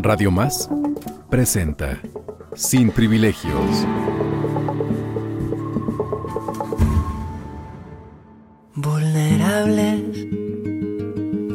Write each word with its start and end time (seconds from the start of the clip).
Radio 0.00 0.30
Más 0.30 0.70
presenta 1.28 2.00
Sin 2.54 2.92
Privilegios. 2.92 3.84
Vulnerables 8.76 10.28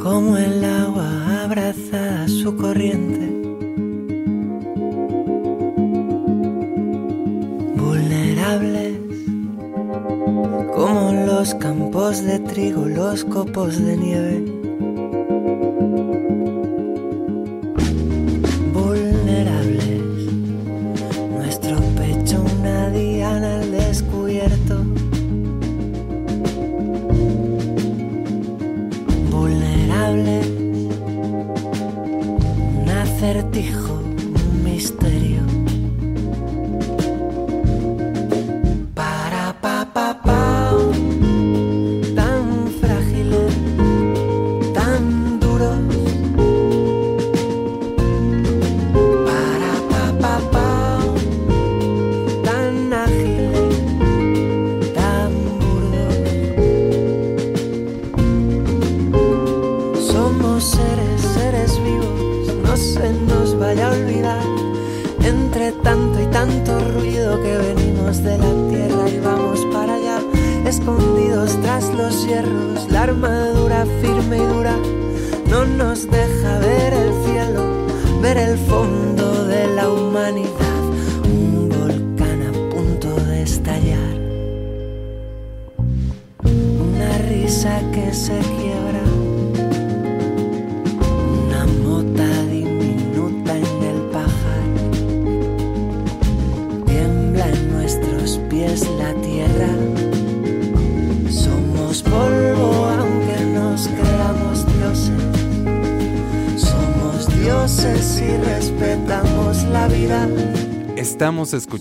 como 0.03 0.35
el 0.35 0.61
agua 0.65 1.43
abraza 1.45 2.27
su 2.27 2.57
corriente. 2.57 3.29
Vulnerables 7.77 8.97
como 10.75 11.13
los 11.25 11.55
campos 11.55 12.21
de 12.25 12.39
trigo, 12.39 12.85
los 12.87 13.23
copos 13.23 13.81
de 13.81 13.95
nieve. 13.95 14.52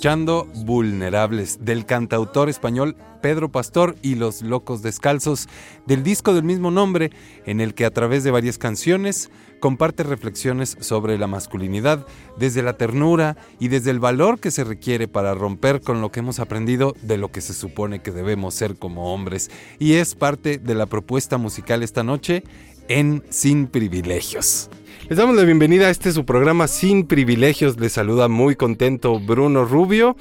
Escuchando 0.02 0.48
Vulnerables 0.64 1.64
del 1.64 1.86
cantautor 1.86 2.48
español 2.48 2.96
Pedro 3.20 3.52
Pastor 3.52 3.94
y 4.02 4.16
Los 4.16 4.42
Locos 4.42 4.82
Descalzos 4.82 5.48
del 5.86 6.02
disco 6.02 6.34
del 6.34 6.42
mismo 6.42 6.72
nombre 6.72 7.12
en 7.46 7.60
el 7.60 7.72
que 7.72 7.84
a 7.84 7.92
través 7.92 8.24
de 8.24 8.32
varias 8.32 8.58
canciones 8.58 9.30
comparte 9.60 10.02
reflexiones 10.02 10.76
sobre 10.80 11.18
la 11.18 11.28
masculinidad 11.28 12.04
desde 12.36 12.64
la 12.64 12.76
ternura 12.76 13.36
y 13.60 13.68
desde 13.68 13.92
el 13.92 14.00
valor 14.00 14.40
que 14.40 14.50
se 14.50 14.64
requiere 14.64 15.06
para 15.06 15.34
romper 15.34 15.80
con 15.80 16.00
lo 16.00 16.10
que 16.10 16.18
hemos 16.18 16.40
aprendido 16.40 16.96
de 17.02 17.16
lo 17.16 17.30
que 17.30 17.40
se 17.40 17.54
supone 17.54 18.00
que 18.00 18.10
debemos 18.10 18.54
ser 18.54 18.74
como 18.74 19.14
hombres 19.14 19.52
y 19.78 19.92
es 19.92 20.16
parte 20.16 20.58
de 20.58 20.74
la 20.74 20.86
propuesta 20.86 21.38
musical 21.38 21.84
esta 21.84 22.02
noche 22.02 22.42
en 22.88 23.22
Sin 23.30 23.68
Privilegios. 23.68 24.68
Les 25.12 25.18
damos 25.18 25.36
la 25.36 25.44
bienvenida 25.44 25.88
a 25.88 25.90
este 25.90 26.10
su 26.10 26.24
programa 26.24 26.66
Sin 26.66 27.04
Privilegios. 27.04 27.78
Les 27.78 27.92
saluda 27.92 28.28
muy 28.28 28.56
contento 28.56 29.20
Bruno 29.20 29.66
Rubio. 29.66 30.16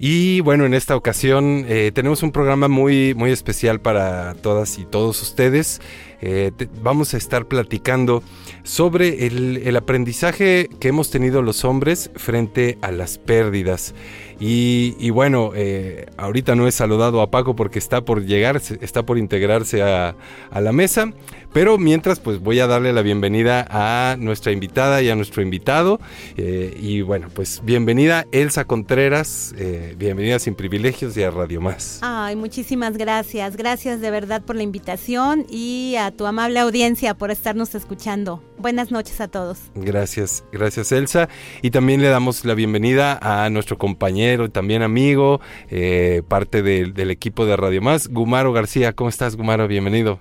Y 0.00 0.40
bueno, 0.40 0.66
en 0.66 0.74
esta 0.74 0.96
ocasión 0.96 1.64
eh, 1.68 1.92
tenemos 1.94 2.24
un 2.24 2.32
programa 2.32 2.66
muy, 2.66 3.14
muy 3.14 3.30
especial 3.30 3.80
para 3.80 4.34
todas 4.34 4.80
y 4.80 4.84
todos 4.84 5.22
ustedes. 5.22 5.80
Eh, 6.20 6.50
vamos 6.82 7.14
a 7.14 7.18
estar 7.18 7.46
platicando 7.46 8.24
sobre 8.62 9.26
el, 9.26 9.62
el 9.64 9.76
aprendizaje 9.76 10.68
que 10.80 10.88
hemos 10.88 11.10
tenido 11.10 11.42
los 11.42 11.64
hombres 11.64 12.10
frente 12.14 12.78
a 12.80 12.92
las 12.92 13.18
pérdidas. 13.18 13.94
Y, 14.40 14.96
y 14.98 15.10
bueno, 15.10 15.52
eh, 15.54 16.06
ahorita 16.16 16.56
no 16.56 16.66
he 16.66 16.72
saludado 16.72 17.20
a 17.20 17.30
Paco 17.30 17.54
porque 17.54 17.78
está 17.78 18.04
por 18.04 18.24
llegar, 18.24 18.60
está 18.80 19.04
por 19.04 19.16
integrarse 19.18 19.82
a, 19.82 20.16
a 20.50 20.60
la 20.60 20.72
mesa. 20.72 21.12
Pero 21.52 21.78
mientras, 21.78 22.18
pues 22.18 22.40
voy 22.40 22.58
a 22.60 22.66
darle 22.66 22.92
la 22.92 23.02
bienvenida 23.02 23.66
a 23.70 24.16
nuestra 24.18 24.52
invitada 24.52 25.02
y 25.02 25.10
a 25.10 25.14
nuestro 25.14 25.42
invitado. 25.42 26.00
Eh, 26.36 26.76
y 26.80 27.02
bueno, 27.02 27.28
pues 27.32 27.60
bienvenida 27.62 28.26
Elsa 28.32 28.64
Contreras, 28.64 29.54
eh, 29.58 29.94
bienvenida 29.96 30.38
Sin 30.38 30.54
Privilegios 30.54 31.16
y 31.16 31.22
a 31.22 31.30
Radio 31.30 31.60
Más. 31.60 31.98
Ay, 32.02 32.34
muchísimas 32.34 32.96
gracias. 32.96 33.56
Gracias 33.56 34.00
de 34.00 34.10
verdad 34.10 34.42
por 34.42 34.56
la 34.56 34.62
invitación 34.62 35.46
y 35.48 35.94
a 35.98 36.10
tu 36.10 36.26
amable 36.26 36.58
audiencia 36.58 37.14
por 37.14 37.30
estarnos 37.30 37.74
escuchando. 37.74 38.42
Buenas 38.58 38.90
noches 38.92 39.20
a 39.20 39.28
todos. 39.28 39.58
Gracias, 39.74 40.44
gracias 40.52 40.92
Elsa. 40.92 41.28
Y 41.62 41.70
también 41.70 42.00
le 42.00 42.08
damos 42.08 42.44
la 42.44 42.54
bienvenida 42.54 43.18
a 43.20 43.50
nuestro 43.50 43.76
compañero 43.78 44.44
y 44.44 44.50
también 44.50 44.82
amigo, 44.82 45.40
eh, 45.70 46.22
parte 46.28 46.62
del- 46.62 46.94
del 46.94 47.10
equipo 47.10 47.44
de 47.44 47.56
Radio 47.56 47.82
Más, 47.82 48.08
Gumaro 48.08 48.52
García. 48.52 48.92
¿Cómo 48.92 49.10
estás, 49.10 49.36
Gumaro? 49.36 49.66
Bienvenido. 49.66 50.20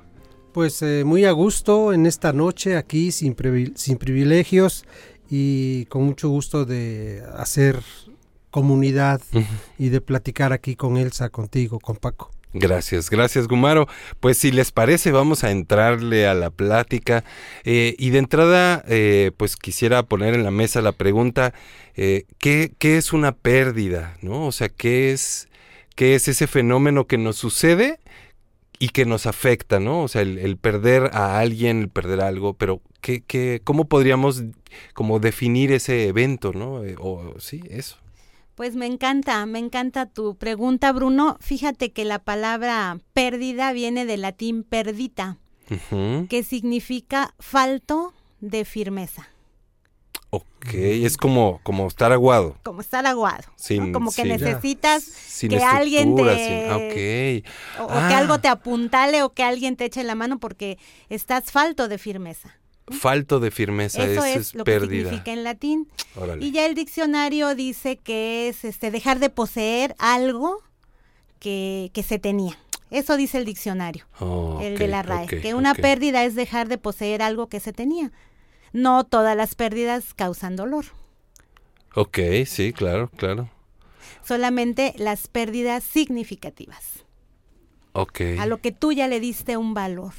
Pues 0.53 0.81
eh, 0.81 1.03
muy 1.05 1.25
a 1.25 1.31
gusto 1.31 1.93
en 1.93 2.05
esta 2.05 2.33
noche 2.33 2.75
aquí 2.77 3.11
sin, 3.11 3.35
sin 3.75 3.97
privilegios 3.97 4.85
y 5.29 5.85
con 5.85 6.03
mucho 6.03 6.27
gusto 6.29 6.65
de 6.65 7.23
hacer 7.37 7.79
comunidad 8.49 9.21
y 9.77 9.89
de 9.89 10.01
platicar 10.01 10.51
aquí 10.51 10.75
con 10.75 10.97
Elsa, 10.97 11.29
contigo, 11.29 11.79
con 11.79 11.95
Paco. 11.95 12.31
Gracias, 12.53 13.09
gracias 13.09 13.47
Gumaro. 13.47 13.87
Pues 14.19 14.37
si 14.37 14.51
les 14.51 14.71
parece 14.73 15.11
vamos 15.11 15.43
a 15.45 15.51
entrarle 15.51 16.27
a 16.27 16.33
la 16.33 16.49
plática 16.49 17.23
Eh, 17.63 17.95
y 17.97 18.09
de 18.09 18.19
entrada 18.19 18.83
eh, 18.87 19.31
pues 19.37 19.55
quisiera 19.55 20.03
poner 20.03 20.33
en 20.33 20.43
la 20.43 20.51
mesa 20.51 20.81
la 20.81 20.91
pregunta, 20.91 21.53
eh, 21.95 22.25
¿qué, 22.39 22.73
qué 22.77 22.97
es 22.97 23.13
una 23.13 23.31
pérdida? 23.33 24.17
¿no? 24.21 24.47
O 24.47 24.51
sea, 24.51 24.67
¿qué 24.69 25.11
es, 25.11 25.47
¿qué 25.95 26.15
es 26.15 26.27
ese 26.27 26.47
fenómeno 26.47 27.07
que 27.07 27.17
nos 27.17 27.37
sucede 27.37 27.99
y 28.79 28.89
que 28.89 29.05
nos 29.05 29.27
afecta? 29.27 29.79
¿no? 29.79 30.03
O 30.03 30.07
sea, 30.07 30.21
el, 30.23 30.57
perder 30.57 31.11
a 31.13 31.39
alguien, 31.39 31.81
el 31.81 31.89
perder 31.89 32.21
algo, 32.21 32.53
pero 32.55 32.81
¿qué, 33.01 33.23
qué, 33.23 33.61
¿cómo 33.63 33.85
podríamos 33.85 34.43
como 34.93 35.19
definir 35.19 35.71
ese 35.71 36.07
evento? 36.07 36.51
¿no? 36.53 36.83
Eh, 36.83 36.95
o 36.99 37.35
sí, 37.39 37.61
eso. 37.69 38.00
Pues 38.61 38.75
me 38.75 38.85
encanta, 38.85 39.43
me 39.47 39.57
encanta 39.57 40.05
tu 40.05 40.35
pregunta, 40.35 40.91
Bruno. 40.91 41.35
Fíjate 41.41 41.91
que 41.93 42.05
la 42.05 42.19
palabra 42.19 42.99
pérdida 43.11 43.73
viene 43.73 44.05
del 44.05 44.21
latín 44.21 44.61
perdita, 44.63 45.39
que 46.29 46.43
significa 46.47 47.33
falto 47.39 48.13
de 48.39 48.63
firmeza, 48.63 49.27
Ok, 50.29 50.75
es 50.75 51.17
como, 51.17 51.59
como 51.63 51.87
estar 51.87 52.11
aguado. 52.11 52.55
como 52.61 52.81
estar 52.81 53.03
aguado, 53.07 53.45
como 53.93 54.11
que 54.11 54.25
necesitas 54.25 55.01
sin 55.05 55.49
que 55.49 55.63
alguien 55.63 56.09
estructura, 56.09 56.35
te 56.35 56.45
sin- 56.45 56.69
ah, 56.69 56.77
ok. 56.77 57.89
o, 57.89 57.91
o 57.91 57.97
Ah. 57.97 58.09
que 58.09 58.13
algo 58.13 58.39
te 58.41 58.47
apuntale 58.47 59.23
o 59.23 59.33
que 59.33 59.41
alguien 59.41 59.75
te 59.75 59.85
eche 59.85 60.03
la 60.03 60.13
mano 60.13 60.39
porque 60.39 60.77
estás 61.09 61.45
falto 61.51 61.87
de 61.87 61.97
firmeza. 61.97 62.59
Falto 62.87 63.39
de 63.39 63.51
firmeza, 63.51 64.03
Eso 64.03 64.25
eso, 64.25 64.39
es, 64.39 64.55
lo 64.55 64.63
que 64.63 64.71
pérdida. 64.71 65.09
significa 65.09 65.31
en 65.33 65.43
latín. 65.43 65.87
Órale. 66.15 66.45
Y 66.45 66.51
ya 66.51 66.65
el 66.65 66.75
diccionario 66.75 67.55
dice 67.55 67.97
que 67.97 68.49
es 68.49 68.63
este 68.65 68.91
dejar 68.91 69.19
de 69.19 69.29
poseer 69.29 69.95
algo 69.99 70.57
que, 71.39 71.89
que 71.93 72.03
se 72.03 72.19
tenía. 72.19 72.57
Eso 72.89 73.15
dice 73.15 73.37
el 73.37 73.45
diccionario, 73.45 74.05
Oh, 74.19 74.59
el 74.61 74.77
de 74.77 74.87
la 74.89 75.01
RAE, 75.01 75.25
que 75.27 75.53
una 75.53 75.73
pérdida 75.73 76.25
es 76.25 76.35
dejar 76.35 76.67
de 76.67 76.77
poseer 76.77 77.21
algo 77.21 77.47
que 77.47 77.61
se 77.61 77.71
tenía. 77.71 78.11
No 78.73 79.05
todas 79.05 79.37
las 79.37 79.55
pérdidas 79.55 80.13
causan 80.13 80.55
dolor, 80.57 80.85
Ok, 81.95 82.19
sí, 82.45 82.71
claro, 82.73 83.09
claro. 83.17 83.49
solamente 84.25 84.93
las 84.97 85.27
pérdidas 85.27 85.83
significativas, 85.83 87.05
Ok. 87.93 88.21
a 88.39 88.45
lo 88.45 88.59
que 88.61 88.71
tú 88.73 88.91
ya 88.91 89.07
le 89.07 89.19
diste 89.19 89.55
un 89.57 89.73
valor. 89.73 90.13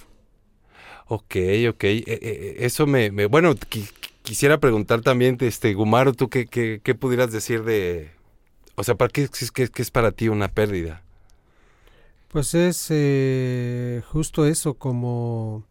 Ok, 1.15 1.37
ok. 1.69 1.85
Eh, 1.85 2.05
eh, 2.07 2.57
eso 2.61 2.87
me, 2.87 3.11
me- 3.11 3.27
bueno, 3.27 3.55
qui- 3.55 3.87
quisiera 4.23 4.57
preguntar 4.59 5.03
también, 5.03 5.37
este, 5.41 5.75
Gumaro, 5.75 6.15
tú 6.15 6.31
qué, 6.31 6.47
qué, 6.47 6.81
qué 6.83 6.95
pudieras 6.95 7.31
decir 7.31 7.65
de, 7.65 8.13
o 8.77 8.83
sea, 8.83 8.95
¿para 8.95 9.11
qué, 9.11 9.25
es- 9.25 9.51
qué, 9.53 9.69
qué 9.69 9.83
es 9.83 9.91
para 9.91 10.13
ti 10.13 10.29
una 10.29 10.49
pérdida? 10.49 11.03
Pues 12.29 12.55
es 12.55 12.87
eh, 12.89 14.01
justo 14.09 14.47
eso, 14.47 14.73
como 14.73 15.65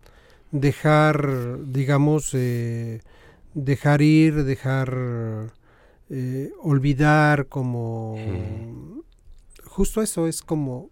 dejar, 0.51 1.57
digamos, 1.65 2.35
eh, 2.35 3.01
dejar 3.55 4.03
ir, 4.03 4.43
dejar 4.43 4.95
eh, 6.11 6.51
olvidar, 6.61 7.47
como 7.47 8.93
justo 9.65 10.03
eso 10.03 10.27
es 10.27 10.43
como 10.43 10.91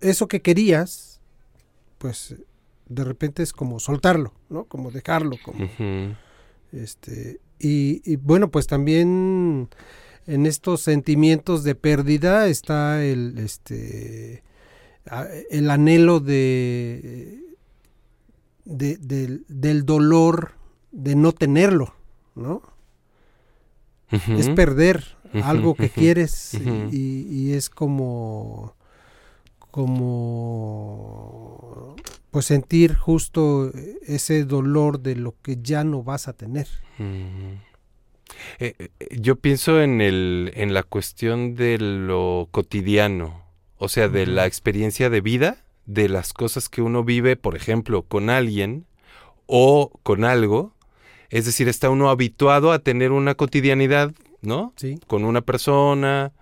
eso 0.00 0.28
que 0.28 0.42
querías, 0.42 1.20
pues 1.98 2.36
de 2.90 3.04
repente 3.04 3.42
es 3.42 3.52
como 3.54 3.78
soltarlo, 3.80 4.34
¿no? 4.50 4.64
Como 4.64 4.90
dejarlo, 4.90 5.36
como 5.42 5.64
este 6.72 7.40
y, 7.58 8.02
y 8.04 8.16
bueno, 8.16 8.50
pues 8.50 8.66
también 8.66 9.68
en 10.26 10.44
estos 10.46 10.82
sentimientos 10.82 11.64
de 11.64 11.74
pérdida 11.74 12.46
está 12.48 13.02
el 13.04 13.38
este 13.38 14.42
el 15.50 15.70
anhelo 15.70 16.20
de, 16.20 17.40
de- 18.64 18.96
del- 18.98 19.44
del 19.48 19.84
dolor 19.86 20.52
de 20.92 21.14
no 21.16 21.32
tenerlo, 21.32 21.94
¿no? 22.34 22.62
Es 24.38 24.48
perder 24.50 25.04
algo 25.44 25.74
que 25.76 25.88
quieres 25.88 26.54
y, 26.92 27.26
y 27.30 27.52
es 27.54 27.70
como 27.70 28.74
como 30.50 31.96
pues 32.30 32.46
sentir 32.46 32.94
justo 32.94 33.72
ese 34.06 34.44
dolor 34.44 35.00
de 35.00 35.16
lo 35.16 35.34
que 35.42 35.58
ya 35.60 35.84
no 35.84 36.02
vas 36.02 36.28
a 36.28 36.32
tener. 36.32 36.68
Mm. 36.98 37.54
Eh, 38.58 38.74
eh, 38.78 38.88
yo 39.10 39.36
pienso 39.36 39.80
en 39.80 40.00
el 40.00 40.52
en 40.54 40.72
la 40.72 40.82
cuestión 40.82 41.56
de 41.56 41.78
lo 41.78 42.48
cotidiano, 42.50 43.44
o 43.76 43.88
sea, 43.88 44.08
de 44.08 44.26
la 44.26 44.46
experiencia 44.46 45.10
de 45.10 45.20
vida, 45.20 45.64
de 45.86 46.08
las 46.08 46.32
cosas 46.32 46.68
que 46.68 46.82
uno 46.82 47.04
vive, 47.04 47.36
por 47.36 47.56
ejemplo, 47.56 48.02
con 48.02 48.30
alguien 48.30 48.86
o 49.46 49.90
con 50.02 50.24
algo. 50.24 50.74
Es 51.30 51.44
decir, 51.44 51.68
está 51.68 51.90
uno 51.90 52.10
habituado 52.10 52.72
a 52.72 52.80
tener 52.80 53.12
una 53.12 53.34
cotidianidad, 53.34 54.12
¿no? 54.42 54.72
Sí. 54.76 54.98
Con 55.06 55.24
una 55.24 55.40
persona, 55.40 56.32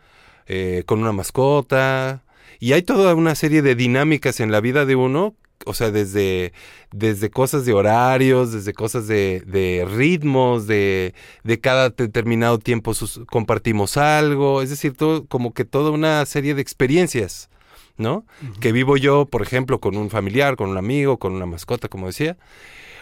eh, 0.46 0.82
con 0.86 1.00
una 1.00 1.12
mascota. 1.12 2.22
Y 2.58 2.72
hay 2.72 2.82
toda 2.82 3.14
una 3.14 3.34
serie 3.34 3.62
de 3.62 3.74
dinámicas 3.74 4.40
en 4.40 4.50
la 4.50 4.60
vida 4.60 4.84
de 4.84 4.96
uno, 4.96 5.34
o 5.68 5.74
sea, 5.74 5.90
desde, 5.90 6.52
desde 6.92 7.30
cosas 7.30 7.64
de 7.64 7.72
horarios, 7.72 8.52
desde 8.52 8.72
cosas 8.72 9.06
de, 9.06 9.42
de 9.46 9.86
ritmos, 9.88 10.66
de, 10.66 11.14
de 11.44 11.60
cada 11.60 11.90
determinado 11.90 12.58
tiempo 12.58 12.94
sus- 12.94 13.20
compartimos 13.26 13.96
algo, 13.96 14.62
es 14.62 14.70
decir, 14.70 14.94
todo, 14.94 15.26
como 15.26 15.52
que 15.52 15.64
toda 15.64 15.90
una 15.90 16.24
serie 16.26 16.54
de 16.54 16.62
experiencias, 16.62 17.50
¿no? 17.96 18.24
Que 18.60 18.72
vivo 18.72 18.96
yo, 18.96 19.26
por 19.26 19.42
ejemplo, 19.42 19.80
con 19.80 19.96
un 19.96 20.08
familiar, 20.10 20.56
con 20.56 20.70
un 20.70 20.78
amigo, 20.78 21.18
con 21.18 21.32
una 21.34 21.46
mascota, 21.46 21.88
como 21.88 22.06
decía. 22.06 22.36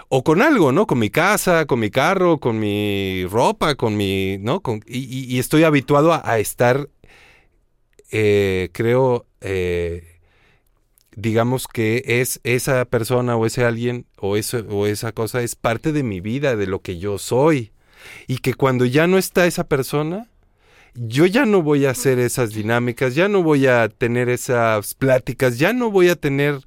O 0.08 0.22
con 0.22 0.40
algo, 0.40 0.70
¿no? 0.72 0.86
Con 0.86 0.98
mi 1.00 1.10
casa, 1.10 1.66
con 1.66 1.80
mi 1.80 1.90
carro, 1.90 2.38
con 2.38 2.58
mi 2.60 3.24
ropa, 3.26 3.74
con 3.74 3.96
mi, 3.96 4.38
¿no? 4.38 4.60
Con, 4.60 4.80
y, 4.86 4.98
y- 4.98 5.34
y 5.34 5.38
estoy 5.38 5.64
habituado 5.64 6.12
a, 6.12 6.22
a 6.24 6.38
estar, 6.38 6.88
eh, 8.10 8.68
creo, 8.72 9.26
eh, 9.40 10.15
digamos 11.16 11.66
que 11.66 12.02
es 12.06 12.40
esa 12.44 12.84
persona 12.84 13.36
o 13.36 13.46
ese 13.46 13.64
alguien 13.64 14.06
o, 14.18 14.36
o 14.36 14.86
esa 14.86 15.12
cosa 15.12 15.42
es 15.42 15.56
parte 15.56 15.92
de 15.92 16.02
mi 16.02 16.20
vida, 16.20 16.54
de 16.54 16.66
lo 16.66 16.82
que 16.82 16.98
yo 16.98 17.18
soy. 17.18 17.72
Y 18.28 18.38
que 18.38 18.54
cuando 18.54 18.84
ya 18.84 19.08
no 19.08 19.18
está 19.18 19.46
esa 19.46 19.64
persona, 19.64 20.28
yo 20.94 21.26
ya 21.26 21.46
no 21.46 21.62
voy 21.62 21.86
a 21.86 21.90
hacer 21.90 22.18
esas 22.18 22.52
dinámicas, 22.52 23.14
ya 23.14 23.28
no 23.28 23.42
voy 23.42 23.66
a 23.66 23.88
tener 23.88 24.28
esas 24.28 24.94
pláticas, 24.94 25.58
ya 25.58 25.72
no 25.72 25.90
voy 25.90 26.10
a 26.10 26.16
tener 26.16 26.60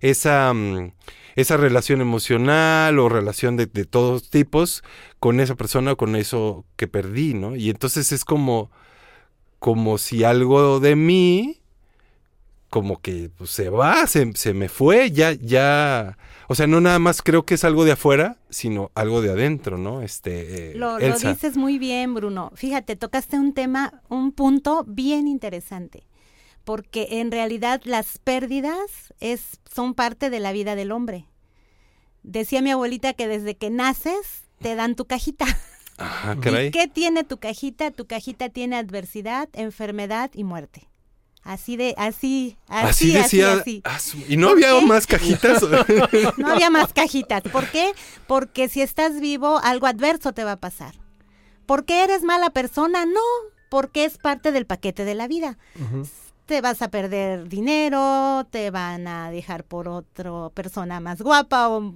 esa, 0.00 0.52
mm, 0.52 0.92
esa 1.36 1.56
relación 1.58 2.00
emocional 2.00 2.98
o 2.98 3.08
relación 3.10 3.56
de, 3.56 3.66
de 3.66 3.84
todos 3.84 4.30
tipos 4.30 4.82
con 5.18 5.40
esa 5.40 5.54
persona 5.56 5.92
o 5.92 5.96
con 5.96 6.16
eso 6.16 6.64
que 6.76 6.88
perdí, 6.88 7.34
¿no? 7.34 7.54
Y 7.54 7.68
entonces 7.70 8.12
es 8.12 8.24
como, 8.24 8.70
como 9.58 9.98
si 9.98 10.24
algo 10.24 10.80
de 10.80 10.96
mí 10.96 11.59
como 12.70 13.00
que 13.00 13.30
pues, 13.36 13.50
se 13.50 13.68
va, 13.68 14.06
se, 14.06 14.32
se 14.34 14.54
me 14.54 14.68
fue, 14.68 15.10
ya, 15.10 15.32
ya, 15.32 16.16
o 16.46 16.54
sea, 16.54 16.68
no 16.68 16.80
nada 16.80 17.00
más 17.00 17.20
creo 17.20 17.44
que 17.44 17.54
es 17.54 17.64
algo 17.64 17.84
de 17.84 17.92
afuera, 17.92 18.38
sino 18.48 18.92
algo 18.94 19.20
de 19.20 19.30
adentro, 19.30 19.76
¿no? 19.76 20.02
Este, 20.02 20.70
eh, 20.70 20.74
Lo, 20.76 20.98
lo 20.98 21.18
dices 21.18 21.56
muy 21.56 21.78
bien, 21.78 22.14
Bruno. 22.14 22.52
Fíjate, 22.54 22.94
tocaste 22.94 23.38
un 23.38 23.54
tema, 23.54 24.00
un 24.08 24.30
punto 24.30 24.84
bien 24.86 25.26
interesante, 25.26 26.06
porque 26.64 27.08
en 27.20 27.32
realidad 27.32 27.80
las 27.84 28.18
pérdidas 28.18 29.12
es, 29.18 29.58
son 29.72 29.94
parte 29.94 30.30
de 30.30 30.38
la 30.38 30.52
vida 30.52 30.76
del 30.76 30.92
hombre. 30.92 31.26
Decía 32.22 32.62
mi 32.62 32.70
abuelita 32.70 33.14
que 33.14 33.26
desde 33.26 33.56
que 33.56 33.70
naces 33.70 34.44
te 34.60 34.76
dan 34.76 34.94
tu 34.94 35.06
cajita. 35.06 35.46
Ajá, 35.98 36.36
caray. 36.40 36.68
¿Y 36.68 36.70
qué 36.70 36.86
tiene 36.86 37.24
tu 37.24 37.38
cajita? 37.38 37.90
Tu 37.90 38.06
cajita 38.06 38.48
tiene 38.48 38.76
adversidad, 38.76 39.48
enfermedad 39.54 40.30
y 40.34 40.44
muerte. 40.44 40.89
Así 41.42 41.76
de, 41.76 41.94
así, 41.96 42.58
Así 42.68 42.86
así, 42.88 43.12
decía, 43.12 43.52
así, 43.54 43.82
así. 43.84 44.18
ah, 44.22 44.26
y 44.28 44.36
no 44.36 44.50
había 44.50 44.78
qué? 44.78 44.86
más 44.86 45.06
cajitas. 45.06 45.62
No 46.36 46.48
había 46.48 46.70
más 46.70 46.92
cajitas. 46.92 47.42
¿Por 47.44 47.66
qué? 47.70 47.92
Porque 48.26 48.68
si 48.68 48.82
estás 48.82 49.20
vivo, 49.20 49.58
algo 49.62 49.86
adverso 49.86 50.32
te 50.32 50.44
va 50.44 50.52
a 50.52 50.60
pasar. 50.60 50.94
¿Por 51.66 51.84
qué 51.86 52.04
eres 52.04 52.22
mala 52.24 52.50
persona? 52.50 53.06
No, 53.06 53.20
porque 53.70 54.04
es 54.04 54.18
parte 54.18 54.52
del 54.52 54.66
paquete 54.66 55.04
de 55.04 55.14
la 55.14 55.28
vida. 55.28 55.56
Te 56.50 56.60
vas 56.60 56.82
a 56.82 56.90
perder 56.90 57.48
dinero, 57.48 58.44
te 58.50 58.72
van 58.72 59.06
a 59.06 59.30
dejar 59.30 59.62
por 59.62 59.86
otra 59.86 60.50
persona 60.52 60.98
más 60.98 61.22
guapa 61.22 61.68
o 61.68 61.94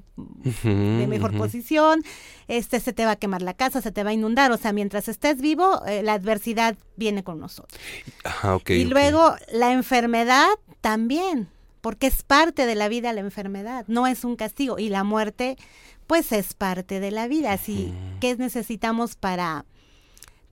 de 0.63 1.07
mejor 1.09 1.37
posición, 1.37 2.05
este 2.47 2.79
se 2.79 2.93
te 2.93 3.05
va 3.05 3.11
a 3.11 3.17
quemar 3.17 3.43
la 3.43 3.55
casa, 3.55 3.83
se 3.83 3.91
te 3.91 4.05
va 4.05 4.11
a 4.11 4.13
inundar, 4.13 4.53
o 4.53 4.57
sea, 4.57 4.73
mientras 4.73 5.09
estés 5.09 5.41
vivo, 5.41 5.85
eh, 5.87 6.05
la 6.05 6.13
adversidad 6.13 6.77
viene 6.95 7.25
con 7.25 7.41
nosotros. 7.41 7.77
Y 8.69 8.85
luego 8.85 9.35
la 9.53 9.73
enfermedad 9.73 10.47
también, 10.81 11.49
porque 11.81 12.07
es 12.07 12.23
parte 12.23 12.65
de 12.65 12.77
la 12.77 12.87
vida 12.87 13.13
la 13.13 13.23
enfermedad, 13.23 13.85
no 13.89 14.07
es 14.07 14.23
un 14.23 14.37
castigo. 14.37 14.79
Y 14.79 14.89
la 14.89 15.03
muerte, 15.03 15.57
pues 16.07 16.31
es 16.31 16.55
parte 16.55 17.01
de 17.01 17.11
la 17.11 17.27
vida. 17.27 17.51
Así, 17.51 17.93
¿qué 18.21 18.37
necesitamos 18.37 19.17
para, 19.17 19.65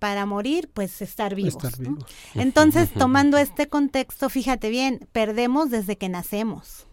para 0.02 0.26
morir? 0.26 0.68
Pues 0.74 1.00
estar 1.00 1.36
vivos. 1.36 1.54
Estar 1.64 1.78
¿no? 1.78 1.90
vivos. 1.90 2.04
Entonces, 2.34 2.90
tomando 2.92 3.38
este 3.38 3.68
contexto, 3.68 4.28
fíjate 4.28 4.68
bien, 4.68 5.08
perdemos 5.12 5.70
desde 5.70 5.96
que 5.96 6.08
nacemos. 6.08 6.88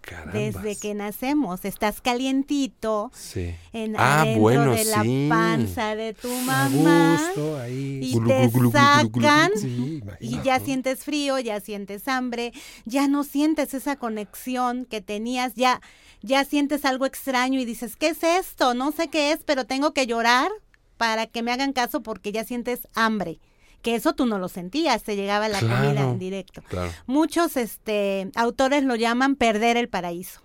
Carambas. 0.00 0.34
Desde 0.34 0.76
que 0.76 0.94
nacemos, 0.94 1.64
estás 1.64 2.00
calientito 2.00 3.10
Sí. 3.12 3.54
en 3.72 3.96
Ah, 3.98 4.20
adentro 4.20 4.40
bueno, 4.40 4.70
de 4.72 4.84
la 4.84 5.02
sí. 5.02 5.26
panza 5.28 5.96
de 5.96 6.14
tu 6.14 6.28
mamá 6.42 7.20
gusto, 7.34 7.58
ahí. 7.58 8.00
y 8.02 8.20
te 8.20 8.50
sacan 8.70 9.50
Sí, 9.60 10.00
y 10.20 10.40
ya 10.42 10.60
sientes 10.60 11.02
frío, 11.02 11.40
ya 11.40 11.58
sientes 11.58 12.06
hambre, 12.06 12.52
ya 12.84 13.08
no 13.08 13.24
sientes 13.24 13.74
esa 13.74 13.96
conexión 13.96 14.84
que 14.84 15.00
tenías, 15.00 15.54
ya 15.54 15.80
ya 16.22 16.44
sientes 16.44 16.84
algo 16.84 17.04
extraño 17.06 17.60
y 17.60 17.64
dices, 17.64 17.94
"¿Qué 17.96 18.08
es 18.08 18.22
esto? 18.22 18.74
No 18.74 18.90
sé 18.92 19.08
qué 19.08 19.32
es, 19.32 19.40
pero 19.44 19.64
tengo 19.64 19.92
que 19.92 20.06
llorar 20.06 20.50
para 20.96 21.26
que 21.26 21.42
me 21.42 21.52
hagan 21.52 21.72
caso 21.72 22.02
porque 22.02 22.32
ya 22.32 22.44
sientes 22.44 22.88
hambre." 22.94 23.38
Que 23.82 23.94
eso 23.94 24.14
tú 24.14 24.26
no 24.26 24.38
lo 24.38 24.48
sentías, 24.48 25.04
te 25.04 25.14
llegaba 25.14 25.48
la 25.48 25.60
comida 25.60 26.00
en 26.00 26.18
directo. 26.18 26.62
Claro. 26.62 26.90
Muchos 27.06 27.56
este 27.56 28.30
autores 28.34 28.82
lo 28.82 28.96
llaman 28.96 29.36
perder 29.36 29.76
el 29.76 29.88
paraíso. 29.88 30.40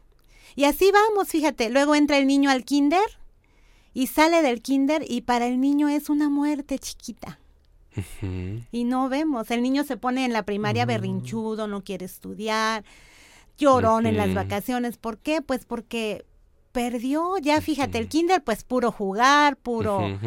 Y 0.55 0.65
así 0.65 0.91
vamos, 0.91 1.29
fíjate, 1.29 1.69
luego 1.69 1.95
entra 1.95 2.17
el 2.17 2.27
niño 2.27 2.49
al 2.51 2.65
kinder 2.65 3.01
y 3.93 4.07
sale 4.07 4.41
del 4.41 4.61
kinder 4.61 5.03
y 5.07 5.21
para 5.21 5.47
el 5.47 5.59
niño 5.59 5.89
es 5.89 6.09
una 6.09 6.29
muerte 6.29 6.77
chiquita. 6.77 7.39
Y 8.71 8.83
no 8.85 9.09
vemos, 9.09 9.51
el 9.51 9.61
niño 9.61 9.83
se 9.83 9.97
pone 9.97 10.23
en 10.23 10.33
la 10.33 10.43
primaria 10.43 10.85
berrinchudo, 10.85 11.67
no 11.67 11.83
quiere 11.83 12.05
estudiar, 12.05 12.85
llorón 13.57 14.05
en 14.05 14.17
las 14.17 14.33
vacaciones. 14.33 14.97
¿Por 14.97 15.17
qué? 15.17 15.41
Pues 15.41 15.65
porque 15.65 16.25
perdió, 16.71 17.37
ya 17.37 17.59
fíjate, 17.61 17.97
el 17.97 18.07
kinder 18.07 18.43
pues 18.43 18.63
puro 18.63 18.91
jugar, 18.91 19.57
puro... 19.57 20.17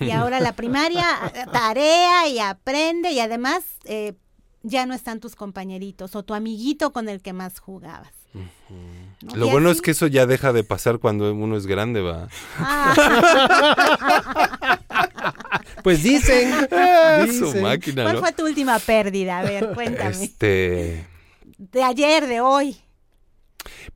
Y 0.00 0.10
ahora 0.10 0.40
la 0.40 0.52
primaria, 0.54 1.04
eh, 1.34 1.44
tarea 1.52 2.28
y 2.28 2.38
aprende 2.38 3.10
y 3.12 3.20
además 3.20 3.64
eh, 3.84 4.14
ya 4.62 4.86
no 4.86 4.94
están 4.94 5.20
tus 5.20 5.34
compañeritos 5.36 6.14
o 6.16 6.22
tu 6.22 6.34
amiguito 6.34 6.92
con 6.92 7.08
el 7.08 7.20
que 7.22 7.32
más 7.32 7.58
jugabas. 7.60 8.12
¿no? 8.32 9.34
Lo 9.34 9.48
bueno 9.48 9.70
así- 9.70 9.78
es 9.78 9.82
que 9.82 9.90
eso 9.90 10.06
ya 10.06 10.24
deja 10.26 10.52
de 10.52 10.62
pasar 10.64 10.98
cuando 10.98 11.32
uno 11.34 11.56
es 11.56 11.66
grande, 11.66 12.00
va. 12.00 12.28
Ah. 12.58 12.94
Pues 15.82 16.02
dicen. 16.02 16.52
Ah, 16.72 17.24
Su 17.26 17.46
dicen. 17.46 17.62
máquina, 17.62 18.02
¿Cuál 18.04 18.18
fue 18.18 18.32
tu 18.32 18.44
última 18.44 18.78
pérdida? 18.78 19.38
A 19.38 19.42
ver, 19.42 19.72
cuéntame. 19.74 20.10
Este, 20.24 21.06
De 21.56 21.82
ayer, 21.82 22.26
de 22.26 22.40
hoy. 22.42 22.76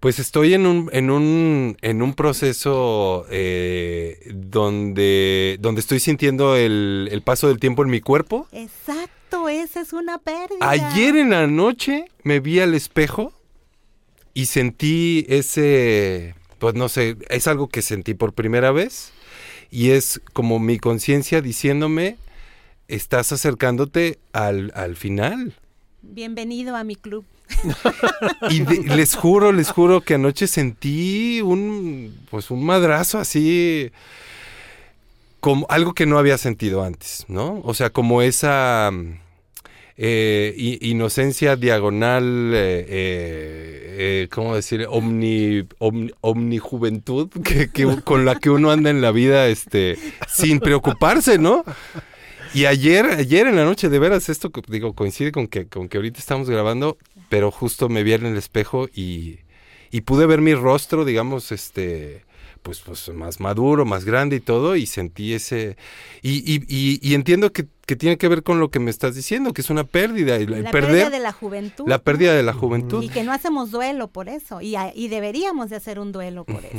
Pues 0.00 0.18
estoy 0.18 0.54
en 0.54 0.66
un, 0.66 0.90
en 0.92 1.10
un, 1.10 1.76
en 1.80 2.02
un 2.02 2.14
proceso 2.14 3.26
eh, 3.30 4.18
donde, 4.34 5.56
donde 5.60 5.80
estoy 5.80 6.00
sintiendo 6.00 6.56
el, 6.56 7.08
el 7.10 7.22
paso 7.22 7.48
del 7.48 7.58
tiempo 7.58 7.82
en 7.82 7.90
mi 7.90 8.00
cuerpo. 8.00 8.46
Exacto, 8.52 9.48
esa 9.48 9.80
es 9.80 9.92
una 9.92 10.18
pérdida. 10.18 10.58
Ayer 10.60 11.16
en 11.16 11.30
la 11.30 11.46
noche 11.46 12.06
me 12.22 12.40
vi 12.40 12.60
al 12.60 12.74
espejo 12.74 13.32
y 14.34 14.46
sentí 14.46 15.24
ese, 15.28 16.34
pues 16.58 16.74
no 16.74 16.88
sé, 16.88 17.16
es 17.28 17.46
algo 17.46 17.68
que 17.68 17.82
sentí 17.82 18.14
por 18.14 18.32
primera 18.32 18.72
vez 18.72 19.12
y 19.70 19.90
es 19.90 20.20
como 20.32 20.58
mi 20.58 20.78
conciencia 20.78 21.40
diciéndome, 21.40 22.16
estás 22.88 23.32
acercándote 23.32 24.18
al, 24.32 24.72
al 24.74 24.96
final. 24.96 25.54
Bienvenido 26.12 26.76
a 26.76 26.84
mi 26.84 26.96
club. 26.96 27.24
Y 28.50 28.60
les 28.60 29.14
juro, 29.14 29.52
les 29.52 29.70
juro 29.70 30.00
que 30.00 30.14
anoche 30.14 30.46
sentí 30.46 31.40
un, 31.42 32.14
pues 32.30 32.50
un 32.50 32.64
madrazo 32.64 33.18
así, 33.18 33.90
como 35.40 35.66
algo 35.68 35.92
que 35.94 36.06
no 36.06 36.18
había 36.18 36.38
sentido 36.38 36.82
antes, 36.82 37.24
¿no? 37.28 37.60
O 37.64 37.74
sea, 37.74 37.90
como 37.90 38.22
esa 38.22 38.90
eh, 39.96 40.78
inocencia 40.82 41.56
diagonal, 41.56 42.52
eh, 42.54 42.84
eh, 42.88 44.28
¿cómo 44.30 44.54
decir? 44.54 44.86
Omni, 44.90 45.64
omni, 45.78 46.10
omnijuventud 46.20 47.28
que- 47.42 47.68
con 48.04 48.24
la 48.24 48.36
que 48.36 48.50
uno 48.50 48.70
anda 48.70 48.90
en 48.90 49.00
la 49.00 49.10
vida, 49.12 49.48
este, 49.48 49.96
sin 50.28 50.60
preocuparse, 50.60 51.38
¿no? 51.38 51.64
Y 52.54 52.66
ayer, 52.66 53.04
ayer 53.06 53.48
en 53.48 53.56
la 53.56 53.64
noche, 53.64 53.88
de 53.88 53.98
veras, 53.98 54.28
esto 54.28 54.52
digo, 54.68 54.94
coincide 54.94 55.32
con 55.32 55.48
que, 55.48 55.66
con 55.66 55.88
que 55.88 55.96
ahorita 55.96 56.20
estamos 56.20 56.48
grabando, 56.48 56.98
pero 57.28 57.50
justo 57.50 57.88
me 57.88 58.04
vi 58.04 58.12
en 58.12 58.26
el 58.26 58.36
espejo 58.36 58.86
y, 58.94 59.40
y 59.90 60.02
pude 60.02 60.26
ver 60.26 60.40
mi 60.40 60.54
rostro, 60.54 61.04
digamos, 61.04 61.50
este, 61.50 62.22
pues, 62.62 62.80
pues 62.80 63.08
más 63.10 63.40
maduro, 63.40 63.84
más 63.84 64.04
grande 64.04 64.36
y 64.36 64.40
todo, 64.40 64.76
y 64.76 64.86
sentí 64.86 65.32
ese, 65.34 65.76
y, 66.22 66.38
y, 66.50 66.62
y, 66.68 66.98
y 67.02 67.14
entiendo 67.14 67.52
que, 67.52 67.66
que 67.86 67.96
tiene 67.96 68.16
que 68.16 68.28
ver 68.28 68.42
con 68.42 68.60
lo 68.60 68.70
que 68.70 68.78
me 68.78 68.90
estás 68.90 69.14
diciendo, 69.14 69.52
que 69.52 69.60
es 69.60 69.68
una 69.68 69.84
pérdida, 69.84 70.36
el, 70.36 70.52
el 70.54 70.62
La 70.64 70.70
perder, 70.70 70.90
pérdida 70.92 71.10
de 71.10 71.20
la 71.20 71.32
juventud. 71.32 71.84
la 71.86 71.98
pérdida 71.98 72.32
de 72.34 72.42
la 72.42 72.54
juventud. 72.54 73.02
Y 73.02 73.10
que 73.10 73.22
no 73.24 73.32
hacemos 73.32 73.70
duelo 73.70 74.08
por 74.08 74.28
eso. 74.30 74.62
Y, 74.62 74.74
a- 74.76 74.92
y 74.94 75.08
deberíamos 75.08 75.68
de 75.68 75.76
hacer 75.76 75.98
un 75.98 76.10
duelo 76.10 76.44
por 76.44 76.64
eso. 76.64 76.76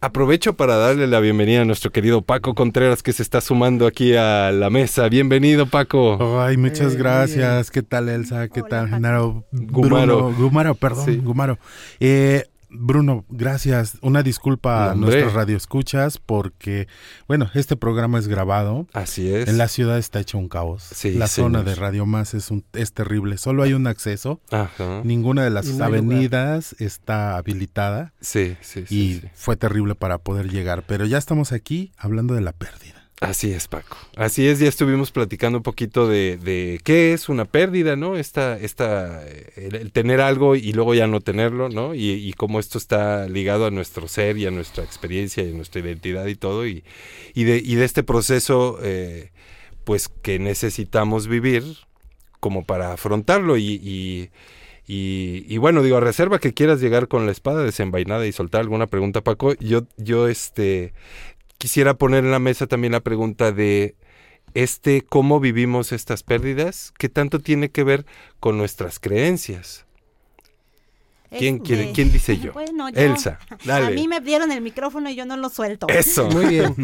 Aprovecho 0.00 0.54
para 0.54 0.76
darle 0.76 1.06
la 1.06 1.20
bienvenida 1.20 1.60
a 1.60 1.64
nuestro 1.66 1.90
querido 1.90 2.22
Paco 2.22 2.54
Contreras 2.54 3.02
que 3.02 3.12
se 3.12 3.22
está 3.22 3.40
sumando 3.42 3.86
aquí 3.86 4.14
a 4.14 4.50
la 4.52 4.70
mesa. 4.70 5.08
Bienvenido, 5.08 5.66
Paco. 5.66 6.40
Ay, 6.40 6.56
muchas 6.56 6.94
Eh, 6.94 6.96
gracias. 6.96 7.70
¿Qué 7.70 7.82
tal, 7.82 8.08
Elsa? 8.08 8.48
¿Qué 8.48 8.60
Hola, 8.60 8.68
tal. 8.70 8.88
Genaro? 8.88 9.44
Gumaro. 9.52 10.32
Gumaro, 10.32 10.74
perdón, 10.74 11.04
Sí. 11.04 11.16
Gumaro. 11.16 11.58
Eh, 12.00 12.46
Bruno, 12.72 13.24
gracias. 13.28 13.98
Una 14.02 14.22
disculpa 14.22 14.90
a 14.90 14.94
nuestros 14.94 15.34
radioescuchas 15.34 16.18
porque, 16.18 16.88
bueno, 17.28 17.50
este 17.54 17.76
programa 17.76 18.18
es 18.18 18.28
grabado. 18.28 18.86
Así 18.92 19.32
es. 19.32 19.48
En 19.48 19.58
la 19.58 19.68
ciudad 19.68 19.98
está 19.98 20.20
hecho 20.20 20.38
un 20.38 20.48
caos. 20.48 20.82
Sí, 20.82 21.12
la 21.12 21.28
zona 21.28 21.62
de 21.62 21.74
Radio 21.74 22.06
Más 22.06 22.34
es, 22.34 22.50
un, 22.50 22.64
es 22.72 22.92
terrible. 22.92 23.38
Solo 23.38 23.62
hay 23.62 23.74
un 23.74 23.86
acceso. 23.86 24.40
Ajá. 24.50 25.02
Ninguna 25.04 25.44
de 25.44 25.50
las 25.50 25.66
no 25.66 25.84
avenidas 25.84 26.74
está 26.78 27.36
habilitada. 27.36 28.14
Sí, 28.20 28.56
sí, 28.60 28.84
sí, 28.86 28.94
y 28.94 29.14
sí. 29.20 29.28
fue 29.34 29.56
terrible 29.56 29.94
para 29.94 30.18
poder 30.18 30.50
llegar. 30.50 30.84
Pero 30.86 31.04
ya 31.04 31.18
estamos 31.18 31.52
aquí 31.52 31.92
hablando 31.96 32.34
de 32.34 32.40
la 32.40 32.52
pérdida. 32.52 33.01
Así 33.22 33.52
es, 33.52 33.68
Paco. 33.68 33.96
Así 34.16 34.48
es, 34.48 34.58
ya 34.58 34.68
estuvimos 34.68 35.12
platicando 35.12 35.58
un 35.58 35.62
poquito 35.62 36.08
de, 36.08 36.80
qué 36.82 37.12
es 37.12 37.28
una 37.28 37.44
pérdida, 37.44 37.94
¿no? 37.94 38.16
Esta, 38.16 38.58
esta, 38.58 39.24
eh, 39.24 39.68
el, 39.80 39.92
tener 39.92 40.20
algo 40.20 40.56
y 40.56 40.72
luego 40.72 40.92
ya 40.92 41.06
no 41.06 41.20
tenerlo, 41.20 41.68
¿no? 41.68 41.94
Y, 41.94 42.10
y 42.10 42.32
cómo 42.32 42.58
esto 42.58 42.78
está 42.78 43.28
ligado 43.28 43.66
a 43.66 43.70
nuestro 43.70 44.08
ser 44.08 44.38
y 44.38 44.46
a 44.46 44.50
nuestra 44.50 44.82
experiencia 44.82 45.44
y 45.44 45.52
a 45.52 45.54
nuestra 45.54 45.80
identidad 45.80 46.26
y 46.26 46.34
todo. 46.34 46.66
Y, 46.66 46.82
de, 47.36 47.62
y 47.64 47.76
de 47.76 47.84
este 47.84 48.02
proceso, 48.02 48.80
eh, 48.82 49.30
pues 49.84 50.08
que 50.08 50.40
necesitamos 50.40 51.28
vivir 51.28 51.62
como 52.40 52.64
para 52.64 52.92
afrontarlo 52.92 53.56
y... 53.56 53.80
y 53.80 54.30
y, 54.86 55.44
y 55.48 55.58
bueno, 55.58 55.82
digo, 55.82 55.96
a 55.98 56.00
reserva 56.00 56.40
que 56.40 56.54
quieras 56.54 56.80
llegar 56.80 57.06
con 57.06 57.24
la 57.24 57.32
espada 57.32 57.62
desenvainada 57.62 58.26
y 58.26 58.32
soltar 58.32 58.62
alguna 58.62 58.88
pregunta, 58.88 59.20
Paco, 59.20 59.54
yo, 59.60 59.82
yo 59.96 60.26
este, 60.26 60.92
quisiera 61.62 61.94
poner 61.94 62.24
en 62.24 62.32
la 62.32 62.40
mesa 62.40 62.66
también 62.66 62.92
la 62.92 62.98
pregunta 62.98 63.52
de 63.52 63.94
este 64.52 65.02
cómo 65.02 65.38
vivimos 65.38 65.92
estas 65.92 66.24
pérdidas, 66.24 66.92
qué 66.98 67.08
tanto 67.08 67.38
tiene 67.38 67.70
que 67.70 67.84
ver 67.84 68.04
con 68.40 68.58
nuestras 68.58 68.98
creencias. 68.98 69.86
¿Quién 71.38 71.60
quiere- 71.60 71.92
quién 71.92 72.10
dice 72.12 72.36
yo? 72.36 72.52
Bueno, 72.60 72.88
yo. 72.90 73.00
Elsa, 73.00 73.38
dale. 73.64 73.86
A 73.86 73.90
mí 73.90 74.08
me 74.08 74.20
dieron 74.20 74.50
el 74.50 74.60
micrófono 74.60 75.08
y 75.08 75.14
yo 75.14 75.24
no 75.24 75.36
lo 75.36 75.50
suelto. 75.50 75.86
Eso. 75.88 76.26
Muy 76.30 76.46
bien. 76.46 76.74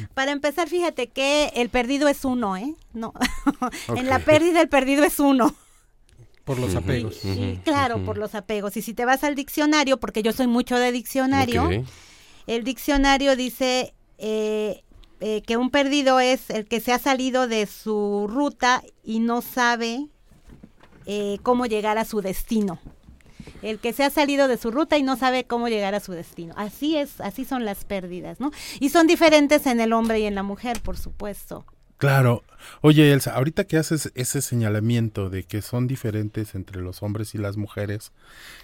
Para 0.14 0.30
empezar, 0.32 0.68
fíjate 0.68 1.06
que 1.08 1.50
el 1.56 1.70
perdido 1.70 2.06
es 2.06 2.22
uno, 2.26 2.54
¿eh? 2.58 2.74
No. 2.92 3.14
en 3.96 4.06
la 4.10 4.18
pérdida 4.18 4.60
el 4.60 4.68
perdido 4.68 5.04
es 5.04 5.18
uno. 5.18 5.56
Por 6.44 6.58
los 6.58 6.74
apegos. 6.74 7.24
Y 7.24 7.30
Ujú, 7.30 7.62
claro, 7.64 8.04
por 8.04 8.18
los 8.18 8.34
apegos. 8.34 8.76
Y 8.76 8.82
si 8.82 8.92
te 8.92 9.06
vas 9.06 9.24
al 9.24 9.34
diccionario, 9.34 9.98
porque 9.98 10.22
yo 10.22 10.32
soy 10.34 10.46
mucho 10.48 10.76
de 10.76 10.92
diccionario, 10.92 11.68
el 12.46 12.64
diccionario 12.64 13.36
dice 13.36 13.94
eh, 14.18 14.82
eh, 15.20 15.42
que 15.42 15.56
un 15.56 15.70
perdido 15.70 16.20
es 16.20 16.50
el 16.50 16.66
que 16.66 16.80
se 16.80 16.92
ha 16.92 16.98
salido 16.98 17.48
de 17.48 17.66
su 17.66 18.26
ruta 18.28 18.82
y 19.02 19.18
no 19.18 19.42
sabe 19.42 20.06
eh, 21.06 21.38
cómo 21.42 21.66
llegar 21.66 21.98
a 21.98 22.04
su 22.04 22.20
destino. 22.20 22.78
El 23.62 23.80
que 23.80 23.92
se 23.92 24.04
ha 24.04 24.10
salido 24.10 24.46
de 24.46 24.56
su 24.56 24.70
ruta 24.70 24.98
y 24.98 25.02
no 25.02 25.16
sabe 25.16 25.44
cómo 25.44 25.68
llegar 25.68 25.94
a 25.94 26.00
su 26.00 26.12
destino. 26.12 26.54
Así 26.56 26.96
es, 26.96 27.20
así 27.20 27.44
son 27.44 27.64
las 27.64 27.84
pérdidas, 27.84 28.38
¿no? 28.38 28.52
Y 28.78 28.90
son 28.90 29.06
diferentes 29.06 29.66
en 29.66 29.80
el 29.80 29.92
hombre 29.92 30.20
y 30.20 30.26
en 30.26 30.36
la 30.36 30.44
mujer, 30.44 30.80
por 30.80 30.96
supuesto. 30.96 31.64
Claro. 31.98 32.44
Oye, 32.80 33.12
Elsa, 33.12 33.34
ahorita 33.34 33.64
que 33.64 33.76
haces 33.76 34.12
ese 34.14 34.40
señalamiento 34.40 35.30
de 35.30 35.42
que 35.42 35.62
son 35.62 35.88
diferentes 35.88 36.54
entre 36.54 36.80
los 36.80 37.02
hombres 37.02 37.34
y 37.34 37.38
las 37.38 37.56
mujeres, 37.56 38.12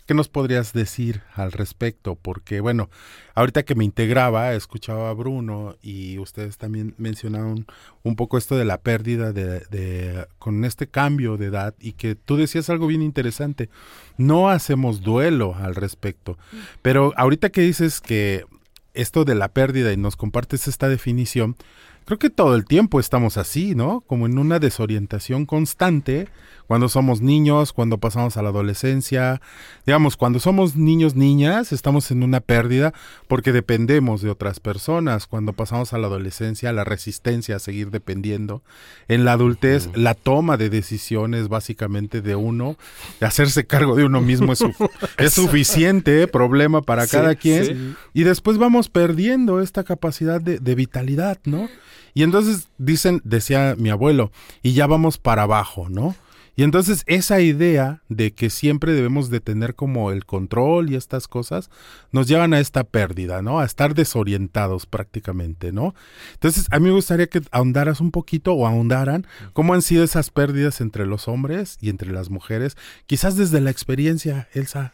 ¿qué 0.07 0.15
nos 0.15 0.29
podrías 0.29 0.73
decir 0.73 1.23
al 1.35 1.51
respecto? 1.51 2.15
Porque, 2.15 2.61
bueno, 2.61 2.91
ahorita 3.35 3.65
que 3.65 3.75
me 3.75 3.85
integraba, 3.85 4.55
escuchaba 4.55 5.11
a 5.11 5.15
Bruno 5.15 5.77
y 5.83 6.19
ustedes 6.19 6.59
también 6.59 6.95
mencionaron 6.97 7.67
un 8.05 8.15
poco 8.15 8.39
esto 8.39 8.57
de 8.57 8.67
la 8.67 8.79
pérdida 8.79 9.33
de, 9.33 9.61
de 9.71 10.27
con 10.39 10.65
este 10.65 10.87
cambio 10.87 11.37
de 11.37 11.47
edad 11.47 11.75
y 11.81 11.93
que 11.93 12.15
tú 12.15 12.37
decías 12.37 12.71
algo 12.71 12.87
bien 12.87 13.03
interesante. 13.03 13.69
No 14.17 14.49
hacemos 14.49 15.03
duelo 15.03 15.57
al 15.57 15.75
respecto. 15.75 16.39
Pero 16.83 17.13
ahorita 17.17 17.51
que 17.51 17.63
dices 17.63 18.01
que 18.01 18.45
esto 18.93 19.25
de 19.25 19.35
la 19.35 19.49
pérdida 19.49 19.93
y 19.93 19.97
nos 19.97 20.15
compartes 20.15 20.69
esta 20.69 20.89
definición, 20.89 21.57
creo 22.05 22.19
que 22.19 22.31
todo 22.31 22.55
el 22.55 22.65
tiempo 22.65 23.01
estamos 23.01 23.37
así, 23.37 23.75
¿no? 23.75 24.01
Como 24.07 24.27
en 24.27 24.39
una 24.39 24.59
desorientación 24.59 25.47
constante 25.47 26.29
cuando 26.67 26.89
somos 26.89 27.21
niños, 27.21 27.75
cuando 27.75 27.99
pasamos 27.99 28.39
a 28.39 28.43
la 28.43 28.49
adolescencia, 28.49 29.43
digamos, 29.85 30.17
cuando 30.17 30.41
somos 30.41 30.77
niños, 30.77 31.15
niñas, 31.15 31.73
estamos 31.73 32.11
en 32.11 32.23
una 32.23 32.41
pérdida 32.41 32.95
porque 33.29 33.53
dependemos 33.53 34.23
de 34.23 34.31
otras 34.31 34.61
personas, 34.61 35.27
cuando 35.27 35.53
pasamos 35.53 35.93
a 35.93 35.99
la 35.99 36.07
adolescencia, 36.07 36.73
la 36.73 36.85
resistencia 36.85 37.57
a 37.57 37.59
seguir 37.59 37.91
dependiendo, 37.91 38.63
en 39.09 39.27
la 39.27 39.33
adultez, 39.33 39.91
la 39.95 40.15
toma 40.15 40.57
de 40.57 40.71
decisiones 40.71 41.49
básicamente 41.49 42.23
de 42.23 42.35
uno, 42.35 42.77
de 43.21 43.27
hacerse 43.27 43.67
cargo 43.67 43.95
de 43.95 44.05
uno 44.05 44.23
mismo 44.23 44.55
es, 44.55 44.61
su- 44.61 44.73
es 45.19 45.35
suficiente 45.35 46.27
problema 46.29 46.81
para 46.81 47.05
Sí, 47.05 47.11
cada 47.13 47.35
quien. 47.35 47.65
sí. 47.67 47.95
Y 48.15 48.23
después 48.23 48.57
vamos 48.57 48.89
perdiendo 48.89 49.61
esta 49.61 49.85
capacidad 49.85 50.41
de, 50.41 50.59
de 50.61 50.75
vitalidad, 50.75 51.39
¿no? 51.45 51.69
Y 52.15 52.23
entonces 52.23 52.69
dicen, 52.79 53.21
decía 53.25 53.75
mi 53.77 53.91
abuelo, 53.91 54.31
y 54.63 54.73
ya 54.73 54.87
vamos 54.87 55.19
para 55.19 55.43
abajo, 55.43 55.89
¿no? 55.89 56.15
Y 56.57 56.63
entonces 56.63 57.03
esa 57.07 57.41
idea 57.41 58.03
de 58.09 58.33
que 58.33 58.49
siempre 58.49 58.93
debemos 58.93 59.29
de 59.29 59.41
tener 59.41 59.75
como 59.75 60.13
el 60.13 60.25
control 60.25 60.91
y 60.91 60.95
estas 60.95 61.27
cosas 61.27 61.69
nos 62.13 62.29
llevan 62.29 62.55
a 62.55 62.61
esta 62.61 62.85
pérdida, 62.85 63.43
¿no? 63.43 63.59
A 63.59 63.65
estar 63.65 63.95
desorientados 63.95 64.87
prácticamente, 64.87 65.73
¿no? 65.73 65.95
Entonces 66.35 66.69
a 66.71 66.79
mí 66.79 66.87
me 66.87 66.95
gustaría 66.95 67.27
que 67.27 67.43
ahondaras 67.51 68.01
un 68.01 68.13
poquito 68.13 68.55
o 68.55 68.69
ahondaran 68.69 69.27
cómo 69.53 69.75
han 69.75 69.83
sido 69.83 70.05
esas 70.05 70.31
pérdidas 70.31 70.81
entre 70.81 71.07
los 71.07 71.27
hombres 71.27 71.77
y 71.81 71.91
entre 71.91 72.13
las 72.13 72.31
mujeres, 72.31 72.77
quizás 73.07 73.37
desde 73.37 73.61
la 73.61 73.71
experiencia, 73.71 74.49
Elsa. 74.55 74.93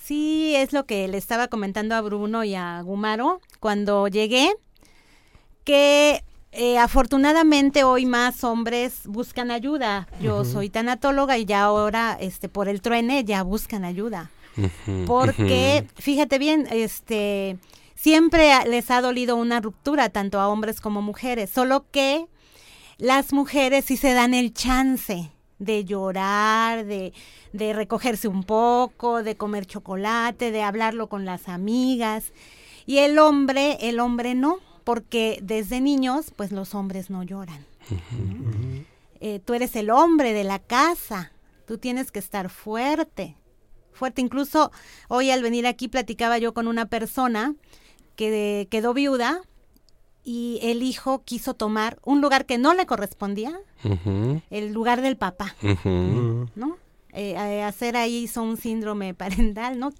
Sí, 0.00 0.54
es 0.54 0.72
lo 0.72 0.84
que 0.86 1.08
le 1.08 1.18
estaba 1.18 1.48
comentando 1.48 1.96
a 1.96 2.00
Bruno 2.00 2.44
y 2.44 2.54
a 2.54 2.80
Gumaro 2.82 3.40
cuando 3.58 4.06
llegué, 4.06 4.52
que 5.64 6.22
eh, 6.52 6.78
afortunadamente 6.78 7.82
hoy 7.82 8.04
más 8.04 8.44
hombres 8.44 9.06
buscan 9.06 9.50
ayuda. 9.50 10.06
Yo 10.20 10.44
soy 10.44 10.68
tanatóloga 10.68 11.38
y 11.38 11.46
ya 11.46 11.62
ahora, 11.62 12.16
este, 12.20 12.48
por 12.48 12.68
el 12.68 12.82
truene, 12.82 13.24
ya 13.24 13.42
buscan 13.42 13.84
ayuda. 13.84 14.30
Porque, 15.06 15.86
fíjate 15.96 16.38
bien, 16.38 16.68
este, 16.70 17.56
siempre 17.94 18.52
les 18.68 18.90
ha 18.90 19.00
dolido 19.00 19.36
una 19.36 19.60
ruptura, 19.60 20.10
tanto 20.10 20.40
a 20.40 20.48
hombres 20.48 20.82
como 20.82 21.00
mujeres, 21.00 21.48
solo 21.48 21.86
que 21.90 22.26
las 22.98 23.32
mujeres 23.32 23.86
sí 23.86 23.96
se 23.96 24.12
dan 24.12 24.34
el 24.34 24.52
chance 24.52 25.30
de 25.58 25.84
llorar, 25.84 26.84
de, 26.84 27.14
de 27.54 27.72
recogerse 27.72 28.28
un 28.28 28.44
poco, 28.44 29.22
de 29.22 29.36
comer 29.36 29.64
chocolate, 29.64 30.50
de 30.50 30.62
hablarlo 30.62 31.08
con 31.08 31.24
las 31.24 31.48
amigas. 31.48 32.32
Y 32.84 32.98
el 32.98 33.18
hombre, 33.18 33.78
el 33.80 34.00
hombre 34.00 34.34
no, 34.34 34.58
porque 34.84 35.38
desde 35.42 35.80
niños, 35.80 36.32
pues 36.34 36.52
los 36.52 36.74
hombres 36.74 37.10
no 37.10 37.22
lloran. 37.22 37.64
Eh, 39.20 39.40
tú 39.44 39.54
eres 39.54 39.76
el 39.76 39.90
hombre 39.90 40.32
de 40.32 40.44
la 40.44 40.58
casa, 40.58 41.32
tú 41.66 41.78
tienes 41.78 42.10
que 42.10 42.18
estar 42.18 42.50
fuerte, 42.50 43.36
fuerte. 43.92 44.20
Incluso 44.20 44.72
hoy 45.08 45.30
al 45.30 45.42
venir 45.42 45.66
aquí 45.66 45.88
platicaba 45.88 46.38
yo 46.38 46.54
con 46.54 46.66
una 46.66 46.86
persona 46.86 47.54
que 48.16 48.66
quedó 48.70 48.94
viuda 48.94 49.42
y 50.24 50.58
el 50.62 50.82
hijo 50.82 51.22
quiso 51.24 51.54
tomar 51.54 51.98
un 52.04 52.20
lugar 52.20 52.46
que 52.46 52.58
no 52.58 52.74
le 52.74 52.86
correspondía, 52.86 53.58
el 54.50 54.72
lugar 54.72 55.02
del 55.02 55.16
papá. 55.16 55.54
¿no? 56.54 56.76
Eh, 57.14 57.34
eh, 57.36 57.62
hacer 57.62 57.96
ahí 57.96 58.24
hizo 58.24 58.42
un 58.42 58.56
síndrome 58.56 59.12
parental, 59.22 59.78
¿no? 59.78 59.92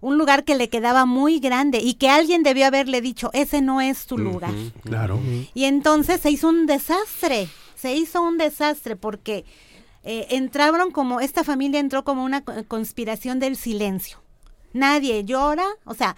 Un 0.00 0.16
lugar 0.18 0.44
que 0.44 0.54
le 0.54 0.68
quedaba 0.68 1.04
muy 1.04 1.40
grande 1.40 1.78
y 1.78 1.94
que 1.94 2.08
alguien 2.08 2.42
debió 2.42 2.66
haberle 2.66 3.00
dicho, 3.00 3.30
ese 3.32 3.60
no 3.60 3.80
es 3.80 4.06
tu 4.06 4.16
lugar. 4.18 4.52
Claro. 4.84 5.18
Y 5.54 5.64
entonces 5.64 6.20
se 6.20 6.30
hizo 6.30 6.48
un 6.48 6.66
desastre, 6.66 7.48
se 7.74 7.94
hizo 7.96 8.22
un 8.22 8.38
desastre 8.38 8.94
porque 8.96 9.44
eh, 10.04 10.28
entraron 10.30 10.90
como, 10.92 11.20
esta 11.20 11.44
familia 11.44 11.80
entró 11.80 12.04
como 12.04 12.24
una 12.24 12.42
co- 12.44 12.52
conspiración 12.68 13.40
del 13.40 13.56
silencio. 13.56 14.22
Nadie 14.72 15.24
llora, 15.24 15.66
o 15.84 15.94
sea, 15.94 16.16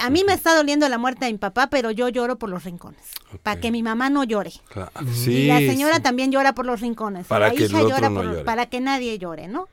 a 0.00 0.10
mí 0.10 0.22
me 0.26 0.32
está 0.32 0.54
doliendo 0.56 0.88
la 0.88 0.98
muerte 0.98 1.26
de 1.26 1.32
mi 1.32 1.38
papá, 1.38 1.68
pero 1.68 1.90
yo 1.90 2.08
lloro 2.08 2.38
por 2.38 2.48
los 2.50 2.64
rincones, 2.64 3.02
para 3.42 3.60
que 3.60 3.70
mi 3.70 3.82
mamá 3.82 4.08
no 4.10 4.24
llore. 4.24 4.52
Claro. 4.68 4.90
y 5.02 5.14
Sí, 5.14 5.46
la 5.46 5.58
señora 5.58 5.96
sí. 5.96 6.02
también 6.02 6.30
llora 6.32 6.54
por 6.54 6.66
los 6.66 6.80
rincones. 6.80 7.26
Para 7.26 7.48
la 7.48 7.54
que 7.54 7.64
hija 7.64 7.80
llora 7.82 8.08
no 8.08 8.16
por 8.16 8.24
los- 8.24 8.34
llore. 8.34 8.44
para 8.44 8.66
que 8.66 8.80
nadie 8.80 9.18
llore, 9.18 9.48
¿no? 9.48 9.68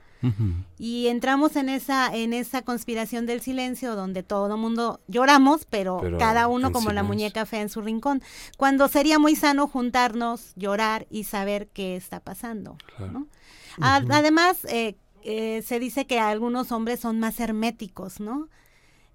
Y 0.80 1.08
entramos 1.08 1.56
en 1.56 1.70
esa 1.70 2.14
en 2.14 2.34
esa 2.34 2.64
conspiración 2.64 3.28
del 3.28 3.40
silencio 3.40 3.96
donde 3.96 4.24
todo 4.24 4.52
el 4.56 4.60
mundo 4.60 5.00
lloramos, 5.08 5.66
pero, 5.70 6.00
Pero 6.02 6.18
cada 6.18 6.48
uno 6.48 6.72
como 6.72 6.92
la 6.92 7.04
muñeca 7.04 7.46
fea 7.46 7.62
en 7.62 7.70
su 7.70 7.82
rincón. 7.82 8.24
Cuando 8.58 8.88
sería 8.88 9.20
muy 9.20 9.36
sano 9.36 9.68
juntarnos, 9.68 10.54
llorar 10.56 11.06
y 11.12 11.26
saber 11.26 11.68
qué 11.68 11.96
está 11.96 12.20
pasando. 12.20 12.78
Además, 13.80 14.66
eh, 14.66 14.96
eh, 15.24 15.62
se 15.66 15.80
dice 15.80 16.08
que 16.08 16.20
algunos 16.20 16.72
hombres 16.72 17.00
son 17.00 17.20
más 17.20 17.40
herméticos, 17.40 18.20
¿no? 18.20 18.48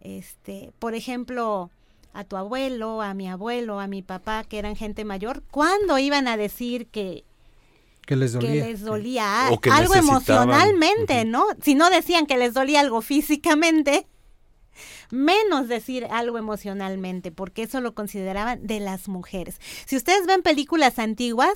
Este, 0.02 0.72
por 0.78 0.94
ejemplo, 0.94 1.70
a 2.12 2.24
tu 2.24 2.36
abuelo, 2.36 3.02
a 3.02 3.14
mi 3.14 3.28
abuelo, 3.28 3.80
a 3.80 3.86
mi 3.86 4.02
papá, 4.02 4.44
que 4.44 4.58
eran 4.58 4.76
gente 4.76 5.04
mayor, 5.04 5.42
¿cuándo 5.50 5.98
iban 5.98 6.28
a 6.28 6.36
decir 6.36 6.86
que 6.88 7.24
Que 8.06 8.16
les 8.16 8.32
que 8.32 8.46
dolía. 8.46 8.66
les 8.66 8.80
dolía 8.82 9.50
que 9.62 9.70
algo 9.70 9.94
emocionalmente, 9.94 11.24
¿no? 11.24 11.46
Si 11.62 11.74
no 11.74 11.88
decían 11.88 12.26
que 12.26 12.36
les 12.36 12.52
dolía 12.52 12.80
algo 12.80 13.00
físicamente, 13.00 14.06
menos 15.12 15.68
decir 15.68 16.06
algo 16.10 16.38
emocionalmente, 16.38 17.30
porque 17.30 17.62
eso 17.64 17.80
lo 17.82 17.94
consideraban 17.94 18.66
de 18.66 18.80
las 18.80 19.08
mujeres. 19.08 19.60
Si 19.84 19.94
ustedes 19.94 20.26
ven 20.26 20.42
películas 20.42 20.98
antiguas, 20.98 21.52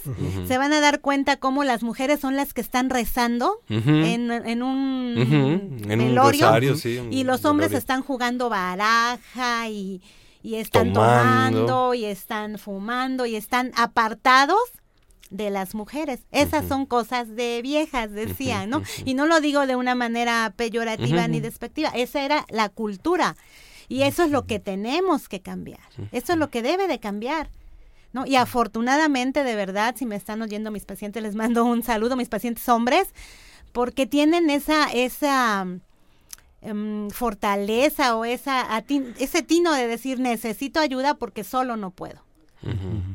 se 0.46 0.58
van 0.58 0.74
a 0.74 0.80
dar 0.80 1.00
cuenta 1.00 1.38
cómo 1.38 1.64
las 1.64 1.82
mujeres 1.82 2.20
son 2.20 2.36
las 2.36 2.52
que 2.52 2.60
están 2.60 2.90
rezando 2.90 3.60
en, 3.68 4.30
en 4.30 4.62
un 4.62 5.16
Ujú, 5.18 5.90
en 5.90 6.00
un 6.00 6.06
velorio 6.08 6.46
rosario, 6.46 6.76
sí, 6.76 6.98
un 6.98 7.12
y 7.12 7.24
los 7.24 7.46
hombres 7.46 7.70
velorio. 7.70 7.78
están 7.78 8.02
jugando 8.02 8.50
baraja 8.50 9.68
y, 9.70 10.02
y 10.42 10.56
están 10.56 10.92
Tomando. 10.92 11.60
tomando 11.66 11.94
y 11.94 12.04
están 12.04 12.58
fumando 12.58 13.24
y 13.24 13.36
están 13.36 13.72
apartados 13.74 14.58
de 15.30 15.50
las 15.50 15.74
mujeres. 15.74 16.20
Esas 16.30 16.66
son 16.68 16.86
cosas 16.86 17.34
de 17.34 17.60
viejas, 17.62 18.10
decía, 18.12 18.66
¿no? 18.66 18.82
Y 19.04 19.14
no 19.14 19.26
lo 19.26 19.40
digo 19.40 19.66
de 19.66 19.76
una 19.76 19.94
manera 19.94 20.52
peyorativa 20.56 21.26
ni 21.28 21.40
despectiva, 21.40 21.88
esa 21.90 22.22
era 22.24 22.44
la 22.48 22.68
cultura. 22.68 23.36
Y 23.88 24.02
eso 24.02 24.24
es 24.24 24.30
lo 24.30 24.46
que 24.46 24.58
tenemos 24.58 25.28
que 25.28 25.40
cambiar. 25.40 25.80
Eso 26.12 26.32
es 26.32 26.38
lo 26.38 26.50
que 26.50 26.62
debe 26.62 26.88
de 26.88 26.98
cambiar. 26.98 27.50
¿No? 28.12 28.24
Y 28.26 28.36
afortunadamente, 28.36 29.44
de 29.44 29.54
verdad, 29.56 29.94
si 29.96 30.06
me 30.06 30.16
están 30.16 30.40
oyendo 30.40 30.70
mis 30.70 30.84
pacientes, 30.86 31.22
les 31.22 31.34
mando 31.34 31.64
un 31.64 31.82
saludo, 31.82 32.16
mis 32.16 32.28
pacientes 32.30 32.66
hombres, 32.68 33.08
porque 33.72 34.06
tienen 34.06 34.48
esa, 34.48 34.84
esa 34.90 35.66
em, 36.62 37.10
fortaleza 37.10 38.16
o 38.16 38.24
esa, 38.24 38.62
atin- 38.76 39.14
ese 39.18 39.42
tino 39.42 39.72
de 39.72 39.86
decir 39.86 40.18
necesito 40.18 40.80
ayuda 40.80 41.14
porque 41.14 41.44
solo 41.44 41.76
no 41.76 41.90
puedo. 41.90 42.24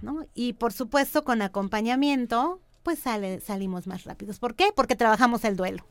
¿No? 0.01 0.25
Y 0.33 0.53
por 0.53 0.73
supuesto 0.73 1.23
con 1.23 1.41
acompañamiento, 1.41 2.59
pues 2.83 2.99
sale, 2.99 3.39
salimos 3.41 3.87
más 3.87 4.03
rápidos. 4.05 4.39
¿Por 4.39 4.55
qué? 4.55 4.65
Porque 4.75 4.95
trabajamos 4.95 5.43
el 5.45 5.55
duelo. 5.55 5.85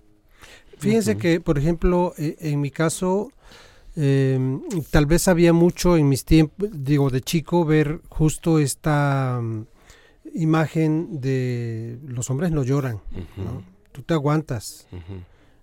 Fíjense 0.79 1.16
que, 1.18 1.40
por 1.40 1.59
ejemplo, 1.59 2.14
e- 2.16 2.37
en 2.40 2.61
mi 2.61 2.70
caso, 2.70 3.31
eh, 3.96 4.38
tal 4.90 5.07
vez 5.07 5.29
había 5.29 5.53
mucho 5.53 5.96
en 5.96 6.09
mis 6.09 6.25
tiempos, 6.25 6.68
digo, 6.73 7.11
de 7.11 7.20
chico, 7.20 7.64
ver 7.64 8.01
justo 8.09 8.59
esta 8.59 9.40
mm, 9.42 9.66
imagen 10.35 11.20
de 11.20 11.99
los 12.07 12.31
hombres 12.31 12.51
no 12.53 12.62
lloran, 12.64 13.01
¿no? 13.37 13.62
Tú 13.92 14.03
te 14.03 14.14
aguantas, 14.14 14.87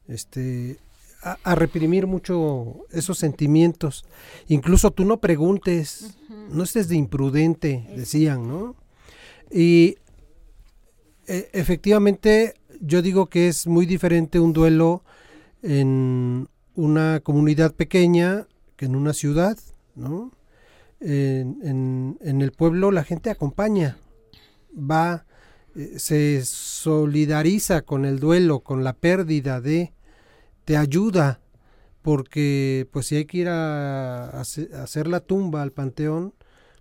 este, 0.07 0.77
a, 1.23 1.37
a 1.43 1.55
reprimir 1.55 2.07
mucho 2.07 2.85
esos 2.91 3.17
sentimientos. 3.17 4.05
Incluso 4.47 4.91
tú 4.91 5.05
no 5.05 5.17
preguntes, 5.19 6.17
no 6.49 6.63
estés 6.63 6.87
de 6.87 6.95
imprudente, 6.95 7.87
decían, 7.95 8.47
¿no? 8.47 8.75
Y 9.51 9.97
e- 11.27 11.49
efectivamente, 11.53 12.53
yo 12.81 13.01
digo 13.01 13.27
que 13.27 13.47
es 13.47 13.67
muy 13.67 13.85
diferente 13.85 14.39
un 14.39 14.53
duelo 14.53 15.03
en 15.63 16.47
una 16.75 17.19
comunidad 17.21 17.73
pequeña 17.73 18.47
que 18.75 18.85
en 18.85 18.95
una 18.95 19.13
ciudad, 19.13 19.57
¿no? 19.95 20.31
En, 20.99 21.59
en- 21.63 22.17
en 22.21 22.41
el 22.41 22.51
pueblo 22.51 22.91
la 22.91 23.03
gente 23.03 23.29
acompaña, 23.29 23.97
va, 24.75 25.25
eh, 25.75 25.93
se 25.97 26.43
solidariza 26.45 27.81
con 27.81 28.05
el 28.05 28.19
duelo, 28.19 28.59
con 28.61 28.83
la 28.83 28.93
pérdida 28.93 29.61
de, 29.61 29.93
te 30.67 30.75
ayuda, 30.75 31.39
porque 32.01 32.87
pues 32.91 33.07
si 33.07 33.15
hay 33.15 33.23
que 33.25 33.37
ir 33.37 33.47
a, 33.47 34.29
hace- 34.41 34.69
a 34.75 34.83
hacer 34.83 35.07
la 35.07 35.21
tumba 35.21 35.61
al 35.61 35.71
panteón, 35.71 36.33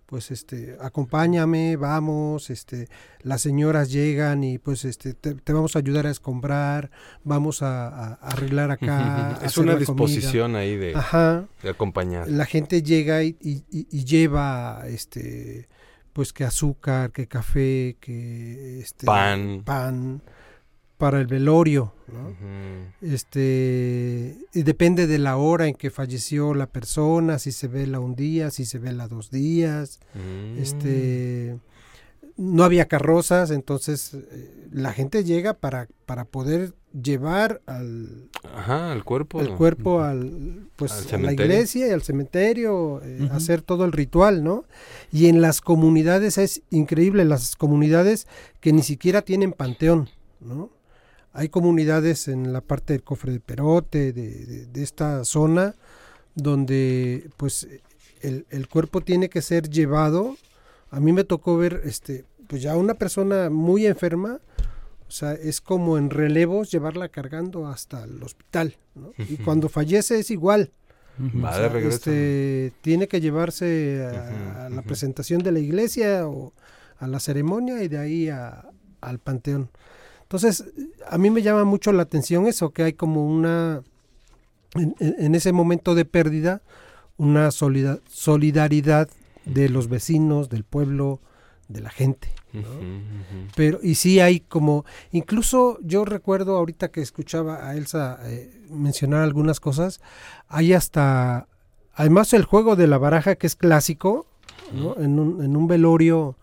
pues 0.05 0.29
este, 0.31 0.75
acompáñame, 0.81 1.77
vamos, 1.77 2.49
este, 2.49 2.89
las 3.21 3.39
señoras 3.41 3.89
llegan 3.89 4.43
y 4.43 4.57
pues 4.57 4.83
este, 4.83 5.13
te, 5.13 5.35
te 5.35 5.53
vamos 5.53 5.77
a 5.77 5.79
ayudar 5.79 6.05
a 6.05 6.11
escombrar, 6.11 6.91
vamos 7.23 7.61
a, 7.61 7.87
a- 7.87 8.07
a 8.15 8.27
arreglar 8.27 8.71
acá. 8.71 9.39
es 9.41 9.57
una 9.57 9.73
comida. 9.73 9.79
disposición 9.79 10.57
ahí 10.57 10.75
de, 10.75 10.93
Ajá. 10.93 11.45
de 11.63 11.69
acompañar. 11.69 12.29
La 12.29 12.45
gente 12.45 12.83
llega 12.83 13.23
y, 13.23 13.37
y- 13.41 13.63
y- 13.71 13.87
y 13.89 14.03
lleva 14.03 14.83
este 14.87 15.69
pues 16.11 16.33
que 16.33 16.43
azúcar, 16.43 17.11
que 17.11 17.27
café, 17.27 17.95
que 18.01 18.79
este 18.79 19.05
Pan. 19.05 19.61
pan 19.63 20.21
para 20.97 21.19
el 21.19 21.27
velorio, 21.27 21.93
¿no? 22.07 22.35
Este 23.01 24.37
y 24.53 24.63
depende 24.63 25.07
de 25.07 25.19
la 25.19 25.37
hora 25.37 25.67
en 25.67 25.75
que 25.75 25.91
falleció 25.91 26.53
la 26.53 26.67
persona, 26.67 27.37
si 27.39 27.51
se 27.51 27.67
vela 27.67 27.99
un 27.99 28.15
día, 28.15 28.49
si 28.51 28.65
se 28.65 28.79
vela 28.79 29.07
dos 29.07 29.29
días. 29.29 29.99
Mm. 30.15 30.57
Este 30.61 31.57
no 32.37 32.63
había 32.63 32.87
carrozas, 32.87 33.49
entonces 33.49 34.13
eh, 34.13 34.67
la 34.71 34.93
gente 34.93 35.23
llega 35.23 35.55
para, 35.55 35.87
para 36.05 36.25
poder 36.25 36.75
llevar 36.93 37.61
al, 37.65 38.29
Ajá, 38.55 38.93
el 38.93 39.03
cuerpo. 39.03 39.41
el 39.41 39.49
cuerpo 39.55 40.01
al 40.01 40.69
pues 40.75 41.11
Al 41.13 41.21
a 41.21 41.23
la 41.25 41.33
iglesia 41.33 41.87
y 41.87 41.91
al 41.91 42.01
cementerio 42.01 43.01
eh, 43.03 43.29
hacer 43.31 43.61
todo 43.61 43.85
el 43.85 43.91
ritual 43.91 44.43
no 44.43 44.65
y 45.11 45.27
en 45.27 45.41
las 45.41 45.61
comunidades 45.61 46.37
es 46.37 46.61
increíble 46.71 47.25
las 47.25 47.55
comunidades 47.55 48.27
que 48.61 48.73
ni 48.73 48.81
siquiera 48.81 49.21
tienen 49.21 49.51
panteón 49.51 50.09
no 50.39 50.71
hay 51.39 51.49
comunidades 51.49 52.27
en 52.27 52.51
la 52.51 52.61
parte 52.61 52.93
del 52.93 53.03
cofre 53.03 53.31
de 53.31 53.39
Perote 53.39 54.11
de, 54.11 54.45
de- 54.45 54.65
de 54.65 54.83
esta 54.83 55.23
zona 55.23 55.75
donde 56.35 57.29
pues 57.37 57.67
el, 58.21 58.45
el 58.49 58.67
cuerpo 58.67 59.01
tiene 59.01 59.29
que 59.29 59.41
ser 59.41 59.69
llevado 59.69 60.37
a 60.91 60.99
mí 60.99 61.11
me 61.13 61.23
tocó 61.23 61.57
ver 61.57 61.81
este 61.85 62.25
pues 62.47 62.61
ya 62.61 62.75
una 62.77 62.93
persona 62.93 63.49
muy 63.49 63.85
enferma 63.85 64.39
O 65.07 65.11
sea, 65.11 65.33
es 65.33 65.61
como 65.61 65.97
en 65.97 66.09
relevos 66.09 66.69
llevarla 66.71 67.07
cargando 67.09 67.65
hasta 67.67 68.03
el 68.03 68.21
hospital. 68.23 68.75
¿no? 68.93 69.13
Y 69.17 69.37
cuando 69.37 69.69
fallece 69.69 70.19
es 70.19 70.31
igual. 70.31 70.71
Va 71.17 71.55
O 71.55 71.61
de 71.61 71.69
regreso. 71.69 71.95
este, 71.95 72.73
tiene 72.81 73.07
que 73.07 73.21
llevarse 73.21 74.03
a, 74.05 74.65
a 74.65 74.69
la 74.69 74.81
presentación 74.81 75.41
de 75.43 75.51
la 75.53 75.59
iglesia 75.59 76.27
o 76.27 76.51
a 76.99 77.07
la 77.07 77.19
ceremonia 77.21 77.81
y 77.83 77.87
de 77.87 77.97
ahí 77.97 78.27
a- 78.29 78.65
al 78.99 79.19
panteón. 79.19 79.69
Entonces, 80.27 80.65
a 81.09 81.17
mí 81.17 81.29
me 81.29 81.41
llama 81.41 81.63
mucho 81.63 81.93
la 81.93 82.03
atención 82.03 82.47
eso, 82.47 82.71
que 82.71 82.83
hay 82.83 82.91
como 82.91 83.25
una, 83.25 83.81
en, 84.75 85.35
ese 85.35 85.53
momento 85.53 85.95
de 85.95 86.03
pérdida, 86.03 86.61
una 87.15 87.49
solida- 87.49 88.01
solidaridad 88.09 89.07
de 89.45 89.69
los 89.69 89.87
vecinos, 89.87 90.49
del 90.49 90.65
pueblo, 90.65 91.21
de 91.69 91.79
la 91.79 91.89
gente. 91.91 92.27
¿no? 92.51 92.67
Pero, 93.55 93.79
y 93.81 93.95
sí 93.95 94.19
hay 94.19 94.41
como, 94.41 94.83
incluso 95.13 95.79
yo 95.81 96.03
recuerdo 96.03 96.57
ahorita 96.57 96.89
que 96.89 97.01
escuchaba 97.01 97.65
a 97.65 97.77
Elsa 97.77 98.19
eh, 98.23 98.51
mencionar 98.69 99.21
algunas 99.21 99.61
cosas, 99.61 100.01
hay 100.49 100.73
hasta, 100.73 101.47
además 101.93 102.33
el 102.33 102.43
juego 102.43 102.75
de 102.75 102.87
la 102.87 102.97
baraja 102.97 103.35
que 103.35 103.47
es 103.47 103.55
clásico, 103.55 104.25
¿no? 104.73 104.97
en, 104.97 105.19
un, 105.19 105.41
en 105.41 105.55
un 105.55 105.67
velorio, 105.67 106.35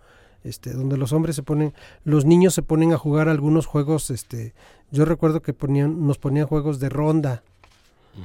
este, 0.45 0.73
donde 0.73 0.97
los 0.97 1.13
hombres 1.13 1.35
se 1.35 1.43
ponen, 1.43 1.75
los 2.05 2.25
niños 2.25 2.55
se 2.55 2.63
ponen 2.63 2.93
a 2.93 2.99
jugar 2.99 3.29
algunos 3.29 3.67
juegos, 3.67 4.11
este, 4.11 4.55
yo 4.91 5.05
recuerdo 5.05 5.43
que 5.43 5.53
ponían, 5.53 6.07
nos 6.07 6.19
ponían 6.19 6.47
juegos 6.47 6.79
de 6.79 6.91
ronda, 6.91 7.43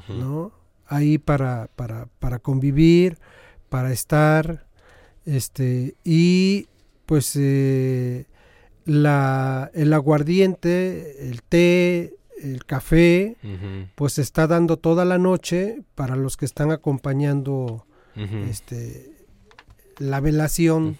¿no? 0.07 0.51
Ahí 0.85 1.17
para, 1.17 1.69
para, 1.75 2.07
para 2.19 2.39
convivir, 2.39 3.17
para 3.69 3.91
estar, 3.91 4.67
este, 5.25 5.95
y 6.03 6.67
pues 7.05 7.35
eh, 7.35 8.25
la, 8.85 9.71
el 9.73 9.93
aguardiente, 9.93 11.29
el 11.29 11.41
té, 11.41 12.15
el 12.41 12.65
café, 12.65 13.37
pues 13.95 14.13
se 14.13 14.21
está 14.21 14.47
dando 14.47 14.77
toda 14.77 15.05
la 15.05 15.17
noche 15.17 15.81
para 15.95 16.15
los 16.15 16.37
que 16.37 16.45
están 16.45 16.71
acompañando 16.71 17.85
este 18.15 19.18
la 19.99 20.19
velación 20.19 20.97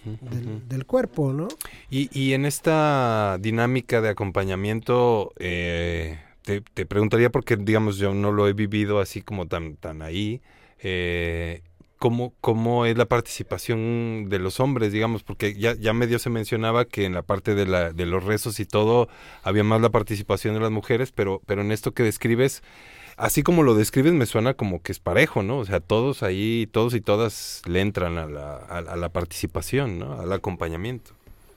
del 0.68 0.86
cuerpo, 0.86 1.32
¿no? 1.32 1.48
Y, 1.90 2.08
y 2.18 2.34
en 2.34 2.46
esta 2.46 3.38
dinámica 3.40 4.00
de 4.00 4.10
acompañamiento, 4.10 5.32
eh, 5.38 6.18
te, 6.42 6.60
te 6.60 6.86
preguntaría, 6.86 7.30
porque 7.30 7.56
digamos 7.56 7.96
yo 7.96 8.14
no 8.14 8.30
lo 8.32 8.46
he 8.46 8.52
vivido 8.52 9.00
así 9.00 9.22
como 9.22 9.46
tan, 9.46 9.76
tan 9.76 10.02
ahí, 10.02 10.40
eh, 10.82 11.62
¿cómo, 11.98 12.32
¿cómo 12.40 12.86
es 12.86 12.96
la 12.96 13.04
participación 13.06 14.28
de 14.30 14.38
los 14.38 14.58
hombres, 14.58 14.90
digamos? 14.92 15.22
Porque 15.22 15.54
ya, 15.54 15.74
ya 15.74 15.92
medio 15.92 16.18
se 16.18 16.30
mencionaba 16.30 16.86
que 16.86 17.04
en 17.04 17.14
la 17.14 17.22
parte 17.22 17.54
de, 17.54 17.66
la, 17.66 17.92
de 17.92 18.06
los 18.06 18.24
rezos 18.24 18.58
y 18.58 18.64
todo 18.64 19.08
había 19.42 19.64
más 19.64 19.80
la 19.82 19.90
participación 19.90 20.54
de 20.54 20.60
las 20.60 20.70
mujeres, 20.70 21.12
pero, 21.12 21.42
pero 21.46 21.60
en 21.60 21.72
esto 21.72 21.92
que 21.92 22.02
describes, 22.02 22.62
así 23.20 23.42
como 23.42 23.62
lo 23.62 23.74
describes, 23.74 24.12
me 24.12 24.26
suena 24.26 24.54
como 24.54 24.82
que 24.82 24.92
es 24.92 24.98
parejo, 24.98 25.42
¿no? 25.42 25.58
O 25.58 25.64
sea, 25.64 25.80
todos 25.80 26.22
ahí, 26.22 26.68
todos 26.72 26.94
y 26.94 27.00
todas 27.00 27.62
le 27.66 27.80
entran 27.80 28.18
a 28.18 28.26
la, 28.26 28.56
a, 28.56 28.78
a 28.78 28.96
la 28.96 29.08
participación, 29.10 29.98
¿no? 29.98 30.20
Al 30.20 30.32
acompañamiento. 30.32 31.12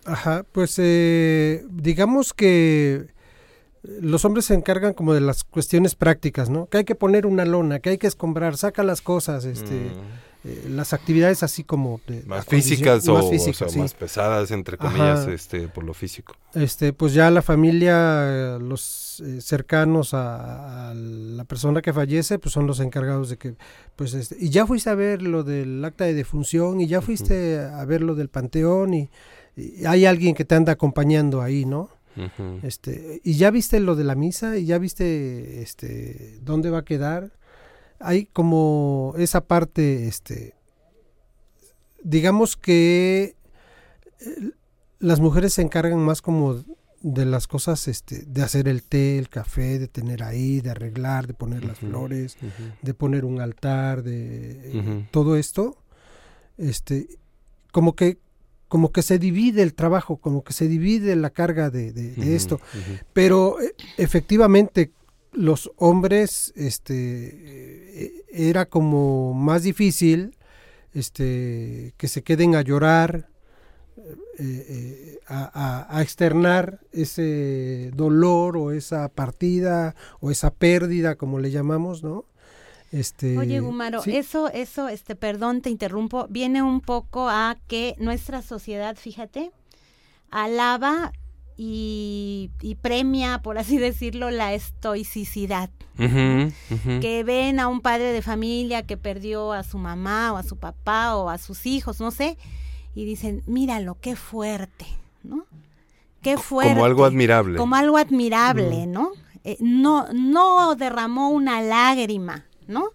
Ajá, 0.06 0.45
pues 0.52 0.76
eh, 0.80 1.63
digamos 1.69 2.34
que 2.34 3.08
los 4.02 4.23
hombres 4.26 4.45
se 4.45 4.54
encargan 4.54 4.93
como 4.93 5.13
de 5.13 5.21
las 5.21 5.43
cuestiones 5.43 5.95
prácticas, 5.95 6.49
¿no? 6.49 6.67
Que 6.67 6.80
hay 6.80 6.84
que 6.86 6.95
poner 6.95 7.26
una 7.26 7.45
lona, 7.45 7.80
que 7.80 7.89
hay 7.91 7.97
que 7.97 8.08
escombrar, 8.08 8.56
saca 8.58 8.84
las 8.84 9.02
cosas, 9.02 9.43
este, 9.45 9.73
Mm. 9.73 10.47
eh, 10.49 10.65
las 10.69 10.91
actividades 10.93 11.41
así 11.43 11.63
como 11.63 11.99
de 12.08 12.23
más 12.26 12.45
físicas 12.45 13.08
o, 13.08 13.13
más 13.13 13.26
o 13.26 13.30
físicas, 13.30 13.58
sea, 13.58 13.69
sí. 13.69 13.80
más 13.80 13.93
pesadas 13.93 14.52
entre 14.52 14.78
comillas 14.78 15.21
Ajá. 15.21 15.32
este 15.34 15.69
por 15.69 15.86
lo 15.86 15.93
físico 15.93 16.36
Este, 16.54 16.91
pues 16.91 17.13
ya 17.13 17.30
la 17.32 17.41
familia, 17.41 18.56
eh, 18.56 18.58
eh, 19.19 19.41
cercanos 19.41 20.13
a, 20.13 20.89
a 20.89 20.93
la 20.93 21.43
persona 21.45 21.82
que 21.82 21.93
fallece, 21.93 22.39
pues 22.39 22.54
son 22.54 22.67
los 22.67 22.80
encargados 22.80 23.30
de 23.30 23.38
que, 23.38 23.56
pues, 23.95 24.13
este, 24.13 24.38
y 24.39 24.49
ya 24.49 24.65
fuiste 24.65 24.89
a 24.89 24.95
ver 24.95 25.21
lo 25.21 25.43
del 25.43 25.84
acta 25.84 26.06
de 26.06 26.13
defunción, 26.13 26.82
y 26.82 26.88
ya 26.88 27.02
fuiste 27.02 27.60
a 27.60 27.84
ver 27.86 28.02
lo 28.02 28.15
del 28.15 28.30
panteón, 28.30 28.93
y, 28.93 29.10
y 29.56 29.86
hay 29.86 30.06
alguien 30.06 30.36
que 30.36 30.45
te 30.45 30.56
anda 30.56 30.73
acompañando 30.73 31.41
ahí, 31.41 31.65
¿no? 31.65 31.89
Este, 32.62 33.21
y 33.23 33.34
ya 33.38 33.49
viste 33.49 33.80
lo 33.80 33.95
de 33.95 34.04
la 34.04 34.13
misa, 34.15 34.58
y 34.58 34.65
ya 34.65 34.78
viste, 34.78 35.63
este, 35.63 36.39
dónde 36.41 36.69
va 36.69 36.80
a 36.80 36.86
quedar. 36.86 37.32
Hay 37.99 38.26
como 38.26 39.15
esa 39.17 39.41
parte, 39.41 40.08
este, 40.08 40.54
digamos 42.04 42.56
que 42.56 43.36
eh, 44.19 44.52
las 44.99 45.21
mujeres 45.21 45.54
se 45.54 45.62
encargan 45.63 45.99
más 45.99 46.21
como 46.21 46.63
de 47.03 47.25
las 47.25 47.45
cosas, 47.47 47.87
este, 47.87 48.23
de 48.25 48.41
hacer 48.41 48.67
el 48.67 48.81
té, 48.81 49.19
el 49.19 49.27
café, 49.29 49.77
de 49.77 49.87
tener 49.87 50.23
ahí, 50.23 50.61
de 50.61 50.71
arreglar, 50.71 51.27
de 51.27 51.33
poner 51.33 51.63
las 51.65 51.77
flores, 51.89 52.37
de 52.81 52.93
poner 52.93 53.25
un 53.25 53.41
altar, 53.41 54.01
de 54.03 54.71
todo 55.11 55.35
esto, 55.35 55.77
este, 56.57 57.07
como 57.71 57.93
que, 57.95 58.17
como 58.69 58.91
que 58.91 59.01
se 59.01 59.19
divide 59.19 59.61
el 59.63 59.73
trabajo, 59.73 60.17
como 60.17 60.43
que 60.43 60.53
se 60.53 60.67
divide 60.67 61.15
la 61.15 61.29
carga 61.29 61.69
de, 61.69 61.91
de- 61.91 62.13
de 62.15 62.35
esto. 62.35 62.59
Pero 63.13 63.59
eh, 63.61 63.75
efectivamente 63.97 64.91
los 65.33 65.71
hombres, 65.77 66.53
este, 66.55 66.93
eh, 68.05 68.13
era 68.31 68.65
como 68.65 69.33
más 69.33 69.63
difícil, 69.63 70.37
este, 70.93 71.93
que 71.97 72.07
se 72.07 72.21
queden 72.23 72.55
a 72.55 72.61
llorar, 72.61 73.29
eh, 73.97 74.15
eh, 74.39 75.19
a, 75.27 75.88
a- 75.89 75.97
a 75.97 76.01
externar 76.01 76.79
ese 76.91 77.91
dolor 77.95 78.58
o 78.58 78.71
esa 78.71 79.08
partida 79.10 79.95
o 80.19 80.32
esa 80.32 80.51
pérdida, 80.53 81.15
como 81.15 81.39
le 81.39 81.51
llamamos, 81.51 82.03
¿no? 82.03 82.25
Este, 82.91 83.38
Oye, 83.38 83.60
Gumaro, 83.60 84.01
sí. 84.03 84.15
eso, 84.15 84.49
eso, 84.49 84.88
este, 84.88 85.15
perdón, 85.15 85.62
te 85.62 85.69
interrumpo, 85.71 86.27
viene 86.29 86.62
un 86.62 86.79
poco 86.82 87.27
a 87.29 87.58
que 87.67 87.95
nuestra 87.97 88.41
sociedad, 88.43 88.95
fíjate, 88.95 89.51
alaba 90.29 91.12
y, 91.58 92.51
y 92.62 92.75
premia, 92.75 93.41
por 93.41 93.58
así 93.58 93.77
decirlo, 93.77 94.29
la 94.32 94.53
estoicidad. 94.53 95.69
Que 95.97 97.23
ven 97.23 97.60
a 97.60 97.67
un 97.67 97.82
padre 97.82 98.12
de 98.12 98.21
familia 98.21 98.84
que 98.84 98.97
perdió 98.97 99.53
a 99.53 99.63
su 99.63 99.77
mamá 99.77 100.34
o 100.34 100.38
a 100.38 100.43
su 100.43 100.58
papá 100.58 101.15
o 101.15 101.29
a 101.29 101.38
sus 101.38 101.65
hijos, 101.67 101.99
no 101.99 102.10
sé, 102.12 102.38
y 102.95 103.06
dicen, 103.06 103.43
míralo, 103.45 103.97
qué 103.99 104.15
fuerte, 104.15 104.86
¿no? 105.23 105.45
Qué 106.21 106.38
fuerte. 106.38 106.73
como 106.73 106.86
algo 106.86 107.06
admirable 107.06 107.58
Como 107.58 107.75
algo 107.75 107.97
admirable. 107.97 108.88
¿no? 108.88 109.12
Eh, 109.43 109.58
no, 109.60 110.08
no 110.13 110.75
derramó 110.75 111.29
una 111.29 111.62
lágrima, 111.62 112.45
¿no? 112.67 112.89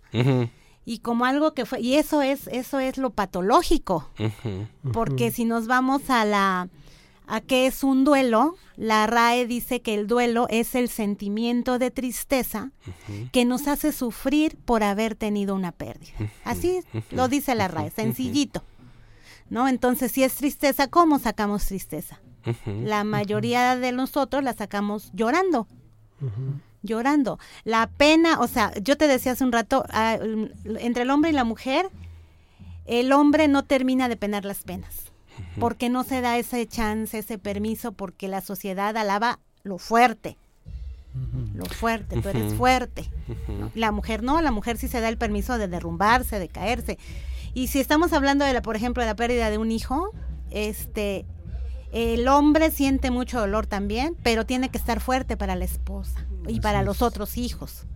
Y 0.86 1.00
como 1.00 1.26
algo 1.26 1.52
que 1.52 1.66
fue 1.66 1.82
y 1.82 1.96
eso 1.96 2.22
es 2.22 2.46
eso 2.46 2.78
es 2.80 2.96
lo 2.96 3.10
patológico 3.10 4.08
porque 4.94 5.30
si 5.30 5.44
nos 5.44 5.66
vamos 5.66 6.08
a 6.08 6.24
la 6.24 6.70
a 7.26 7.40
qué 7.42 7.66
es 7.66 7.84
un 7.84 8.04
duelo 8.04 8.56
la 8.78 9.06
RAE 9.06 9.46
dice 9.46 9.82
que 9.82 9.92
el 9.92 10.06
duelo 10.06 10.46
es 10.48 10.74
el 10.74 10.88
sentimiento 10.88 11.78
de 11.78 11.90
tristeza 11.90 12.70
que 13.32 13.44
nos 13.44 13.68
hace 13.68 13.92
sufrir 13.92 14.56
por 14.64 14.82
haber 14.82 15.14
tenido 15.14 15.54
una 15.54 15.72
pérdida 15.72 16.14
así 16.44 16.80
lo 17.10 17.28
dice 17.28 17.54
la 17.54 17.68
RAE 17.68 17.90
sencillito 17.90 18.62
no 19.50 19.68
entonces 19.68 20.12
si 20.12 20.22
es 20.22 20.34
tristeza 20.34 20.88
cómo 20.88 21.18
sacamos 21.18 21.66
tristeza 21.66 22.20
la 22.66 23.04
mayoría 23.04 23.76
de 23.76 23.92
nosotros 23.92 24.42
la 24.42 24.54
sacamos 24.54 25.10
llorando. 25.12 25.66
Llorando. 26.82 27.38
La 27.64 27.88
pena, 27.88 28.40
o 28.40 28.46
sea, 28.46 28.72
yo 28.80 28.96
te 28.96 29.08
decía 29.08 29.32
hace 29.32 29.44
un 29.44 29.52
rato, 29.52 29.84
ah, 29.90 30.18
entre 30.78 31.02
el 31.02 31.10
hombre 31.10 31.30
y 31.30 31.34
la 31.34 31.44
mujer, 31.44 31.90
el 32.86 33.12
hombre 33.12 33.48
no 33.48 33.64
termina 33.64 34.08
de 34.08 34.16
penar 34.16 34.44
las 34.44 34.64
penas, 34.64 35.12
porque 35.60 35.88
no 35.88 36.04
se 36.04 36.20
da 36.20 36.38
ese 36.38 36.66
chance, 36.66 37.18
ese 37.18 37.38
permiso, 37.38 37.92
porque 37.92 38.28
la 38.28 38.40
sociedad 38.40 38.96
alaba 38.96 39.40
lo 39.64 39.78
fuerte, 39.78 40.38
lo 41.54 41.64
fuerte, 41.66 42.20
tú 42.20 42.28
eres 42.28 42.54
fuerte. 42.54 43.10
La 43.74 43.92
mujer 43.92 44.22
no, 44.22 44.40
la 44.40 44.52
mujer 44.52 44.78
sí 44.78 44.88
se 44.88 45.00
da 45.00 45.08
el 45.08 45.18
permiso 45.18 45.58
de 45.58 45.68
derrumbarse, 45.68 46.38
de 46.38 46.48
caerse. 46.48 46.98
Y 47.54 47.68
si 47.68 47.80
estamos 47.80 48.12
hablando 48.12 48.44
de 48.44 48.52
la, 48.52 48.62
por 48.62 48.76
ejemplo, 48.76 49.02
de 49.02 49.08
la 49.08 49.16
pérdida 49.16 49.50
de 49.50 49.58
un 49.58 49.70
hijo, 49.70 50.10
este, 50.50 51.26
el 51.92 52.28
hombre 52.28 52.70
siente 52.70 53.10
mucho 53.10 53.40
dolor 53.40 53.66
también, 53.66 54.16
pero 54.22 54.44
tiene 54.44 54.68
que 54.68 54.78
estar 54.78 55.00
fuerte 55.00 55.36
para 55.36 55.56
la 55.56 55.64
esposa 55.64 56.26
y 56.46 56.60
para 56.60 56.82
los 56.82 57.02
otros 57.02 57.38
hijos. 57.38 57.86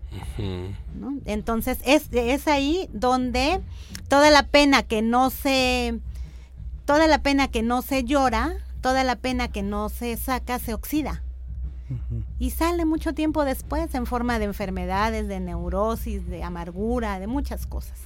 Entonces 1.25 1.79
es, 1.85 2.07
es 2.11 2.47
ahí 2.47 2.87
donde 2.93 3.61
toda 4.07 4.29
la 4.29 4.47
pena 4.47 4.83
que 4.83 5.01
no 5.01 5.29
se, 5.29 5.99
toda 6.85 7.07
la 7.07 7.21
pena 7.21 7.47
que 7.47 7.63
no 7.63 7.81
se 7.81 8.03
llora, 8.03 8.57
toda 8.81 9.03
la 9.03 9.15
pena 9.15 9.47
que 9.47 9.63
no 9.63 9.89
se 9.89 10.17
saca 10.17 10.59
se 10.59 10.73
oxida. 10.73 11.23
Y 12.39 12.51
sale 12.51 12.85
mucho 12.85 13.13
tiempo 13.13 13.45
después 13.45 13.93
en 13.93 14.05
forma 14.05 14.39
de 14.39 14.45
enfermedades, 14.45 15.27
de 15.27 15.39
neurosis, 15.39 16.27
de 16.27 16.43
amargura, 16.43 17.19
de 17.19 17.27
muchas 17.27 17.67
cosas. 17.67 17.99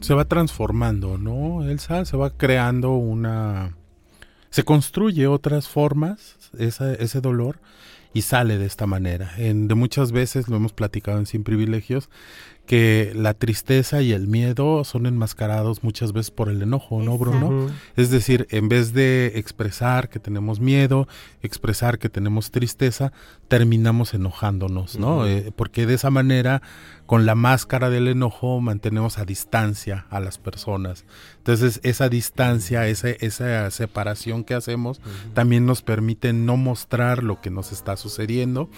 Se 0.00 0.14
va 0.14 0.24
transformando, 0.24 1.18
¿no, 1.18 1.64
Elsa? 1.68 2.04
Se 2.04 2.16
va 2.16 2.30
creando 2.30 2.92
una... 2.94 3.76
Se 4.50 4.64
construye 4.64 5.26
otras 5.26 5.68
formas, 5.68 6.36
ese 6.58 7.20
dolor, 7.20 7.58
y 8.14 8.22
sale 8.22 8.56
de 8.56 8.64
esta 8.64 8.86
manera. 8.86 9.30
En, 9.36 9.68
de 9.68 9.74
muchas 9.74 10.10
veces 10.12 10.48
lo 10.48 10.56
hemos 10.56 10.72
platicado 10.72 11.18
en 11.18 11.26
Sin 11.26 11.44
Privilegios, 11.44 12.08
que 12.66 13.12
la 13.14 13.34
tristeza 13.34 14.02
y 14.02 14.12
el 14.12 14.26
miedo 14.26 14.84
son 14.84 15.06
enmascarados 15.06 15.82
muchas 15.82 16.12
veces 16.12 16.30
por 16.30 16.48
el 16.48 16.60
enojo, 16.60 17.00
¿no, 17.00 17.16
Bruno? 17.16 17.68
Es 17.96 18.10
decir, 18.10 18.46
en 18.50 18.68
vez 18.68 18.92
de 18.92 19.32
expresar 19.36 20.08
que 20.08 20.18
tenemos 20.18 20.60
miedo, 20.60 21.08
expresar 21.42 21.98
que 21.98 22.08
tenemos 22.08 22.50
tristeza, 22.50 23.12
terminamos 23.48 24.12
enojándonos, 24.14 24.98
¿no? 24.98 25.26
Eh, 25.26 25.52
porque 25.54 25.86
de 25.86 25.94
esa 25.94 26.10
manera, 26.10 26.60
con 27.06 27.24
la 27.24 27.36
máscara 27.36 27.88
del 27.88 28.08
enojo, 28.08 28.60
mantenemos 28.60 29.18
a 29.18 29.24
distancia 29.24 30.06
a 30.10 30.18
las 30.18 30.38
personas. 30.38 31.04
Entonces, 31.38 31.78
esa 31.84 32.08
distancia, 32.08 32.88
esa, 32.88 33.10
esa 33.10 33.70
separación 33.70 34.42
que 34.42 34.54
hacemos, 34.54 35.00
también 35.32 35.64
nos 35.64 35.82
permite 35.82 36.32
no 36.32 36.56
mostrar 36.56 37.22
lo 37.22 37.40
que 37.40 37.50
nos 37.50 37.70
está 37.70 37.96
sucediendo. 37.96 38.68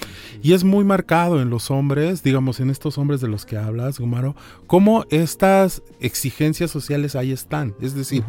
Y 0.43 0.53
es 0.53 0.65
muy 0.65 0.85
marcado 0.85 1.41
en 1.41 1.49
los 1.49 1.71
hombres, 1.71 2.23
digamos, 2.23 2.61
en 2.61 2.69
estos 2.69 2.99
hombres 2.99 3.23
de 3.23 3.29
los 3.29 3.47
que 3.47 3.57
hablas, 3.83 3.99
Gumaro, 3.99 4.35
cómo 4.67 5.05
estas 5.11 5.83
exigencias 6.01 6.71
sociales 6.71 7.17
ahí 7.17 7.33
están. 7.33 7.75
Es 7.81 7.95
decir, 7.95 8.25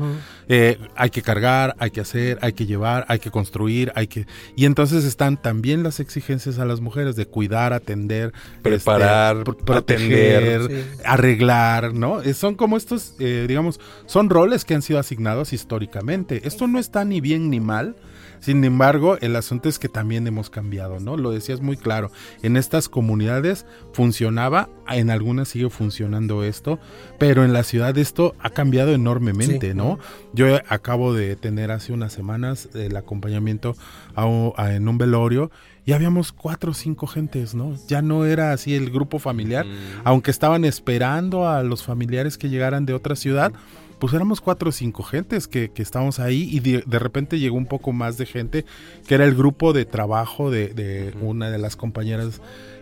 eh, 0.48 0.78
hay 0.96 1.10
que 1.10 1.22
cargar, 1.22 1.76
hay 1.80 1.92
que 1.92 2.02
hacer, 2.02 2.40
hay 2.42 2.54
que 2.54 2.66
llevar, 2.66 3.06
hay 3.08 3.20
que 3.20 3.32
construir, 3.32 3.92
hay 3.96 4.08
que... 4.08 4.26
Y 4.56 4.66
entonces 4.66 5.06
están 5.06 5.42
también 5.42 5.84
las 5.84 6.00
exigencias 6.00 6.60
a 6.60 6.66
las 6.66 6.82
mujeres 6.82 7.16
de 7.16 7.26
cuidar, 7.26 7.74
atender, 7.74 8.34
preparar, 8.62 9.38
este, 9.38 9.64
proteger, 9.64 10.86
arreglar, 11.06 11.94
¿no? 11.94 12.22
Eh, 12.22 12.34
son 12.34 12.56
como 12.56 12.78
estos, 12.78 13.16
eh, 13.20 13.46
digamos, 13.48 13.80
son 14.06 14.30
roles 14.30 14.66
que 14.66 14.74
han 14.76 14.82
sido 14.82 15.00
asignados 15.00 15.54
históricamente. 15.54 16.42
Esto 16.48 16.68
no 16.68 16.80
está 16.80 17.06
ni 17.06 17.22
bien 17.22 17.50
ni 17.50 17.60
mal. 17.60 17.96
Sin 18.39 18.63
embargo, 18.63 19.17
el 19.21 19.36
asunto 19.36 19.69
es 19.69 19.80
que 19.80 19.89
también 19.89 20.25
hemos 20.28 20.49
cambiado, 20.49 20.99
¿no? 20.99 21.17
Lo 21.17 21.32
decías 21.32 21.62
muy 21.62 21.78
claro. 21.78 22.12
En 22.41 22.58
estas 22.58 22.89
comunidades 22.89 23.65
funcionaba, 23.93 24.69
en 24.88 25.10
algunas 25.10 25.49
sigue 25.49 25.69
funcionando 25.69 26.43
esto, 26.43 26.80
pero 27.17 27.43
en 27.43 27.54
la 27.54 27.63
ciudad 27.63 27.97
esto 27.97 28.36
ha 28.39 28.49
cambiado 28.49 28.93
enormemente, 28.93 29.73
¿no? 29.73 29.99
Yo 30.34 30.47
acabo 30.67 31.13
de 31.13 31.36
tener 31.36 31.71
hace 31.71 31.93
unas 31.93 32.13
semanas 32.13 32.69
el 32.73 32.95
acompañamiento 32.95 33.75
en 34.15 34.88
un 34.88 34.97
velorio 34.97 35.52
y 35.89 35.91
habíamos 35.91 36.32
cuatro 36.32 36.69
o 36.69 36.73
cinco 36.75 37.08
gentes, 37.08 37.56
¿no? 37.56 37.73
Ya 37.88 38.04
no 38.04 38.23
era 38.23 38.54
así 38.54 38.75
el 38.75 38.91
grupo 38.91 39.17
familiar, 39.17 39.65
aunque 40.04 40.30
estaban 40.30 40.63
esperando 40.63 41.49
a 41.49 41.63
los 41.63 41.82
familiares 41.82 42.38
que 42.38 42.47
llegaran 42.47 42.86
de 42.86 42.93
otra 42.93 43.15
ciudad 43.15 43.52
pues 43.97 44.13
éramos 44.13 44.39
cuatro 44.39 44.69
o 44.69 44.71
cinco 44.71 45.02
gentes 45.02 45.47
que, 45.47 45.71
que 45.71 45.82
estábamos 45.82 46.19
ahí 46.19 46.47
y 46.52 46.60
de, 46.60 46.99
repente 46.99 47.39
llegó 47.39 47.58
un 47.58 47.65
poco 47.65 47.91
más 47.91 48.19
de 48.19 48.28
gente, 48.28 48.65
que 49.08 49.15
era 49.15 49.25
el 49.25 49.34
grupo 49.34 49.73
de 49.73 49.86
trabajo 49.86 50.52
de, 50.52 50.67
de 50.67 51.12
una 51.21 51.49
de 51.49 51.58
las 51.58 51.75
compañeras. 51.75 52.39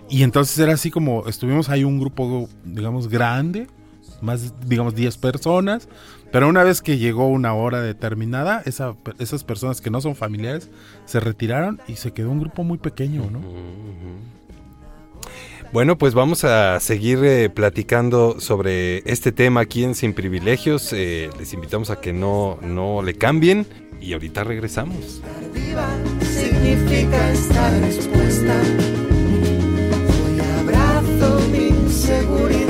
Y 0.10 0.24
entonces 0.24 0.60
era 0.60 0.74
así 0.74 0.92
como, 0.92 1.26
estuvimos 1.28 1.70
ahí 1.70 1.86
un 1.86 2.00
grupo, 2.02 2.50
digamos, 2.66 3.08
grande, 3.08 3.68
más, 4.22 4.54
digamos, 4.68 4.96
10 4.96 5.18
personas, 5.18 5.88
pero 6.32 6.48
una 6.48 6.64
vez 6.64 6.82
que 6.82 6.98
llegó 6.98 7.28
una 7.28 7.54
hora 7.54 7.82
determinada, 7.82 8.62
esa, 8.66 8.96
esas 9.20 9.44
personas 9.44 9.82
que 9.82 9.90
no 9.90 10.02
son 10.02 10.16
familiares 10.16 10.70
se 11.06 11.20
retiraron 11.20 11.80
y 11.88 11.96
se 11.96 12.12
quedó 12.12 12.32
un 12.32 12.40
grupo 12.40 12.64
muy 12.64 12.78
pequeño, 12.78 13.30
¿no? 13.32 13.42
Bueno, 15.74 15.98
pues 15.98 16.14
vamos 16.14 16.46
a 16.46 16.80
seguir 16.80 17.20
eh, 17.26 17.50
platicando 17.50 18.40
sobre 18.40 19.00
este 19.10 19.34
tema 19.34 19.62
aquí 19.62 19.84
en 19.84 19.96
Sin 19.96 20.14
Privilegios. 20.14 20.94
Eh, 20.94 21.30
les 21.38 21.54
invitamos 21.54 21.90
a 21.90 22.00
que 22.00 22.14
no, 22.14 22.58
no 22.62 23.02
le 23.02 23.16
cambien 23.16 23.68
y 24.00 24.14
ahorita 24.14 24.46
regresamos. 24.46 25.22
Significa 26.22 27.32
estar 27.32 27.84
expuesta. 27.84 28.56
Hoy 30.26 30.40
abrazo 30.62 31.40
mi 31.52 31.68
inseguridad 31.68 32.67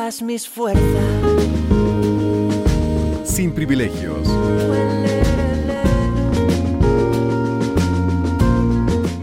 todas 0.00 0.22
mis 0.22 0.48
fuerzas. 0.48 0.82
Sin 3.22 3.52
privilegios. 3.52 4.26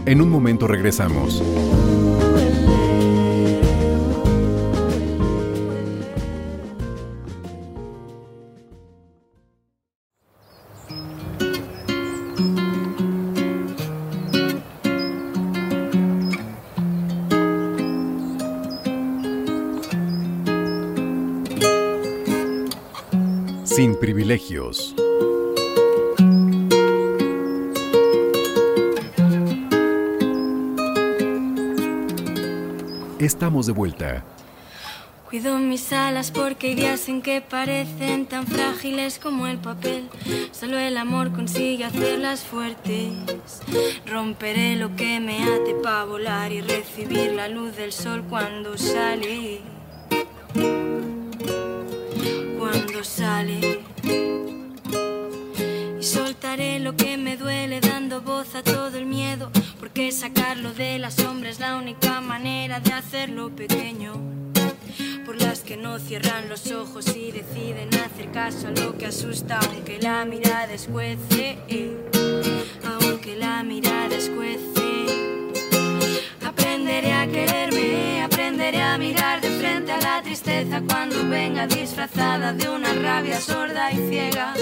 En 0.06 0.20
un 0.20 0.30
momento 0.30 0.68
regresamos. 0.68 1.42
Estamos 33.18 33.66
de 33.66 33.72
vuelta. 33.72 34.24
Cuido 35.28 35.58
mis 35.58 35.92
alas 35.92 36.30
porque 36.30 36.68
hay 36.68 36.74
días 36.76 37.08
en 37.08 37.20
que 37.20 37.42
parecen 37.42 38.26
tan 38.26 38.46
frágiles 38.46 39.18
como 39.18 39.46
el 39.46 39.58
papel. 39.58 40.08
Solo 40.52 40.78
el 40.78 40.96
amor 40.96 41.32
consigue 41.32 41.84
hacerlas 41.84 42.44
fuertes. 42.44 43.12
Romperé 44.06 44.76
lo 44.76 44.96
que 44.96 45.20
me 45.20 45.42
ate 45.42 45.74
para 45.82 46.04
volar 46.04 46.52
y 46.52 46.62
recibir 46.62 47.32
la 47.32 47.48
luz 47.48 47.76
del 47.76 47.92
sol 47.92 48.24
cuando 48.30 48.78
sale. 48.78 49.60
Sale. 53.02 53.80
Y 56.00 56.02
soltaré 56.02 56.80
lo 56.80 56.96
que 56.96 57.16
me 57.16 57.36
duele 57.36 57.80
dando 57.80 58.22
voz 58.22 58.54
a 58.56 58.62
todo 58.62 58.96
el 58.98 59.06
miedo. 59.06 59.50
Porque 59.78 60.10
sacarlo 60.10 60.72
de 60.74 60.98
la 60.98 61.10
sombra 61.10 61.48
es 61.48 61.60
la 61.60 61.76
única 61.76 62.20
manera 62.20 62.80
de 62.80 62.92
hacerlo 62.92 63.50
pequeño. 63.54 64.14
Por 65.24 65.40
las 65.40 65.60
que 65.60 65.76
no 65.76 65.98
cierran 65.98 66.48
los 66.48 66.72
ojos 66.72 67.06
y 67.14 67.30
deciden 67.30 67.88
hacer 67.94 68.32
caso 68.32 68.68
a 68.68 68.70
lo 68.70 68.98
que 68.98 69.06
asusta, 69.06 69.60
aunque 69.60 70.00
la 70.00 70.24
mirada 70.24 70.72
escuece. 70.72 71.58
Aunque 72.84 73.36
la 73.36 73.62
mirada 73.62 74.16
escuece. 74.16 74.88
Aprenderé 76.44 77.12
a 77.12 77.26
quererme, 77.28 77.77
aprenderé 78.68 78.82
a 78.82 78.98
mirar 78.98 79.40
de 79.40 79.48
frente 79.48 79.92
a 79.92 80.00
la 80.00 80.22
tristeza 80.22 80.82
cuando 80.86 81.26
venga 81.26 81.66
disfrazada 81.66 82.52
de 82.52 82.68
una 82.68 82.92
rabia 82.92 83.40
sorda 83.40 83.90
y 83.92 83.96
ciega. 84.10 84.52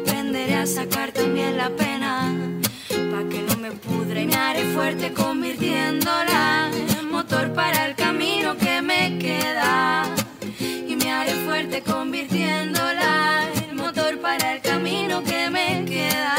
Aprenderé 0.00 0.56
a 0.56 0.66
sacar 0.66 1.10
también 1.12 1.56
la 1.56 1.70
pena, 1.70 2.34
pa' 2.90 3.28
que 3.30 3.40
no 3.48 3.56
me 3.56 3.70
pudra 3.70 4.20
y 4.20 4.26
me 4.26 4.34
haré 4.34 4.62
fuerte 4.74 5.12
convirtiéndola 5.14 6.70
en 6.98 7.10
motor 7.10 7.54
para 7.54 7.86
el 7.86 7.94
camino 7.94 8.58
que 8.58 8.82
me 8.82 9.18
queda. 9.18 10.04
Y 10.50 10.94
me 10.94 11.10
haré 11.10 11.32
fuerte 11.46 11.82
convirtiéndola 11.82 13.48
en 13.62 13.76
motor 13.76 14.20
para 14.20 14.52
el 14.52 14.60
camino 14.60 15.22
que 15.22 15.48
me 15.48 15.84
queda. 15.86 16.35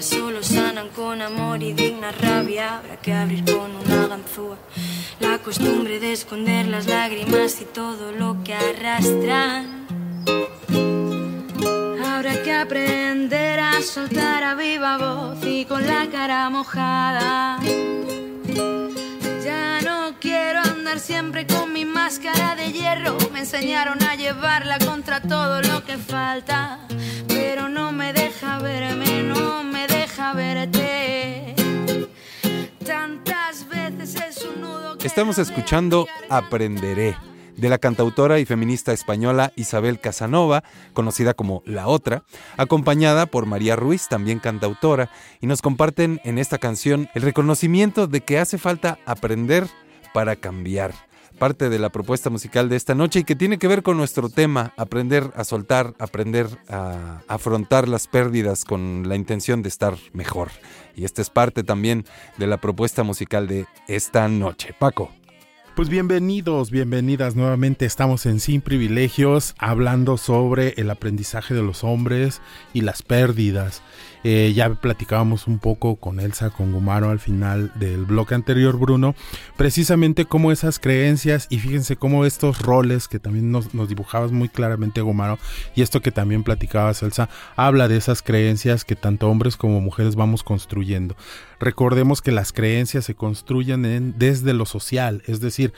Solo 0.00 0.42
sanan 0.42 0.88
con 0.90 1.22
amor 1.22 1.62
y 1.62 1.72
digna 1.72 2.12
rabia. 2.12 2.78
Habrá 2.78 2.96
que 2.96 3.12
abrir 3.12 3.44
con 3.44 3.74
una 3.76 4.06
ganzúa. 4.06 4.56
La 5.20 5.38
costumbre 5.38 5.98
de 6.00 6.12
esconder 6.12 6.66
las 6.66 6.86
lágrimas 6.86 7.60
y 7.60 7.64
todo 7.64 8.12
lo 8.12 8.36
que 8.44 8.54
arrastran. 8.54 9.86
Habrá 12.04 12.42
que 12.42 12.52
aprender 12.52 13.60
a 13.60 13.80
soltar 13.82 14.44
a 14.44 14.54
viva 14.54 14.98
voz 14.98 15.44
y 15.44 15.64
con 15.64 15.86
la 15.86 16.08
cara 16.10 16.48
mojada. 16.50 17.58
Ya 19.46 19.80
no 19.80 20.16
quiero 20.18 20.58
andar 20.58 20.98
siempre 20.98 21.46
con 21.46 21.72
mi 21.72 21.84
máscara 21.84 22.56
de 22.56 22.72
hierro. 22.72 23.16
Me 23.32 23.38
enseñaron 23.38 24.02
a 24.02 24.16
llevarla 24.16 24.76
contra 24.80 25.20
todo 25.20 25.62
lo 25.62 25.84
que 25.84 25.96
falta. 25.98 26.80
Pero 27.28 27.68
no 27.68 27.92
me 27.92 28.12
deja 28.12 28.58
verme, 28.58 29.22
no 29.22 29.62
me 29.62 29.86
deja 29.86 30.32
verte. 30.32 31.54
Tantas 32.84 33.68
veces 33.68 34.16
es 34.16 34.44
un 34.44 34.62
nudo 34.62 34.98
que 34.98 35.06
Estamos 35.06 35.38
escuchando 35.38 36.08
Aprenderé 36.28 37.16
de 37.56 37.68
la 37.68 37.78
cantautora 37.78 38.38
y 38.38 38.44
feminista 38.44 38.92
española 38.92 39.52
Isabel 39.56 40.00
Casanova, 40.00 40.62
conocida 40.92 41.34
como 41.34 41.62
La 41.66 41.86
Otra, 41.88 42.24
acompañada 42.56 43.26
por 43.26 43.46
María 43.46 43.76
Ruiz, 43.76 44.08
también 44.08 44.38
cantautora, 44.38 45.10
y 45.40 45.46
nos 45.46 45.62
comparten 45.62 46.20
en 46.24 46.38
esta 46.38 46.58
canción 46.58 47.08
el 47.14 47.22
reconocimiento 47.22 48.06
de 48.06 48.20
que 48.20 48.38
hace 48.38 48.58
falta 48.58 48.98
aprender 49.06 49.66
para 50.12 50.36
cambiar, 50.36 50.94
parte 51.38 51.68
de 51.68 51.78
la 51.78 51.90
propuesta 51.90 52.30
musical 52.30 52.68
de 52.68 52.76
esta 52.76 52.94
noche 52.94 53.20
y 53.20 53.24
que 53.24 53.36
tiene 53.36 53.58
que 53.58 53.68
ver 53.68 53.82
con 53.82 53.96
nuestro 53.96 54.28
tema, 54.28 54.72
aprender 54.76 55.30
a 55.36 55.44
soltar, 55.44 55.94
aprender 55.98 56.46
a 56.68 57.20
afrontar 57.28 57.88
las 57.88 58.06
pérdidas 58.06 58.64
con 58.64 59.08
la 59.08 59.16
intención 59.16 59.62
de 59.62 59.68
estar 59.68 59.96
mejor. 60.12 60.50
Y 60.94 61.04
esta 61.04 61.20
es 61.20 61.30
parte 61.30 61.62
también 61.62 62.04
de 62.38 62.46
la 62.46 62.56
propuesta 62.56 63.02
musical 63.02 63.46
de 63.46 63.66
esta 63.86 64.28
noche. 64.28 64.74
Paco. 64.78 65.10
Pues 65.76 65.90
bienvenidos, 65.90 66.70
bienvenidas 66.70 67.36
nuevamente. 67.36 67.84
Estamos 67.84 68.24
en 68.24 68.40
Sin 68.40 68.62
Privilegios 68.62 69.54
hablando 69.58 70.16
sobre 70.16 70.72
el 70.78 70.88
aprendizaje 70.88 71.52
de 71.52 71.62
los 71.62 71.84
hombres 71.84 72.40
y 72.72 72.80
las 72.80 73.02
pérdidas. 73.02 73.82
Eh, 74.28 74.52
ya 74.54 74.74
platicábamos 74.74 75.46
un 75.46 75.60
poco 75.60 75.94
con 75.94 76.18
Elsa, 76.18 76.50
con 76.50 76.72
Gumaro 76.72 77.10
al 77.10 77.20
final 77.20 77.70
del 77.76 78.06
bloque 78.06 78.34
anterior, 78.34 78.76
Bruno, 78.76 79.14
precisamente 79.56 80.24
cómo 80.24 80.50
esas 80.50 80.80
creencias 80.80 81.46
y 81.48 81.60
fíjense 81.60 81.94
cómo 81.94 82.24
estos 82.24 82.60
roles 82.60 83.06
que 83.06 83.20
también 83.20 83.52
nos, 83.52 83.68
dibujabas 83.88 84.32
muy 84.32 84.48
claramente, 84.48 85.00
Gumaro, 85.00 85.38
y 85.76 85.82
esto 85.82 86.00
que 86.00 86.10
también 86.10 86.42
platicabas, 86.42 87.04
Elsa, 87.04 87.28
habla 87.54 87.86
de 87.86 87.98
esas 87.98 88.20
creencias 88.20 88.84
que 88.84 88.96
tanto 88.96 89.30
hombres 89.30 89.56
como 89.56 89.80
mujeres 89.80 90.16
vamos 90.16 90.42
construyendo. 90.42 91.14
Recordemos 91.60 92.20
que 92.20 92.32
las 92.32 92.52
creencias 92.52 93.04
se 93.04 93.14
construyen 93.14 93.84
en, 93.84 94.18
desde 94.18 94.54
lo 94.54 94.66
social, 94.66 95.22
es 95.26 95.38
decir, 95.38 95.72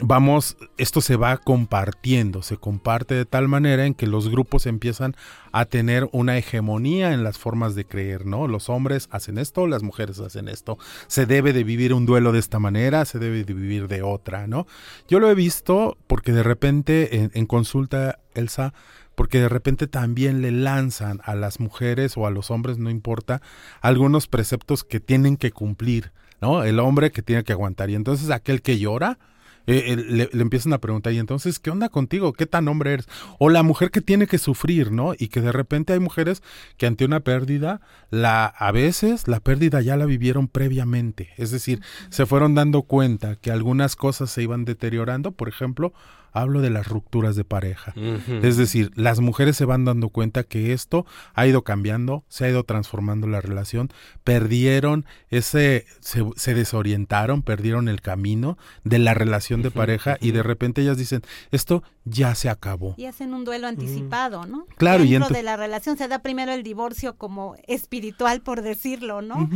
vamos, 0.00 0.56
esto 0.76 1.00
se 1.00 1.16
va 1.16 1.36
compartiendo, 1.36 2.42
se 2.42 2.56
comparte 2.56 3.14
de 3.14 3.24
tal 3.24 3.48
manera 3.48 3.86
en 3.86 3.94
que 3.94 4.06
los 4.06 4.28
grupos 4.28 4.66
empiezan 4.66 5.14
a 5.52 5.64
tener 5.66 6.08
una 6.12 6.36
hegemonía 6.36 7.12
en 7.12 7.22
las 7.22 7.38
formas 7.38 7.74
de 7.74 7.84
creer, 7.84 8.26
¿no? 8.26 8.48
Los 8.48 8.68
hombres 8.68 9.08
hacen 9.10 9.38
esto, 9.38 9.66
las 9.66 9.82
mujeres 9.82 10.18
hacen 10.18 10.48
esto, 10.48 10.78
se 11.06 11.26
debe 11.26 11.52
de 11.52 11.64
vivir 11.64 11.94
un 11.94 12.06
duelo 12.06 12.32
de 12.32 12.40
esta 12.40 12.58
manera, 12.58 13.04
se 13.04 13.18
debe 13.18 13.44
de 13.44 13.54
vivir 13.54 13.88
de 13.88 14.02
otra, 14.02 14.46
¿no? 14.46 14.66
Yo 15.08 15.20
lo 15.20 15.30
he 15.30 15.34
visto 15.34 15.96
porque 16.06 16.32
de 16.32 16.42
repente 16.42 17.16
en, 17.16 17.30
en 17.34 17.46
consulta, 17.46 18.18
Elsa, 18.34 18.74
porque 19.14 19.38
de 19.38 19.48
repente 19.48 19.86
también 19.86 20.42
le 20.42 20.50
lanzan 20.50 21.20
a 21.24 21.36
las 21.36 21.60
mujeres 21.60 22.16
o 22.16 22.26
a 22.26 22.30
los 22.30 22.50
hombres, 22.50 22.78
no 22.78 22.90
importa, 22.90 23.42
algunos 23.80 24.26
preceptos 24.26 24.82
que 24.82 24.98
tienen 24.98 25.36
que 25.36 25.52
cumplir, 25.52 26.12
¿no? 26.40 26.64
El 26.64 26.80
hombre 26.80 27.12
que 27.12 27.22
tiene 27.22 27.44
que 27.44 27.52
aguantar. 27.52 27.90
Y 27.90 27.94
entonces 27.94 28.30
aquel 28.30 28.60
que 28.60 28.78
llora, 28.78 29.18
eh, 29.66 29.84
eh, 29.86 29.96
le, 29.96 30.28
le, 30.32 30.42
empiezan 30.42 30.72
a 30.72 30.78
preguntar, 30.78 31.12
y 31.12 31.18
entonces, 31.18 31.58
¿qué 31.58 31.70
onda 31.70 31.88
contigo? 31.88 32.32
¿Qué 32.32 32.46
tan 32.46 32.68
hombre 32.68 32.92
eres? 32.92 33.08
O 33.38 33.48
la 33.48 33.62
mujer 33.62 33.90
que 33.90 34.00
tiene 34.00 34.26
que 34.26 34.38
sufrir, 34.38 34.92
¿no? 34.92 35.14
Y 35.18 35.28
que 35.28 35.40
de 35.40 35.52
repente 35.52 35.92
hay 35.92 36.00
mujeres 36.00 36.42
que 36.76 36.86
ante 36.86 37.04
una 37.04 37.20
pérdida, 37.20 37.80
la, 38.10 38.46
a 38.46 38.72
veces 38.72 39.26
la 39.28 39.40
pérdida 39.40 39.80
ya 39.80 39.96
la 39.96 40.06
vivieron 40.06 40.48
previamente. 40.48 41.30
Es 41.36 41.50
decir, 41.50 41.80
se 42.10 42.26
fueron 42.26 42.54
dando 42.54 42.82
cuenta 42.82 43.36
que 43.36 43.50
algunas 43.50 43.96
cosas 43.96 44.30
se 44.30 44.42
iban 44.42 44.64
deteriorando, 44.64 45.32
por 45.32 45.48
ejemplo, 45.48 45.94
hablo 46.34 46.60
de 46.60 46.68
las 46.68 46.86
rupturas 46.86 47.36
de 47.36 47.44
pareja. 47.44 47.94
Uh 47.96 48.00
-huh. 48.00 48.44
Es 48.44 48.56
decir, 48.56 48.90
las 48.96 49.20
mujeres 49.20 49.56
se 49.56 49.64
van 49.64 49.84
dando 49.84 50.10
cuenta 50.10 50.42
que 50.42 50.72
esto 50.72 51.06
ha 51.32 51.46
ido 51.46 51.62
cambiando, 51.62 52.24
se 52.28 52.44
ha 52.44 52.50
ido 52.50 52.64
transformando 52.64 53.26
la 53.26 53.40
relación, 53.40 53.90
perdieron 54.24 55.06
ese, 55.30 55.86
se, 56.00 56.22
se 56.36 56.54
desorientaron, 56.54 57.42
perdieron 57.42 57.88
el 57.88 58.00
camino 58.02 58.58
de 58.82 58.98
la 58.98 59.14
relación 59.14 59.62
de 59.62 59.68
uh 59.68 59.70
-huh, 59.70 59.74
pareja 59.74 60.10
uh 60.12 60.14
-huh. 60.14 60.28
y 60.28 60.32
de 60.32 60.42
repente 60.42 60.82
ellas 60.82 60.98
dicen, 60.98 61.22
esto 61.52 61.82
ya 62.04 62.34
se 62.34 62.50
acabó. 62.50 62.94
Y 62.98 63.06
hacen 63.06 63.32
un 63.32 63.44
duelo 63.44 63.66
anticipado, 63.66 64.44
¿no? 64.44 64.66
Claro, 64.76 65.04
Dentro 65.04 65.30
y 65.30 65.34
de 65.34 65.42
la 65.42 65.56
relación 65.56 65.96
se 65.96 66.08
da 66.08 66.18
primero 66.18 66.52
el 66.52 66.62
divorcio 66.62 67.16
como 67.16 67.54
espiritual, 67.66 68.42
por 68.42 68.62
decirlo, 68.62 69.22
¿no? 69.22 69.48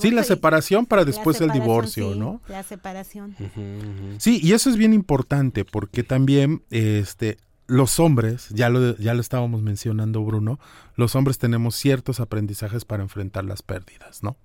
Sí, 0.00 0.10
la 0.10 0.24
separación 0.24 0.86
para 0.86 1.04
después 1.04 1.36
separación, 1.36 1.62
el 1.62 1.68
divorcio, 1.68 2.12
sí, 2.14 2.18
¿no? 2.18 2.40
La 2.48 2.62
separación. 2.62 3.36
Uh 3.38 3.44
-huh. 3.44 4.14
Sí, 4.18 4.40
y 4.42 4.52
eso 4.52 4.70
es 4.70 4.76
bien 4.76 4.94
importante 4.94 5.64
porque 5.64 6.02
también 6.02 6.62
este 6.70 7.38
los 7.66 8.00
hombres, 8.00 8.48
ya 8.48 8.70
lo, 8.70 8.96
ya 8.96 9.12
lo 9.12 9.20
estábamos 9.20 9.60
mencionando 9.60 10.24
Bruno, 10.24 10.58
los 10.96 11.14
hombres 11.14 11.36
tenemos 11.36 11.74
ciertos 11.74 12.18
aprendizajes 12.18 12.86
para 12.86 13.02
enfrentar 13.02 13.44
las 13.44 13.60
pérdidas, 13.60 14.22
¿no? 14.22 14.38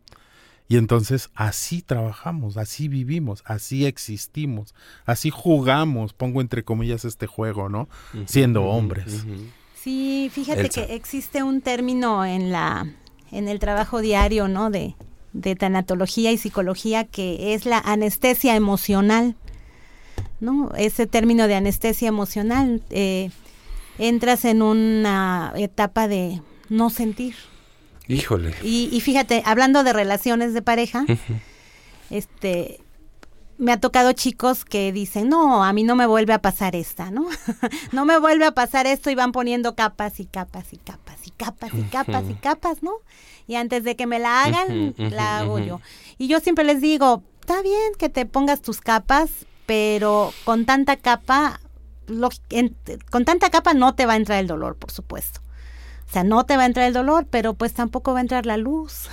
Y 0.68 0.76
entonces 0.76 1.30
así 1.34 1.82
trabajamos, 1.82 2.58
así 2.58 2.90
vivimos, 2.90 3.44
así 3.46 3.86
existimos, 3.86 4.76
así 5.06 5.30
jugamos, 5.30 6.14
pongo 6.14 6.42
entre 6.42 6.64
comillas 6.64 7.06
este 7.06 7.28
juego, 7.28 7.70
¿no? 7.70 7.88
Uh 8.14 8.18
-huh, 8.18 8.28
Siendo 8.28 8.64
hombres. 8.64 9.24
Uh 9.24 9.28
-huh. 9.30 9.50
Sí, 9.76 10.30
fíjate 10.34 10.62
Elsa. 10.62 10.86
que 10.86 10.96
existe 10.96 11.44
un 11.44 11.62
término 11.62 12.26
en 12.26 12.52
la 12.52 12.88
en 13.32 13.48
el 13.48 13.60
trabajo 13.60 14.00
diario, 14.00 14.48
¿no? 14.48 14.70
De, 14.70 14.96
de 15.34 15.56
tanatología 15.56 16.32
y 16.32 16.38
psicología 16.38 17.04
que 17.06 17.54
es 17.54 17.66
la 17.66 17.80
anestesia 17.80 18.56
emocional, 18.56 19.36
¿no? 20.40 20.72
Ese 20.78 21.08
término 21.08 21.48
de 21.48 21.56
anestesia 21.56 22.08
emocional, 22.08 22.82
eh, 22.90 23.32
entras 23.98 24.46
en 24.46 24.62
una 24.62 25.54
etapa 25.56 26.08
de 26.08 26.42
no 26.70 26.90
sentir. 26.90 27.36
Híjole. 28.08 28.54
Y, 28.64 28.90
y 28.92 29.02
fíjate, 29.02 29.44
hablando 29.46 29.84
de 29.84 29.94
relaciones 29.94 30.54
de 30.54 30.62
pareja, 30.62 31.06
uh 31.08 31.12
-huh. 31.12 31.40
este, 32.10 32.83
me 33.58 33.72
ha 33.72 33.80
tocado 33.80 34.12
chicos 34.14 34.66
que 34.66 34.92
dicen, 34.92 35.30
no, 35.30 35.64
a 35.64 35.74
mí 35.74 35.84
no 35.84 35.96
me 35.96 36.06
vuelve 36.06 36.34
a 36.34 36.42
pasar 36.42 36.76
esta, 36.76 37.12
¿no? 37.12 37.28
no 37.92 38.06
me 38.06 38.18
vuelve 38.18 38.46
a 38.46 38.52
pasar 38.52 38.88
esto 38.88 39.10
y 39.10 39.16
van 39.16 39.32
poniendo 39.32 39.76
capas 39.76 40.20
y 40.20 40.26
capas 40.26 40.74
y 40.74 40.78
capas 40.78 41.20
y 41.26 41.32
capas 41.32 41.74
y 41.74 41.84
capas 41.84 42.24
y 42.30 42.34
capas, 42.36 42.84
¿no? 42.84 42.94
Y 43.48 43.56
antes 43.56 43.84
de 43.84 43.96
que 43.96 44.08
me 44.08 44.20
la 44.20 44.44
hagan, 44.44 44.96
la 44.98 45.40
hago 45.40 45.60
yo. 45.60 45.82
Y 46.18 46.28
yo 46.28 46.40
siempre 46.40 46.64
les 46.64 46.82
digo, 46.82 47.24
está 47.42 47.62
bien 47.62 47.94
que 47.98 48.10
te 48.10 48.26
pongas 48.26 48.62
tus 48.62 48.80
capas, 48.80 49.30
pero 49.66 50.34
con 50.46 50.66
tanta 50.66 50.96
capa, 50.96 51.60
lo, 52.08 52.30
en, 52.50 52.76
con 53.12 53.26
tanta 53.26 53.50
capa 53.50 53.74
no 53.74 53.96
te 53.96 54.06
va 54.06 54.14
a 54.14 54.18
entrar 54.18 54.40
el 54.40 54.48
dolor, 54.48 54.78
por 54.78 54.92
supuesto. 54.92 55.42
O 56.08 56.12
sea, 56.14 56.24
no 56.24 56.46
te 56.46 56.58
va 56.58 56.64
a 56.64 56.68
entrar 56.68 56.88
el 56.88 56.94
dolor, 56.94 57.28
pero 57.30 57.54
pues 57.54 57.74
tampoco 57.74 58.14
va 58.14 58.20
a 58.20 58.22
entrar 58.22 58.46
la 58.46 58.58
luz. 58.58 59.10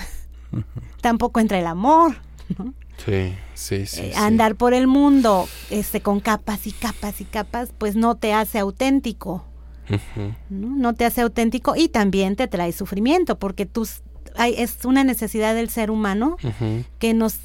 tampoco 1.00 1.40
entra 1.40 1.58
el 1.58 1.66
amor, 1.66 2.16
¿no? 2.58 2.74
Sí, 3.04 3.34
sí, 3.54 3.86
sí, 3.86 4.00
eh, 4.02 4.12
Andar 4.16 4.56
por 4.56 4.74
el 4.74 4.86
mundo 4.86 5.48
este, 5.70 6.00
con 6.00 6.20
capas 6.20 6.66
y 6.66 6.72
capas 6.72 7.20
y 7.20 7.24
capas, 7.24 7.72
pues 7.76 7.96
no 7.96 8.16
te 8.16 8.32
hace 8.32 8.58
auténtico. 8.58 9.44
Uh 9.88 9.94
-huh. 9.94 10.34
¿no? 10.50 10.68
no 10.76 10.94
te 10.94 11.04
hace 11.04 11.22
auténtico 11.22 11.74
y 11.76 11.88
también 11.88 12.36
te 12.36 12.46
trae 12.46 12.72
sufrimiento, 12.72 13.38
porque 13.38 13.66
tú, 13.66 13.88
hay, 14.36 14.54
es 14.56 14.84
una 14.84 15.02
necesidad 15.02 15.54
del 15.54 15.68
ser 15.68 15.90
humano 15.90 16.36
uh 16.42 16.48
-huh. 16.48 16.84
que 16.98 17.14
nos 17.14 17.38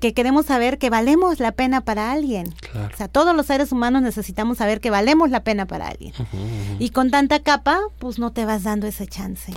que 0.00 0.12
queremos 0.12 0.44
saber 0.44 0.76
que 0.76 0.90
valemos 0.90 1.40
la 1.40 1.52
pena 1.52 1.80
para 1.80 2.12
alguien. 2.12 2.52
Claro. 2.70 2.90
O 2.92 2.96
sea, 2.96 3.08
todos 3.08 3.34
los 3.34 3.46
seres 3.46 3.72
humanos 3.72 4.02
necesitamos 4.02 4.58
saber 4.58 4.80
que 4.82 4.90
valemos 4.90 5.30
la 5.30 5.42
pena 5.42 5.66
para 5.66 5.88
alguien. 5.88 6.12
Uh 6.18 6.22
-huh. 6.22 6.76
Y 6.78 6.90
con 6.90 7.10
tanta 7.10 7.40
capa, 7.40 7.80
pues 7.98 8.18
no 8.18 8.30
te 8.30 8.44
vas 8.44 8.64
dando 8.64 8.86
ese 8.86 9.06
chance. 9.06 9.54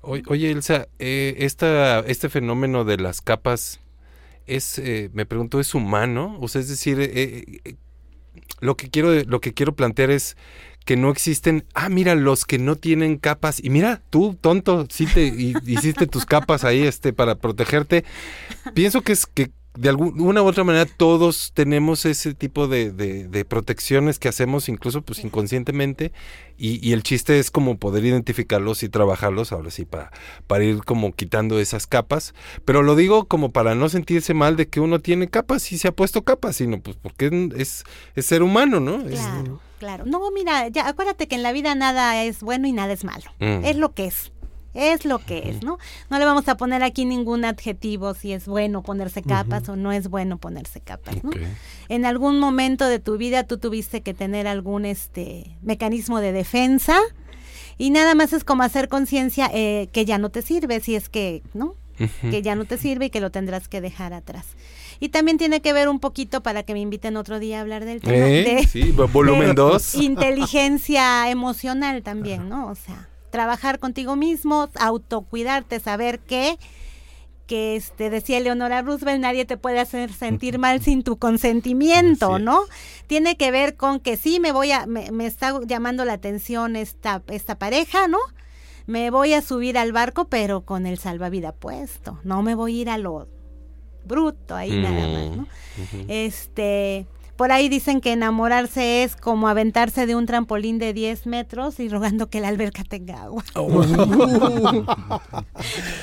Oye, 0.00 0.50
Elsa, 0.50 0.88
eh, 0.98 1.34
esta, 1.38 2.00
este 2.00 2.28
fenómeno 2.28 2.84
de 2.84 2.96
las 2.96 3.20
capas 3.20 3.80
es, 4.46 4.78
eh, 4.78 5.10
me 5.12 5.26
pregunto, 5.26 5.60
¿es 5.60 5.74
humano? 5.74 6.38
O 6.40 6.48
sea, 6.48 6.60
es 6.60 6.68
decir, 6.68 7.00
eh, 7.00 7.60
eh, 7.64 7.76
lo 8.60 8.76
que 8.76 8.88
quiero, 8.88 9.12
lo 9.24 9.40
que 9.40 9.54
quiero 9.54 9.74
plantear 9.74 10.10
es 10.10 10.36
que 10.84 10.96
no 10.96 11.10
existen, 11.10 11.64
ah, 11.74 11.88
mira, 11.88 12.14
los 12.14 12.44
que 12.44 12.58
no 12.58 12.76
tienen 12.76 13.16
capas, 13.16 13.62
y 13.62 13.70
mira, 13.70 14.02
tú, 14.10 14.36
tonto, 14.40 14.86
sí 14.90 15.06
te 15.06 15.26
hiciste 15.66 16.06
tus 16.06 16.26
capas 16.26 16.64
ahí 16.64 16.82
este, 16.82 17.12
para 17.12 17.36
protegerte. 17.36 18.04
Pienso 18.74 19.02
que 19.02 19.12
es 19.12 19.26
que 19.26 19.50
de 19.74 19.88
alguna 19.88 20.42
u 20.42 20.46
otra 20.46 20.64
manera 20.64 20.84
todos 20.84 21.52
tenemos 21.54 22.04
ese 22.04 22.34
tipo 22.34 22.68
de, 22.68 22.90
de, 22.90 23.26
de 23.26 23.44
protecciones 23.44 24.18
que 24.18 24.28
hacemos 24.28 24.68
incluso 24.68 25.00
pues 25.00 25.24
inconscientemente 25.24 26.12
y, 26.58 26.86
y, 26.86 26.92
el 26.92 27.02
chiste 27.02 27.38
es 27.38 27.50
como 27.50 27.78
poder 27.78 28.04
identificarlos 28.04 28.82
y 28.82 28.90
trabajarlos 28.90 29.50
ahora 29.50 29.70
sí 29.70 29.86
para, 29.86 30.12
para 30.46 30.64
ir 30.64 30.84
como 30.84 31.12
quitando 31.12 31.58
esas 31.58 31.86
capas 31.86 32.34
pero 32.66 32.82
lo 32.82 32.96
digo 32.96 33.24
como 33.24 33.50
para 33.50 33.74
no 33.74 33.88
sentirse 33.88 34.34
mal 34.34 34.56
de 34.56 34.68
que 34.68 34.80
uno 34.80 35.00
tiene 35.00 35.28
capas 35.28 35.72
y 35.72 35.78
se 35.78 35.88
ha 35.88 35.92
puesto 35.92 36.22
capas 36.22 36.56
sino 36.56 36.80
pues 36.80 36.96
porque 37.00 37.50
es, 37.56 37.84
es 38.14 38.26
ser 38.26 38.42
humano 38.42 38.78
¿no? 38.78 39.02
Claro. 39.04 39.54
Es, 39.54 39.72
Claro, 39.82 40.04
no, 40.06 40.30
mira, 40.30 40.68
ya 40.68 40.86
acuérdate 40.86 41.26
que 41.26 41.34
en 41.34 41.42
la 41.42 41.50
vida 41.50 41.74
nada 41.74 42.22
es 42.22 42.40
bueno 42.40 42.68
y 42.68 42.72
nada 42.72 42.92
es 42.92 43.02
malo. 43.02 43.32
Mm. 43.40 43.64
Es 43.64 43.76
lo 43.76 43.94
que 43.94 44.06
es 44.06 44.30
es 44.74 45.04
lo 45.04 45.18
que 45.18 45.50
es, 45.50 45.62
¿no? 45.62 45.78
No 46.10 46.18
le 46.18 46.24
vamos 46.24 46.48
a 46.48 46.56
poner 46.56 46.82
aquí 46.82 47.04
ningún 47.04 47.44
adjetivo 47.44 48.14
si 48.14 48.32
es 48.32 48.46
bueno 48.46 48.82
ponerse 48.82 49.22
capas 49.22 49.64
uh 49.64 49.66
-huh. 49.66 49.72
o 49.72 49.76
no 49.76 49.92
es 49.92 50.08
bueno 50.08 50.38
ponerse 50.38 50.80
capas, 50.80 51.22
¿no? 51.22 51.30
Okay. 51.30 51.46
En 51.88 52.04
algún 52.06 52.38
momento 52.38 52.86
de 52.86 52.98
tu 52.98 53.16
vida 53.18 53.44
tú 53.44 53.58
tuviste 53.58 54.00
que 54.00 54.14
tener 54.14 54.46
algún 54.46 54.84
este 54.86 55.56
mecanismo 55.62 56.20
de 56.20 56.32
defensa 56.32 56.98
y 57.78 57.90
nada 57.90 58.14
más 58.14 58.32
es 58.32 58.44
como 58.44 58.62
hacer 58.62 58.88
conciencia 58.88 59.50
eh, 59.52 59.88
que 59.92 60.04
ya 60.04 60.18
no 60.18 60.30
te 60.30 60.42
sirve, 60.42 60.80
si 60.80 60.94
es 60.94 61.08
que, 61.08 61.42
¿no? 61.54 61.74
Uh 62.00 62.04
-huh. 62.04 62.30
Que 62.30 62.40
ya 62.42 62.54
no 62.54 62.64
te 62.64 62.78
sirve 62.78 63.06
y 63.06 63.10
que 63.10 63.20
lo 63.20 63.30
tendrás 63.30 63.68
que 63.68 63.80
dejar 63.80 64.12
atrás. 64.14 64.46
Y 65.00 65.08
también 65.10 65.36
tiene 65.36 65.60
que 65.60 65.72
ver 65.72 65.88
un 65.88 65.98
poquito 66.00 66.42
para 66.42 66.62
que 66.62 66.72
me 66.74 66.80
inviten 66.80 67.16
otro 67.16 67.38
día 67.40 67.58
a 67.58 67.60
hablar 67.62 67.84
del 67.84 68.00
tema 68.00 68.16
¿Eh? 68.28 68.44
de, 68.60 68.66
sí, 68.66 68.92
volumen 68.92 69.54
2. 69.56 69.94
inteligencia 69.96 71.28
emocional 71.30 72.02
también, 72.02 72.48
¿no? 72.48 72.68
O 72.68 72.74
sea, 72.74 73.08
trabajar 73.32 73.80
contigo 73.80 74.14
mismo, 74.14 74.68
autocuidarte, 74.78 75.80
saber 75.80 76.20
que, 76.20 76.58
que 77.46 77.74
este 77.74 78.10
decía 78.10 78.38
Leonora 78.38 78.82
Roosevelt, 78.82 79.20
nadie 79.20 79.46
te 79.46 79.56
puede 79.56 79.80
hacer 79.80 80.12
sentir 80.12 80.58
mal 80.58 80.82
sin 80.82 81.02
tu 81.02 81.16
consentimiento, 81.16 82.38
¿no? 82.38 82.60
Tiene 83.06 83.36
que 83.36 83.50
ver 83.50 83.74
con 83.76 84.00
que 84.00 84.16
sí 84.16 84.38
me 84.38 84.52
voy 84.52 84.70
a, 84.70 84.86
me, 84.86 85.10
me 85.10 85.26
está 85.26 85.58
llamando 85.66 86.04
la 86.04 86.12
atención 86.12 86.76
esta, 86.76 87.22
esta 87.28 87.58
pareja, 87.58 88.06
¿no? 88.06 88.18
Me 88.86 89.10
voy 89.10 89.32
a 89.32 89.40
subir 89.40 89.78
al 89.78 89.92
barco, 89.92 90.26
pero 90.26 90.60
con 90.66 90.86
el 90.86 90.98
salvavidas 90.98 91.54
puesto. 91.58 92.20
No 92.24 92.42
me 92.42 92.54
voy 92.54 92.78
a 92.78 92.82
ir 92.82 92.90
a 92.90 92.98
lo 92.98 93.28
bruto 94.04 94.54
ahí 94.54 94.76
nada 94.76 95.08
más, 95.08 95.36
¿no? 95.36 95.46
Este, 96.08 97.06
por 97.42 97.50
ahí 97.50 97.68
dicen 97.68 98.00
que 98.00 98.12
enamorarse 98.12 99.02
es 99.02 99.16
como 99.16 99.48
aventarse 99.48 100.06
de 100.06 100.14
un 100.14 100.26
trampolín 100.26 100.78
de 100.78 100.92
10 100.92 101.26
metros 101.26 101.80
y 101.80 101.88
rogando 101.88 102.30
que 102.30 102.38
la 102.38 102.46
alberca 102.46 102.84
tenga 102.84 103.20
agua. 103.24 103.42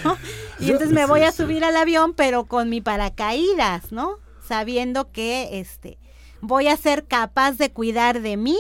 ¿No? 0.04 0.18
Y 0.60 0.66
entonces 0.66 0.92
me 0.92 1.06
voy 1.06 1.22
a 1.22 1.32
subir 1.32 1.64
al 1.64 1.78
avión, 1.78 2.14
pero 2.14 2.44
con 2.44 2.70
mi 2.70 2.82
paracaídas, 2.82 3.94
¿no? 3.94 4.18
Sabiendo 4.46 5.14
que 5.14 5.62
este 5.62 5.98
voy 6.42 6.68
a 6.68 6.76
ser 6.76 7.06
capaz 7.06 7.54
de 7.54 7.72
cuidar 7.72 8.20
de 8.20 8.36
mí 8.36 8.58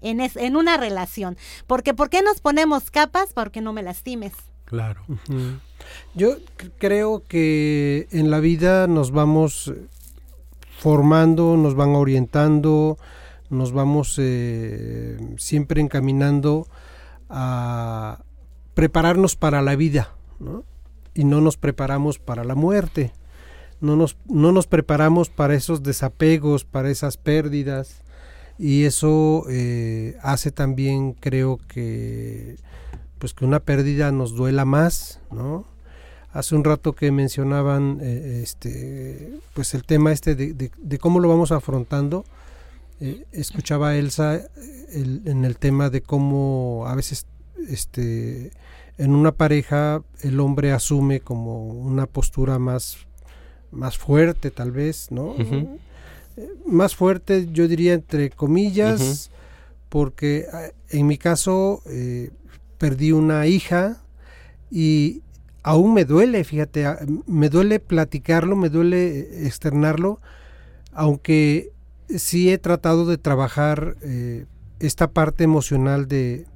en, 0.00 0.22
es, 0.22 0.34
en 0.36 0.56
una 0.56 0.78
relación. 0.78 1.36
Porque 1.66 1.92
¿por 1.92 2.08
qué 2.08 2.22
nos 2.22 2.40
ponemos 2.40 2.90
capas? 2.90 3.34
Porque 3.34 3.60
no 3.60 3.74
me 3.74 3.82
lastimes. 3.82 4.32
Claro. 4.64 5.02
Yo 6.14 6.38
creo 6.78 7.24
que 7.28 8.08
en 8.10 8.30
la 8.30 8.40
vida 8.40 8.86
nos 8.86 9.10
vamos 9.10 9.70
formando, 10.82 11.56
nos 11.56 11.76
van 11.76 11.90
orientando, 11.90 12.98
nos 13.50 13.70
vamos 13.70 14.16
eh, 14.18 15.16
siempre 15.36 15.80
encaminando 15.80 16.66
a 17.30 18.24
prepararnos 18.74 19.36
para 19.36 19.62
la 19.62 19.76
vida, 19.76 20.16
¿no? 20.40 20.64
Y 21.14 21.22
no 21.22 21.40
nos 21.40 21.56
preparamos 21.56 22.18
para 22.18 22.42
la 22.42 22.56
muerte. 22.56 23.12
No 23.80 23.94
nos, 23.94 24.16
no 24.26 24.50
nos 24.50 24.66
preparamos 24.66 25.30
para 25.30 25.54
esos 25.54 25.84
desapegos, 25.84 26.64
para 26.64 26.90
esas 26.90 27.16
pérdidas. 27.16 28.02
Y 28.58 28.82
eso 28.82 29.44
eh, 29.48 30.16
hace 30.20 30.50
también, 30.50 31.12
creo 31.12 31.60
que, 31.68 32.56
pues 33.20 33.34
que 33.34 33.44
una 33.44 33.60
pérdida 33.60 34.10
nos 34.10 34.34
duela 34.34 34.64
más, 34.64 35.20
¿no? 35.30 35.64
Hace 36.32 36.54
un 36.54 36.64
rato 36.64 36.94
que 36.94 37.10
mencionaban 37.12 37.98
eh, 38.00 38.40
este 38.42 39.34
pues 39.54 39.74
el 39.74 39.84
tema 39.84 40.12
este 40.12 40.34
de, 40.34 40.54
de- 40.54 40.70
de 40.78 40.98
cómo 40.98 41.20
lo 41.20 41.28
vamos 41.28 41.52
afrontando. 41.52 42.24
Eh, 43.00 43.26
escuchaba 43.32 43.90
a 43.90 43.96
Elsa 43.96 44.36
eh, 44.36 44.48
el- 44.94 45.22
en 45.26 45.44
el 45.44 45.56
tema 45.58 45.90
de 45.90 46.00
cómo 46.02 46.84
a 46.86 46.94
veces 46.94 47.26
este 47.68 48.50
en 48.98 49.14
una 49.14 49.32
pareja 49.32 50.02
el 50.22 50.40
hombre 50.40 50.72
asume 50.72 51.20
como 51.20 51.66
una 51.68 52.06
postura 52.06 52.58
más 52.58 52.96
más 53.70 53.96
fuerte 53.98 54.50
tal 54.50 54.70
vez, 54.70 55.08
¿no? 55.10 55.34
Eh, 56.36 56.48
Más 56.66 56.94
fuerte, 56.96 57.48
yo 57.52 57.68
diría 57.68 57.92
entre 57.94 58.30
comillas, 58.30 59.30
porque 59.90 60.46
en 60.90 61.06
mi 61.06 61.18
caso 61.18 61.82
perdí 62.78 63.12
una 63.12 63.46
hija 63.46 64.02
y 64.70 65.20
aún 65.62 65.94
me 65.94 66.04
duele, 66.04 66.44
fíjate, 66.44 66.86
me 67.26 67.48
duele 67.48 67.80
platicarlo, 67.80 68.56
me 68.56 68.68
duele 68.68 69.46
externarlo, 69.46 70.20
aunque 70.92 71.72
sí 72.08 72.50
he 72.50 72.58
tratado 72.58 73.06
de 73.06 73.18
trabajar 73.18 73.96
eh, 74.02 74.46
esta 74.80 75.10
parte 75.12 75.44
emocional 75.44 76.08
de 76.08 76.46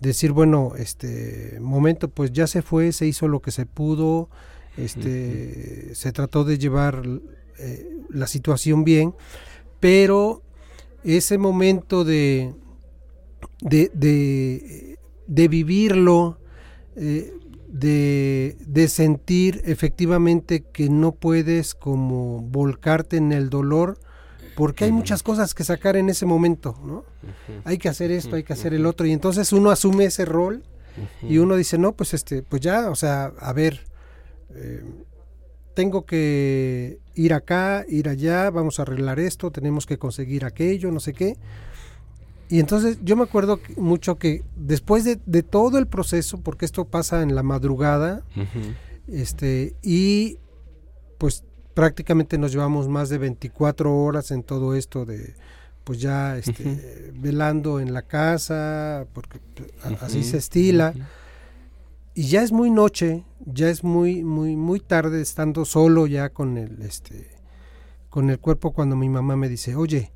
decir, 0.00 0.32
bueno, 0.32 0.72
este 0.76 1.58
momento, 1.60 2.08
pues 2.08 2.32
ya 2.32 2.46
se 2.46 2.62
fue, 2.62 2.92
se 2.92 3.06
hizo 3.06 3.28
lo 3.28 3.40
que 3.40 3.50
se 3.50 3.66
pudo, 3.66 4.28
este, 4.76 5.94
se 5.94 6.12
trató 6.12 6.44
de 6.44 6.58
llevar 6.58 7.02
eh, 7.58 7.98
la 8.08 8.26
situación 8.26 8.84
bien, 8.84 9.14
pero 9.78 10.42
ese 11.04 11.38
momento 11.38 12.04
de, 12.04 12.54
de, 13.60 13.90
de, 13.94 14.98
de 15.26 15.48
vivirlo, 15.48 16.38
eh, 16.96 17.32
de, 17.70 18.56
de 18.66 18.88
sentir 18.88 19.62
efectivamente 19.64 20.64
que 20.72 20.88
no 20.88 21.12
puedes 21.12 21.74
como 21.74 22.40
volcarte 22.40 23.16
en 23.16 23.32
el 23.32 23.48
dolor, 23.50 23.98
porque 24.56 24.84
hay 24.84 24.92
muchas 24.92 25.22
cosas 25.22 25.54
que 25.54 25.64
sacar 25.64 25.96
en 25.96 26.10
ese 26.10 26.26
momento, 26.26 26.78
¿no? 26.84 27.04
Hay 27.64 27.78
que 27.78 27.88
hacer 27.88 28.10
esto, 28.10 28.36
hay 28.36 28.42
que 28.42 28.52
hacer 28.52 28.74
el 28.74 28.84
otro, 28.86 29.06
y 29.06 29.12
entonces 29.12 29.52
uno 29.52 29.70
asume 29.70 30.04
ese 30.04 30.24
rol 30.24 30.62
y 31.22 31.38
uno 31.38 31.56
dice, 31.56 31.78
no, 31.78 31.92
pues 31.92 32.12
este, 32.14 32.42
pues 32.42 32.60
ya, 32.60 32.90
o 32.90 32.96
sea, 32.96 33.32
a 33.38 33.52
ver, 33.52 33.86
eh, 34.54 34.82
tengo 35.74 36.04
que 36.04 36.98
ir 37.14 37.32
acá, 37.32 37.84
ir 37.88 38.08
allá, 38.08 38.50
vamos 38.50 38.78
a 38.78 38.82
arreglar 38.82 39.20
esto, 39.20 39.50
tenemos 39.50 39.86
que 39.86 39.98
conseguir 39.98 40.44
aquello, 40.44 40.90
no 40.90 41.00
sé 41.00 41.12
qué. 41.12 41.36
Y 42.50 42.58
entonces 42.60 42.98
yo 43.02 43.14
me 43.16 43.22
acuerdo 43.22 43.60
mucho 43.76 44.18
que 44.18 44.42
después 44.56 45.04
de, 45.04 45.20
de 45.24 45.42
todo 45.44 45.78
el 45.78 45.86
proceso, 45.86 46.40
porque 46.40 46.64
esto 46.64 46.84
pasa 46.84 47.22
en 47.22 47.34
la 47.36 47.42
madrugada, 47.44 48.24
este, 49.08 49.74
y 49.82 50.38
pues 51.18 51.44
prácticamente 51.74 52.38
nos 52.38 52.52
llevamos 52.52 52.88
más 52.88 53.08
de 53.08 53.18
24 53.18 53.96
horas 53.96 54.30
en 54.32 54.42
todo 54.42 54.74
esto 54.74 55.04
de 55.06 55.34
pues 55.84 56.00
ya 56.00 56.36
este, 56.36 57.12
velando 57.14 57.80
en 57.80 57.94
la 57.94 58.02
casa, 58.02 59.06
porque 59.12 59.40
a- 59.82 60.04
así 60.04 60.22
se 60.24 60.36
estila. 60.36 60.92
Y 62.14 62.24
ya 62.28 62.42
es 62.42 62.50
muy 62.52 62.70
noche, 62.70 63.24
ya 63.46 63.70
es 63.70 63.82
muy, 63.84 64.22
muy, 64.24 64.56
muy 64.56 64.80
tarde 64.80 65.20
estando 65.22 65.64
solo 65.64 66.06
ya 66.06 66.28
con 66.30 66.58
el, 66.58 66.82
este, 66.82 67.30
con 68.10 68.28
el 68.30 68.38
cuerpo 68.40 68.72
cuando 68.72 68.94
mi 68.96 69.08
mamá 69.08 69.36
me 69.36 69.48
dice, 69.48 69.74
oye, 69.76 70.12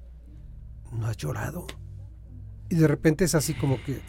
¿no 0.92 1.06
has 1.06 1.16
llorado? 1.16 1.66
Y 2.68 2.76
de 2.76 2.88
repente 2.88 3.24
es 3.24 3.34
así 3.34 3.54
como 3.54 3.82
que, 3.84 4.00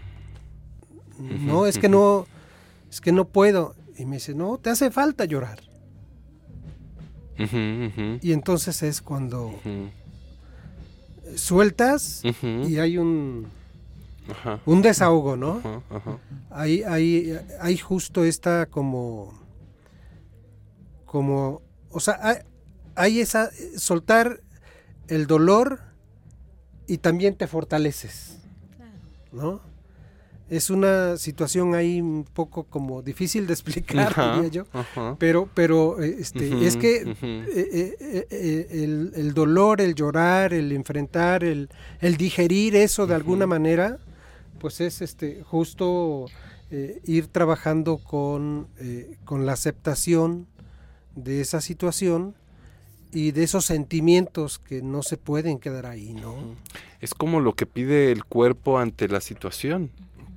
no, 1.19 1.65
es 1.65 1.77
que 1.77 1.89
no, 1.89 2.25
es 2.89 3.01
que 3.01 3.11
no 3.11 3.27
puedo. 3.27 3.75
Y 3.97 4.05
me 4.05 4.17
dice, 4.17 4.33
no, 4.33 4.57
te 4.57 4.69
hace 4.69 4.91
falta 4.91 5.25
llorar. 5.25 5.59
Y 8.21 8.31
entonces 8.31 8.81
es 8.83 9.01
cuando 9.01 9.59
sueltas 11.35 12.23
y 12.41 12.77
hay 12.79 12.97
un, 12.97 13.47
un 14.65 14.81
desahogo, 14.81 15.35
¿no? 15.35 15.61
Hay, 16.49 16.83
hay, 16.83 17.37
hay 17.59 17.77
justo 17.77 18.23
esta 18.23 18.67
como, 18.67 19.33
como, 21.05 21.61
o 21.89 21.99
sea, 21.99 22.19
hay, 22.21 22.37
hay 22.95 23.19
esa, 23.19 23.49
soltar 23.77 24.41
el 25.07 25.27
dolor 25.27 25.81
y 26.87 26.99
también 26.99 27.35
te 27.35 27.47
fortaleces, 27.47 28.37
¿no? 29.35 29.61
Es 30.47 30.69
una 30.69 31.17
situación 31.17 31.73
ahí 31.73 31.99
un 31.99 32.23
poco 32.23 32.65
como 32.65 33.01
difícil 33.01 33.47
de 33.47 33.53
explicar, 33.53 34.13
diría 34.35 34.49
yo, 34.49 34.65
pero, 35.17 35.49
pero 35.51 36.01
eh, 36.03 36.17
este, 36.19 36.67
es 36.67 36.77
que 36.77 36.97
eh, 37.01 38.27
eh, 38.29 38.67
el, 38.71 39.11
el 39.15 39.33
dolor, 39.33 39.81
el 39.81 39.95
llorar, 39.95 40.53
el 40.53 40.71
enfrentar, 40.71 41.43
el, 41.43 41.69
el 41.99 42.17
digerir 42.17 42.75
eso 42.75 43.07
de 43.07 43.15
alguna 43.15 43.47
manera, 43.47 43.97
pues 44.59 44.81
es 44.81 45.01
este 45.01 45.41
justo 45.43 46.27
ir 47.05 47.27
trabajando 47.27 47.97
con, 47.97 48.67
con 49.23 49.45
la 49.45 49.53
aceptación 49.53 50.47
de 51.15 51.41
esa 51.41 51.61
situación 51.61 52.35
y 53.15 53.31
de 53.31 53.43
esos 53.43 53.65
sentimientos 53.65 54.59
que 54.59 54.81
no 54.83 55.01
se 55.01 55.17
pueden 55.17 55.57
quedar 55.57 55.85
ahí, 55.87 56.13
¿no? 56.13 56.35
Es 57.01 57.13
como 57.13 57.39
lo 57.39 57.53
que 57.55 57.65
pide 57.65 58.11
el 58.11 58.25
cuerpo 58.25 58.77
ante 58.77 59.07
la 59.07 59.21
situación. 59.21 59.89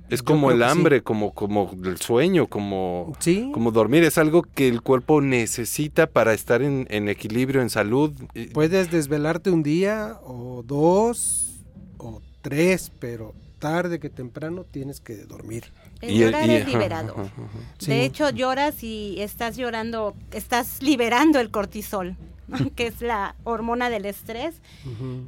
Es 0.09 0.23
como 0.23 0.49
el 0.49 0.57
sí. 0.57 0.63
hambre, 0.63 1.03
como, 1.03 1.33
como 1.35 1.71
el 1.85 1.97
sueño, 1.97 2.47
como, 2.47 3.13
Sí. 3.19 3.51
como 3.53 3.69
dormir. 3.71 4.03
Es 4.03 4.17
algo 4.17 4.41
que 4.41 4.67
el 4.67 4.81
cuerpo 4.81 5.21
necesita 5.21 6.07
para 6.07 6.33
estar 6.33 6.63
en, 6.63 6.87
en 6.89 7.09
equilibrio, 7.09 7.61
en 7.61 7.69
salud. 7.69 8.13
Puedes 8.53 8.89
desvelarte 8.89 9.51
un 9.51 9.61
día 9.61 10.17
o 10.23 10.63
dos 10.65 11.59
o 11.99 12.21
tres, 12.41 12.91
pero 12.97 13.35
tarde 13.59 13.99
que 13.99 14.09
temprano 14.09 14.63
tienes 14.63 14.99
que 14.99 15.15
dormir. 15.25 15.65
El 16.01 16.11
Y 16.11 16.19
llorar 16.19 16.49
y- 16.49 16.53
es 16.53 16.65
liberador. 16.67 17.11
ajá, 17.19 17.21
ajá. 17.35 17.73
Sí. 17.77 17.91
De 17.91 18.05
hecho, 18.05 18.29
lloras 18.31 18.83
y 18.83 19.21
estás 19.21 19.57
llorando, 19.57 20.15
estás 20.31 20.81
liberando 20.81 21.39
el 21.39 21.51
cortisol, 21.51 22.15
que 22.75 22.87
es 22.87 23.01
la 23.01 23.35
hormona 23.43 23.89
del 23.89 24.05
estrés. 24.05 24.61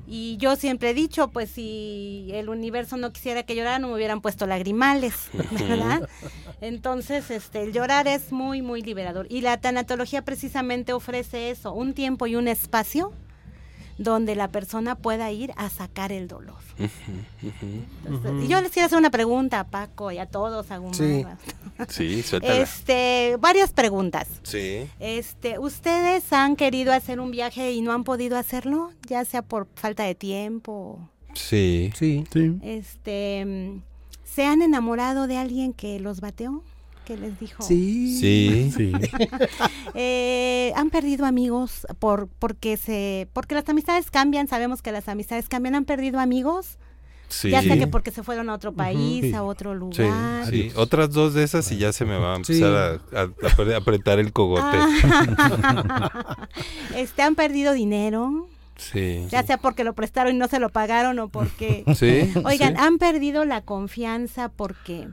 Y 0.07 0.37
yo 0.37 0.55
siempre 0.55 0.91
he 0.91 0.93
dicho, 0.93 1.29
pues 1.29 1.51
si 1.51 2.29
el 2.33 2.49
universo 2.49 2.97
no 2.97 3.11
quisiera 3.11 3.43
que 3.43 3.55
llorara, 3.55 3.79
no 3.79 3.89
me 3.89 3.95
hubieran 3.95 4.21
puesto 4.21 4.47
lagrimales, 4.47 5.29
¿verdad? 5.51 6.07
Entonces, 6.61 7.31
este, 7.31 7.63
el 7.63 7.73
llorar 7.73 8.07
es 8.07 8.31
muy, 8.31 8.61
muy 8.61 8.81
liberador. 8.81 9.27
Y 9.29 9.41
la 9.41 9.59
tanatología 9.59 10.23
precisamente 10.23 10.93
ofrece 10.93 11.49
eso, 11.49 11.73
un 11.73 11.93
tiempo 11.93 12.27
y 12.27 12.35
un 12.35 12.47
espacio 12.47 13.11
donde 14.03 14.35
la 14.35 14.47
persona 14.47 14.95
pueda 14.95 15.31
ir 15.31 15.51
a 15.57 15.69
sacar 15.69 16.11
el 16.11 16.27
dolor. 16.27 16.55
Entonces, 16.79 18.49
Yo 18.49 18.59
les 18.61 18.71
quiero 18.71 18.87
hacer 18.87 18.97
una 18.97 19.11
pregunta 19.11 19.59
a 19.59 19.63
Paco 19.65 20.11
y 20.11 20.17
a 20.17 20.25
todos, 20.25 20.71
a 20.71 20.81
Sí. 20.93 21.25
Sí, 21.87 22.23
suéltala. 22.23 22.57
Este, 22.57 23.37
varias 23.39 23.71
preguntas. 23.71 24.27
Sí. 24.43 24.87
Este, 24.99 25.59
¿ustedes 25.59 26.31
han 26.33 26.55
querido 26.55 26.93
hacer 26.93 27.19
un 27.19 27.31
viaje 27.31 27.71
y 27.71 27.81
no 27.81 27.91
han 27.91 28.03
podido 28.03 28.37
hacerlo? 28.37 28.91
Ya 29.07 29.25
sea 29.25 29.41
por 29.41 29.67
falta 29.75 30.03
de 30.03 30.15
tiempo. 30.15 30.99
Sí. 31.33 31.91
Sí. 31.95 32.23
Este, 32.63 33.45
mm, 33.45 33.81
¿se 34.23 34.45
han 34.45 34.61
enamorado 34.61 35.27
de 35.27 35.37
alguien 35.37 35.73
que 35.73 35.99
los 35.99 36.21
bateó? 36.21 36.63
Que 37.05 37.17
les 37.17 37.39
dijo. 37.39 37.63
Sí. 37.63 38.17
Sí. 38.19 38.71
Sí. 38.75 38.91
Eh, 39.95 40.71
han 40.75 40.89
perdido 40.89 41.25
amigos 41.25 41.85
por 41.99 42.27
porque 42.39 42.77
se 42.77 43.27
porque 43.33 43.55
las 43.55 43.67
amistades 43.67 44.09
cambian, 44.11 44.47
sabemos 44.47 44.81
que 44.81 44.91
las 44.91 45.07
amistades 45.09 45.49
cambian, 45.49 45.75
han 45.75 45.85
perdido 45.85 46.19
amigos. 46.19 46.77
Sí. 47.27 47.49
Ya 47.49 47.61
sea 47.61 47.77
que 47.77 47.87
porque 47.87 48.11
se 48.11 48.23
fueron 48.23 48.49
a 48.49 48.53
otro 48.53 48.73
país, 48.73 49.33
a 49.33 49.43
otro 49.43 49.73
lugar. 49.73 50.45
sí. 50.49 50.71
Otras 50.75 51.11
dos 51.11 51.33
de 51.33 51.43
esas 51.43 51.69
y 51.71 51.77
ya 51.77 51.91
se 51.93 52.03
me 52.05 52.17
va 52.17 52.33
a 52.33 52.35
empezar 52.37 52.99
Sí. 53.09 53.15
a, 53.15 53.19
a- 53.19 53.23
a 53.23 53.27
apre- 53.27 53.75
apretar 53.75 54.19
el 54.19 54.31
cogote. 54.33 54.77
Ah. 54.77 56.37
este 56.95 57.21
han 57.21 57.35
perdido 57.35 57.73
dinero, 57.73 58.47
Sí. 58.77 59.25
ya 59.29 59.43
sea 59.43 59.57
porque 59.57 59.83
lo 59.83 59.93
prestaron 59.93 60.35
y 60.35 60.37
no 60.37 60.47
se 60.47 60.59
lo 60.59 60.69
pagaron 60.69 61.19
o 61.19 61.29
porque 61.29 61.83
Sí, 61.95 62.31
Oigan, 62.45 62.75
sí. 62.75 62.79
han 62.81 62.97
perdido 62.97 63.45
la 63.45 63.61
confianza 63.61 64.49
porque 64.49 65.07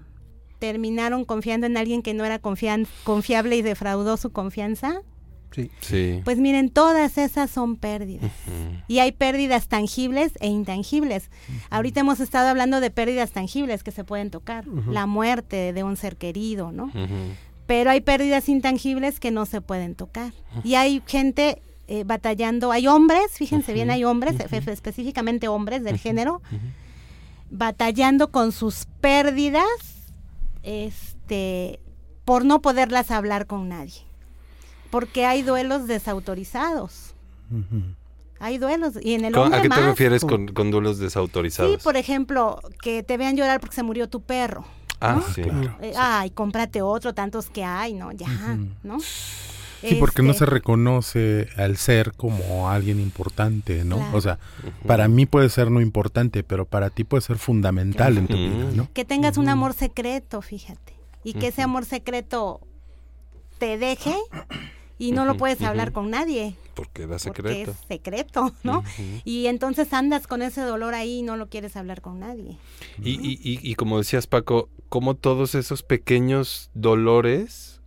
terminaron 0.59 1.25
confiando 1.25 1.67
en 1.67 1.77
alguien 1.77 2.03
que 2.03 2.15
no 2.15 2.25
era 2.25 2.41
confian- 2.41 2.87
confiable 3.05 3.57
y 3.57 3.63
defraudó 3.63 4.17
su 4.17 4.31
confianza. 4.31 5.03
Sí. 5.51 5.71
Sí. 5.81 6.21
Pues 6.25 6.39
miren, 6.39 6.69
todas 6.69 7.17
esas 7.17 7.51
son 7.51 7.77
pérdidas. 7.77 8.31
Y 8.87 8.99
hay 8.99 9.13
pérdidas 9.13 9.67
tangibles 9.69 10.33
e 10.41 10.49
intangibles. 10.49 11.31
Ahorita 11.71 12.01
hemos 12.01 12.21
estado 12.21 12.49
hablando 12.49 12.81
de 12.81 12.91
pérdidas 12.91 13.31
tangibles 13.31 13.83
que 13.83 13.91
se 13.91 14.05
pueden 14.05 14.31
tocar, 14.31 14.67
la 14.67 15.07
muerte 15.07 15.73
de 15.73 15.85
un 15.85 15.97
ser 15.97 16.17
querido, 16.17 16.71
¿no? 16.71 16.93
Pero 17.67 17.91
hay 17.91 18.01
pérdidas 18.03 18.49
intangibles 18.49 19.21
que 19.21 19.31
no 19.31 19.47
se 19.47 19.61
pueden 19.63 19.95
tocar. 19.95 20.33
Y 20.65 20.75
hay 20.75 21.03
gente 21.07 21.63
eh, 21.87 22.05
batallando, 22.05 22.71
hay 22.71 22.87
hombres, 22.87 23.31
fíjense 23.33 23.73
bien, 23.73 23.91
hay 23.91 24.05
hombres, 24.05 24.35
específicamente 24.51 25.49
hombres 25.49 25.83
del 25.83 25.97
género, 25.99 26.43
batallando 27.51 28.31
con 28.31 28.53
sus 28.53 28.85
pérdidas 29.01 29.65
este, 30.69 31.81
por 32.25 32.45
no 32.45 32.61
poderlas 32.61 33.11
hablar 33.11 33.47
con 33.47 33.69
nadie. 33.69 34.03
Porque 34.91 35.25
hay 35.27 35.43
duelos 35.43 35.87
desautorizados. 35.87 37.15
Hay 38.41 38.59
duelos. 38.59 38.95
Y 39.03 39.15
en 39.15 39.25
el 39.25 39.33
¿Cómo- 39.33 39.45
hombre 39.47 39.59
¿A 39.59 39.63
qué 39.63 39.69
te 39.69 39.77
más. 39.77 39.85
refieres 39.85 40.25
con, 40.25 40.49
con 40.49 40.71
duelos 40.71 40.99
desautorizados? 40.99 41.73
Sí, 41.73 41.79
por 41.83 41.97
ejemplo, 41.97 42.61
que 42.83 43.03
te 43.03 43.17
vean 43.17 43.37
llorar 43.37 43.61
porque 43.61 43.75
se 43.77 43.83
murió 43.83 44.09
tu 44.09 44.21
perro. 44.23 44.65
ah, 45.01 45.21
sí. 45.35 45.43
Eh, 45.81 45.93
ay, 45.97 46.31
cómprate 46.31 46.83
otro, 46.83 47.15
tantos 47.15 47.51
que 47.51 47.65
hay, 47.65 47.95
¿no? 47.95 48.13
Ya, 48.13 48.29
¿no? 48.83 48.99
Sí, 49.81 49.97
porque 49.97 50.23
no 50.23 50.31
Este, 50.33 50.41
se 50.45 50.51
reconoce 50.51 51.49
al 51.57 51.77
ser 51.77 52.13
como 52.13 52.69
alguien 52.71 53.01
importante, 53.01 53.85
¿no? 53.85 53.97
Claro. 53.97 54.17
O 54.17 54.21
sea, 54.21 54.39
para 54.87 55.09
mí 55.09 55.27
puede 55.27 55.49
ser 55.49 55.71
no 55.71 55.81
importante, 55.81 56.43
pero 56.43 56.65
para 56.67 56.91
ti 56.91 57.05
puede 57.05 57.21
ser 57.23 57.39
fundamental 57.39 58.19
en 58.19 58.27
tu 58.27 58.35
vida, 58.37 58.71
¿no? 58.75 58.89
Que 58.93 59.05
tengas 59.05 59.37
un 59.39 59.49
amor 59.49 59.75
secreto, 59.75 60.43
fíjate. 60.43 60.95
Y 61.25 61.35
que 61.35 61.49
ese 61.49 61.63
amor 61.63 61.85
secreto 61.85 62.61
te 63.59 63.77
deje 63.79 64.15
y 64.99 65.13
no 65.13 65.25
lo 65.25 65.37
puedes 65.37 65.61
hablar 65.63 65.93
con 65.93 66.11
nadie. 66.11 66.57
Porque 66.75 67.03
era 67.03 67.19
Porque 67.19 67.43
secreto. 67.43 67.71
es 67.73 67.77
secreto, 67.89 68.53
¿no? 68.63 68.85
Y 69.25 69.47
entonces 69.47 69.93
andas 69.93 70.27
con 70.27 70.43
ese 70.43 70.61
dolor 70.63 70.95
ahí 70.95 71.19
y 71.19 71.23
no 71.23 71.37
lo 71.37 71.49
quieres 71.49 71.77
hablar 71.77 72.01
con 72.01 72.21
nadie. 72.21 72.57
Y, 73.03 73.11
y, 73.11 73.33
y, 73.43 73.61
y 73.63 73.75
como 73.75 73.99
decías, 73.99 74.27
Paco, 74.27 74.69
como 74.89 75.15
todos 75.15 75.55
esos 75.55 75.83
pequeños 75.83 76.71
dolores 76.75 77.78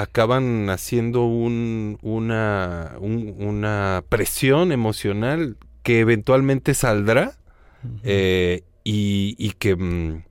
acaban 0.00 0.70
haciendo 0.70 1.24
un, 1.24 1.98
una, 2.02 2.94
un- 3.00 3.34
una 3.38 4.04
presión 4.08 4.72
emocional 4.72 5.56
que 5.82 6.00
eventualmente 6.00 6.74
saldrá 6.74 7.38
eh, 8.02 8.62
y, 8.84 9.34
y 9.38 9.52
que, 9.52 9.76
mm, 9.76 10.24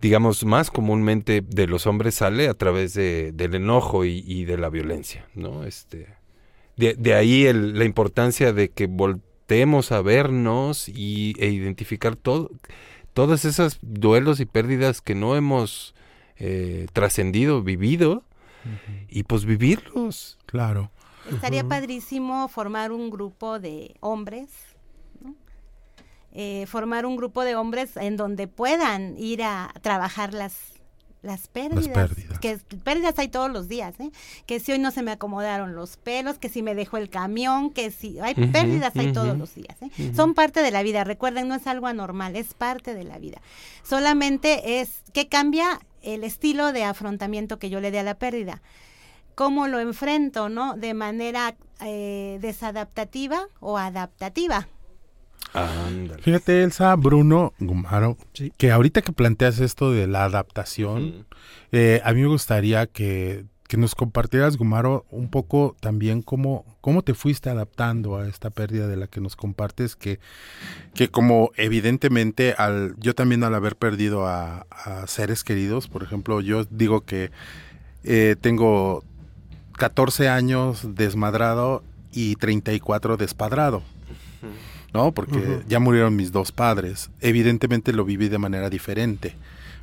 digamos, 0.00 0.44
más 0.44 0.70
comúnmente 0.70 1.42
de 1.46 1.66
los 1.66 1.86
hombres 1.86 2.16
sale 2.16 2.48
a 2.48 2.54
través 2.54 2.94
de, 2.94 3.32
del 3.32 3.54
enojo 3.54 4.04
y, 4.04 4.24
y 4.26 4.44
de 4.44 4.58
la 4.58 4.68
violencia, 4.68 5.26
¿no? 5.34 5.64
Este, 5.64 6.08
de, 6.76 6.94
de 6.94 7.14
ahí 7.14 7.44
el- 7.46 7.78
la 7.78 7.84
importancia 7.84 8.52
de 8.52 8.70
que 8.70 8.86
volteemos 8.86 9.92
a 9.92 10.02
vernos 10.02 10.88
y, 10.88 11.34
e 11.38 11.48
identificar 11.50 12.16
todo, 12.16 12.50
todas 13.12 13.44
esas 13.44 13.78
duelos 13.82 14.40
y 14.40 14.46
pérdidas 14.46 15.00
que 15.00 15.14
no 15.14 15.36
hemos 15.36 15.94
eh, 16.38 16.86
trascendido, 16.92 17.62
vivido, 17.62 18.24
y 19.08 19.22
pues 19.24 19.44
vivirlos. 19.44 20.38
Claro. 20.46 20.90
Estaría 21.30 21.66
padrísimo 21.66 22.48
formar 22.48 22.92
un 22.92 23.10
grupo 23.10 23.60
de 23.60 23.94
hombres, 24.00 24.48
¿no? 25.20 25.34
Eh, 26.32 26.66
formar 26.66 27.06
un 27.06 27.16
grupo 27.16 27.44
de 27.44 27.54
hombres 27.54 27.96
en 27.96 28.16
donde 28.16 28.48
puedan 28.48 29.16
ir 29.18 29.42
a 29.42 29.72
trabajar 29.82 30.34
las, 30.34 30.54
las 31.22 31.46
pérdidas. 31.46 31.88
pérdidas. 31.88 32.38
Que 32.40 32.58
pérdidas 32.82 33.18
hay 33.18 33.28
todos 33.28 33.50
los 33.50 33.68
días, 33.68 33.94
¿eh? 34.00 34.10
Que 34.46 34.58
si 34.58 34.72
hoy 34.72 34.78
no 34.78 34.90
se 34.90 35.02
me 35.02 35.12
acomodaron 35.12 35.76
los 35.76 35.96
pelos, 35.96 36.38
que 36.38 36.48
si 36.48 36.62
me 36.62 36.74
dejó 36.74 36.96
el 36.96 37.08
camión, 37.08 37.70
que 37.70 37.92
si... 37.92 38.18
Hay 38.18 38.34
pérdidas 38.34 38.96
hay 38.96 39.12
todos 39.12 39.38
los 39.38 39.54
días, 39.54 39.76
¿eh? 39.80 40.12
Son 40.14 40.34
parte 40.34 40.60
de 40.60 40.72
la 40.72 40.82
vida, 40.82 41.04
recuerden, 41.04 41.46
no 41.46 41.54
es 41.54 41.66
algo 41.68 41.86
anormal, 41.86 42.34
es 42.34 42.54
parte 42.54 42.94
de 42.94 43.04
la 43.04 43.18
vida. 43.18 43.40
Solamente 43.84 44.80
es 44.80 45.02
que 45.12 45.28
cambia 45.28 45.80
el 46.02 46.24
estilo 46.24 46.72
de 46.72 46.84
afrontamiento 46.84 47.58
que 47.58 47.70
yo 47.70 47.80
le 47.80 47.90
dé 47.90 48.00
a 48.00 48.04
la 48.04 48.18
pérdida 48.18 48.62
cómo 49.34 49.68
lo 49.68 49.80
enfrento, 49.80 50.48
¿no? 50.48 50.76
De 50.76 50.94
manera 50.94 51.54
eh, 51.80 52.38
desadaptativa 52.40 53.48
o 53.60 53.78
adaptativa. 53.78 54.68
Ándale. 55.54 56.22
Fíjate, 56.22 56.62
Elsa, 56.62 56.94
Bruno, 56.96 57.52
Gumaro, 57.58 58.16
que 58.56 58.70
ahorita 58.70 59.02
que 59.02 59.12
planteas 59.12 59.60
esto 59.60 59.90
de 59.90 60.06
la 60.06 60.24
adaptación, 60.24 61.26
eh, 61.72 62.00
a 62.04 62.12
mí 62.12 62.22
me 62.22 62.28
gustaría 62.28 62.86
que, 62.86 63.44
que 63.72 63.78
nos 63.78 63.94
compartieras, 63.94 64.58
Gumaro, 64.58 65.06
un 65.10 65.30
poco 65.30 65.74
también 65.80 66.20
cómo, 66.20 66.66
cómo 66.82 67.00
te 67.00 67.14
fuiste 67.14 67.48
adaptando 67.48 68.18
a 68.18 68.28
esta 68.28 68.50
pérdida 68.50 68.86
de 68.86 68.98
la 68.98 69.06
que 69.06 69.22
nos 69.22 69.34
compartes, 69.34 69.96
que, 69.96 70.20
que 70.92 71.08
como 71.08 71.52
evidentemente 71.56 72.52
al, 72.52 72.94
yo 72.98 73.14
también 73.14 73.44
al 73.44 73.54
haber 73.54 73.76
perdido 73.76 74.26
a, 74.26 74.66
a 74.68 75.06
seres 75.06 75.42
queridos, 75.42 75.88
por 75.88 76.02
ejemplo, 76.02 76.42
yo 76.42 76.66
digo 76.66 77.06
que 77.06 77.30
eh, 78.04 78.36
tengo 78.38 79.04
14 79.78 80.28
años 80.28 80.94
desmadrado 80.94 81.82
y 82.12 82.36
34 82.36 83.16
despadrado. 83.16 83.82
¿no? 84.92 85.12
Porque 85.12 85.62
ya 85.66 85.80
murieron 85.80 86.14
mis 86.14 86.30
dos 86.30 86.52
padres. 86.52 87.08
Evidentemente 87.22 87.94
lo 87.94 88.04
viví 88.04 88.28
de 88.28 88.36
manera 88.36 88.68
diferente 88.68 89.34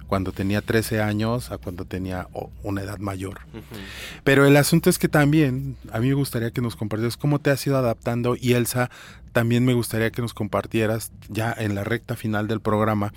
cuando 0.09 0.31
tenía 0.31 0.61
13 0.61 1.01
años 1.01 1.51
a 1.51 1.59
cuando 1.59 1.85
tenía 1.85 2.27
una 2.63 2.81
edad 2.81 2.97
mayor. 2.97 3.41
Pero 4.23 4.45
el 4.45 4.57
asunto 4.57 4.89
es 4.89 4.97
que 4.97 5.07
también 5.07 5.77
a 5.91 5.99
mí 5.99 6.07
me 6.07 6.15
gustaría 6.15 6.49
que 6.49 6.61
nos 6.61 6.75
compartieras 6.75 7.15
cómo 7.15 7.39
te 7.39 7.51
has 7.51 7.65
ido 7.67 7.77
adaptando 7.77 8.35
y 8.35 8.53
Elsa, 8.53 8.89
también 9.31 9.63
me 9.63 9.75
gustaría 9.75 10.11
que 10.11 10.23
nos 10.23 10.33
compartieras 10.33 11.11
ya 11.29 11.55
en 11.55 11.75
la 11.75 11.83
recta 11.83 12.15
final 12.15 12.47
del 12.47 12.59
programa 12.59 13.13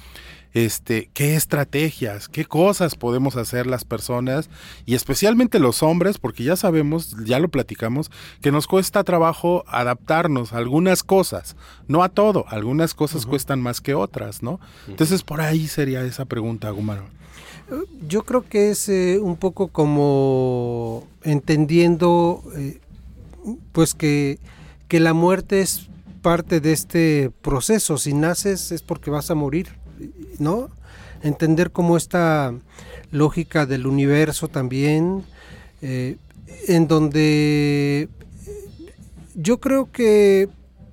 este, 0.55 1.11
qué 1.15 1.35
estrategias, 1.35 2.29
qué 2.29 2.45
cosas 2.45 2.95
podemos 2.95 3.37
hacer 3.37 3.67
las 3.67 3.85
personas 3.85 4.51
y 4.85 4.95
especialmente 4.95 5.59
los 5.59 5.83
hombres, 5.83 6.19
porque 6.19 6.45
ya 6.45 6.57
sabemos, 6.57 7.17
ya 7.25 7.39
lo 7.39 7.49
platicamos, 7.49 8.11
que 8.41 8.53
nos 8.53 8.67
cuesta 8.67 9.05
trabajo 9.05 9.65
adaptarnos 9.67 10.53
a 10.53 10.59
algunas 10.59 11.03
cosas, 11.03 11.57
no 11.89 12.03
a 12.03 12.09
todo, 12.09 12.45
algunas 12.49 12.95
cosas 12.95 13.27
cuestan 13.27 13.61
más 13.61 13.81
que 13.81 13.95
otras, 13.95 14.43
¿no? 14.43 14.61
Entonces 14.89 15.23
por 15.23 15.41
ahí 15.41 15.69
sería 15.69 16.03
esa 16.05 16.25
pregunta, 16.25 16.71
Gumaro. 16.71 17.05
Yo 18.07 18.25
creo 18.25 18.47
que 18.47 18.71
es 18.71 18.89
eh, 18.89 19.19
un 19.21 19.37
poco 19.37 19.69
como 19.69 21.07
entendiendo 21.23 22.43
eh, 22.57 22.81
pues 23.73 23.95
que, 23.95 24.39
que 24.89 25.01
la 25.01 25.15
muerte 25.15 25.63
es 25.63 25.89
parte 26.21 26.61
de 26.61 26.73
este 26.73 27.31
proceso. 27.43 27.97
Si 27.97 28.13
naces 28.13 28.73
es 28.73 28.83
porque 28.83 29.11
vas 29.11 29.31
a 29.31 29.35
morir, 29.35 29.69
¿no? 30.39 30.69
Entender 31.23 31.71
como 31.71 31.97
esta 31.97 32.55
lógica 33.11 33.67
del 33.67 33.87
universo 33.87 34.49
también, 34.49 35.25
eh, 35.83 36.17
en 36.69 36.89
donde 36.89 38.09
yo 39.35 39.61
creo 39.61 39.91
que 39.91 40.49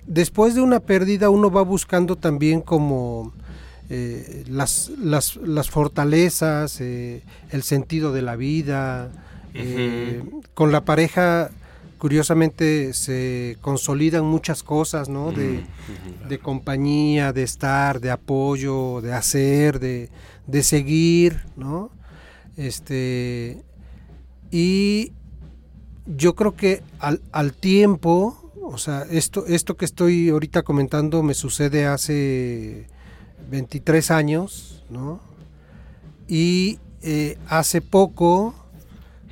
después 0.06 0.56
de 0.56 0.62
una 0.62 0.80
pérdida 0.80 1.30
uno 1.30 1.52
va 1.52 1.62
buscando 1.62 2.16
también 2.16 2.62
como 2.62 3.34
eh, 3.90 4.44
las, 4.48 4.92
las, 5.00 5.36
las 5.38 5.70
fortalezas, 5.70 6.80
eh, 6.82 7.24
el 7.52 7.64
sentido 7.64 8.14
de 8.14 8.22
la 8.22 8.36
vida. 8.36 9.12
eh, 9.56 10.22
con 10.54 10.72
la 10.72 10.86
pareja 10.86 11.50
curiosamente 12.00 12.94
se 12.94 13.58
consolidan 13.62 14.26
muchas 14.26 14.64
cosas, 14.64 15.10
¿no? 15.10 15.32
De, 15.32 15.64
de 16.28 16.40
compañía, 16.40 17.34
de 17.34 17.44
estar, 17.44 18.00
de 18.00 18.10
apoyo, 18.10 19.02
de 19.02 19.14
hacer, 19.14 19.80
de, 19.80 20.10
de 20.48 20.64
seguir, 20.64 21.46
¿no? 21.56 21.92
Este, 22.56 23.64
y 24.50 25.12
yo 26.08 26.36
creo 26.36 26.56
que 26.56 26.82
al, 27.00 27.22
al 27.32 27.54
tiempo, 27.54 28.52
o 28.64 28.78
sea, 28.78 29.06
esto, 29.12 29.46
esto 29.46 29.78
que 29.78 29.86
estoy 29.86 30.30
ahorita 30.30 30.64
comentando 30.64 31.22
me 31.22 31.34
sucede 31.34 31.86
hace 31.86 32.88
23 33.52 34.10
años, 34.12 34.84
¿no? 34.90 35.20
Y 36.28 36.80
eh, 37.02 37.38
hace 37.48 37.82
poco 37.82 38.56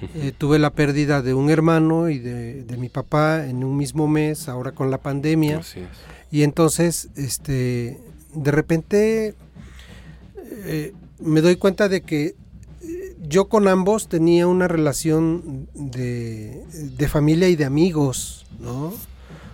eh, 0.01 0.31
tuve 0.37 0.59
la 0.59 0.69
pérdida 0.71 1.21
de 1.21 1.33
un 1.33 1.49
hermano 1.49 2.09
y 2.09 2.19
de, 2.19 2.63
de, 2.63 2.77
mi 2.77 2.89
papá 2.89 3.47
en 3.47 3.63
un 3.63 3.75
mismo 3.77 4.07
mes, 4.07 4.47
ahora 4.47 4.71
con 4.71 4.91
la 4.91 4.99
pandemia. 4.99 5.61
Y 6.31 6.43
entonces, 6.43 7.09
este, 7.15 7.97
de 8.33 8.51
repente 8.51 9.33
eh, 10.65 10.93
me 11.19 11.41
doy 11.41 11.55
cuenta 11.55 11.89
de 11.89 12.01
que 12.01 12.35
yo 13.27 13.49
con 13.49 13.67
ambos 13.67 14.07
tenía 14.07 14.47
una 14.47 14.67
relación 14.67 15.67
de, 15.73 16.63
de, 16.71 17.07
familia 17.07 17.49
y 17.49 17.55
de 17.55 17.65
amigos, 17.65 18.45
¿no? 18.59 18.93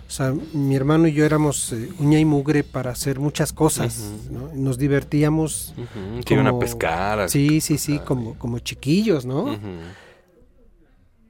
O 0.06 0.10
sea, 0.16 0.34
mi 0.52 0.76
hermano 0.76 1.08
y 1.08 1.12
yo 1.12 1.24
éramos 1.24 1.72
eh, 1.72 1.88
uña 1.98 2.20
y 2.20 2.24
mugre 2.24 2.62
para 2.62 2.90
hacer 2.90 3.18
muchas 3.18 3.52
cosas, 3.52 3.98
uh 3.98 4.02
-huh. 4.02 4.30
¿no? 4.30 4.50
Nos 4.54 4.78
divertíamos. 4.78 5.74
Uh 5.76 5.80
-huh. 5.80 6.24
Que 6.24 6.34
iban 6.34 6.46
a 6.46 6.58
pescar. 6.58 7.28
Sí, 7.28 7.60
sí, 7.60 7.78
sí, 7.78 7.98
como, 7.98 8.34
como 8.34 8.58
chiquillos, 8.60 9.24
¿no? 9.24 9.44
Uh 9.44 9.48
-huh. 9.54 10.03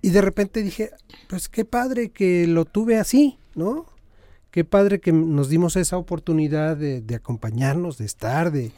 Y 0.04 0.10
de 0.10 0.20
repente 0.20 0.62
dije, 0.62 0.90
pues 1.28 1.48
qué 1.48 1.64
padre 1.64 2.10
que 2.10 2.46
lo 2.46 2.66
tuve 2.66 2.98
así, 2.98 3.38
¿no? 3.54 3.86
Qué 4.50 4.62
padre 4.62 5.00
que 5.00 5.12
nos 5.12 5.48
dimos 5.48 5.76
esa 5.76 5.96
oportunidad 5.96 6.76
de, 6.76 7.00
de 7.00 7.14
acompañarnos, 7.14 7.96
de 7.96 8.04
estar, 8.04 8.52
de, 8.52 8.70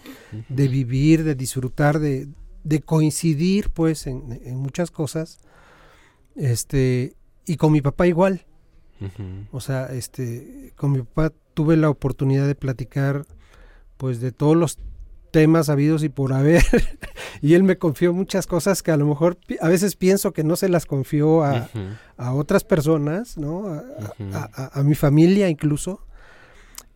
de 0.48 0.68
vivir, 0.68 1.24
de 1.24 1.34
disfrutar, 1.34 1.98
de, 1.98 2.28
de 2.62 2.80
coincidir 2.80 3.70
pues 3.70 4.06
en, 4.06 4.40
en, 4.44 4.56
muchas 4.56 4.92
cosas 4.92 5.40
este 6.36 7.16
y 7.44 7.56
con 7.56 7.72
mi 7.72 7.80
papá 7.80 8.06
igual 8.06 8.46
uh 9.00 9.06
-huh. 9.06 9.46
o 9.50 9.60
sea 9.60 9.86
este 9.86 10.72
con 10.76 10.92
mi 10.92 10.98
papá 10.98 11.32
tuve 11.54 11.76
la 11.76 11.90
oportunidad 11.90 12.46
de 12.46 12.54
platicar 12.54 13.26
pues 13.96 14.20
de 14.20 14.30
todos 14.30 14.56
los 14.56 14.78
temas 15.36 15.68
habidos 15.68 16.02
y 16.02 16.08
por 16.08 16.32
haber 16.32 16.64
y 17.42 17.52
él 17.52 17.62
me 17.62 17.76
confió 17.76 18.14
muchas 18.14 18.46
cosas 18.46 18.82
que 18.82 18.90
a 18.90 18.96
lo 18.96 19.04
mejor 19.04 19.36
a 19.60 19.68
veces 19.68 19.94
pienso 19.94 20.32
que 20.32 20.44
no 20.44 20.56
se 20.56 20.70
las 20.70 20.86
confió 20.86 21.44
a, 21.44 21.52
uh 21.74 21.78
-huh. 21.78 21.98
a 22.16 22.32
otras 22.32 22.64
personas 22.64 23.36
no 23.36 23.68
a, 23.68 23.82
uh 23.82 24.12
-huh. 24.18 24.50
a, 24.54 24.80
a, 24.80 24.82
mi 24.82 24.94
familia 24.94 25.50
incluso 25.50 26.06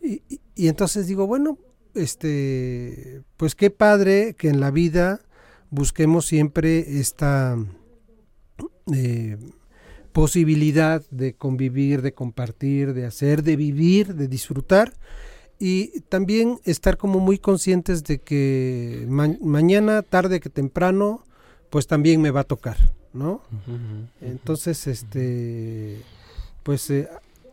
y, 0.01 0.23
y, 0.31 0.41
y 0.55 0.69
entonces 0.69 1.07
digo 1.07 1.27
bueno 1.27 1.59
este 1.95 3.21
pues 3.37 3.55
qué 3.55 3.69
padre 3.69 4.35
que 4.39 4.49
en 4.49 4.59
la 4.59 4.71
vida 4.71 5.21
busquemos 5.69 6.25
siempre 6.25 6.99
esta 6.99 7.59
eh, 8.95 9.37
posibilidad 10.13 11.05
de 11.11 11.35
convivir, 11.35 12.01
de 12.01 12.15
compartir, 12.15 12.95
de 12.95 13.05
hacer, 13.05 13.43
de 13.43 13.57
vivir, 13.57 14.15
de 14.15 14.29
disfrutar 14.29 14.95
y 15.61 16.01
también 16.09 16.59
estar 16.65 16.97
como 16.97 17.21
muy 17.21 17.39
conscientes 17.39 18.03
de 18.05 18.19
que 18.19 19.05
ma 19.09 19.29
mañana, 19.43 20.03
tarde 20.03 20.41
que 20.41 20.49
temprano, 20.49 21.23
pues 21.69 21.87
también 21.87 22.23
me 22.23 22.31
va 22.31 22.41
a 22.41 22.45
tocar, 22.45 22.79
¿no? 23.13 23.43
Uh 23.67 23.71
-huh. 23.71 24.09
Entonces, 24.23 24.87
este, 24.87 26.01
pues 26.63 26.89
eh, 26.91 27.09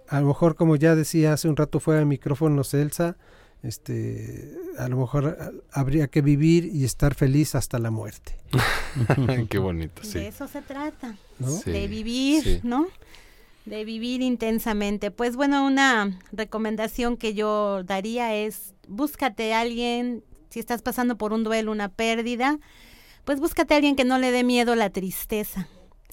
a 0.08 0.22
lo 0.22 0.28
mejor 0.28 0.56
como 0.56 0.78
ya 0.78 0.96
decía 0.96 1.34
hace 1.34 1.50
un 1.50 1.58
rato 1.58 1.82
fuera 1.82 2.00
del 2.00 2.08
micrófono 2.08 2.64
Celsa, 2.64 3.18
este 3.62 4.56
a 4.78 4.88
lo 4.88 4.98
mejor 4.98 5.62
habría 5.72 6.08
que 6.08 6.22
vivir 6.22 6.66
y 6.66 6.86
estar 6.86 7.14
feliz 7.14 7.56
hasta 7.56 7.78
la 7.78 7.92
muerte. 7.92 8.38
Qué 9.50 9.58
bonito, 9.58 10.02
sí. 10.04 10.20
De 10.20 10.28
eso 10.30 10.48
se 10.48 10.62
trata, 10.62 11.18
¿no? 11.40 11.50
Sí, 11.50 11.72
de 11.72 11.88
vivir, 11.90 12.44
sí. 12.44 12.60
¿no? 12.64 12.88
De 13.68 13.84
vivir 13.84 14.22
intensamente. 14.22 15.12
Pues 15.12 15.36
bueno, 15.36 15.66
una 15.66 16.18
recomendación 16.32 17.18
que 17.18 17.34
yo 17.34 17.84
daría 17.84 18.34
es 18.34 18.74
búscate 18.88 19.54
a 19.54 19.60
alguien, 19.60 20.24
si 20.50 20.60
estás 20.60 20.82
pasando 20.82 21.18
por 21.18 21.34
un 21.34 21.44
duelo, 21.44 21.74
una 21.74 21.90
pérdida, 21.90 22.60
pues 23.26 23.42
búscate 23.42 23.74
a 23.74 23.78
alguien 23.78 23.98
que 23.98 24.06
no 24.06 24.20
le 24.20 24.32
dé 24.32 24.46
miedo 24.46 24.74
la 24.76 24.90
tristeza. 24.90 25.68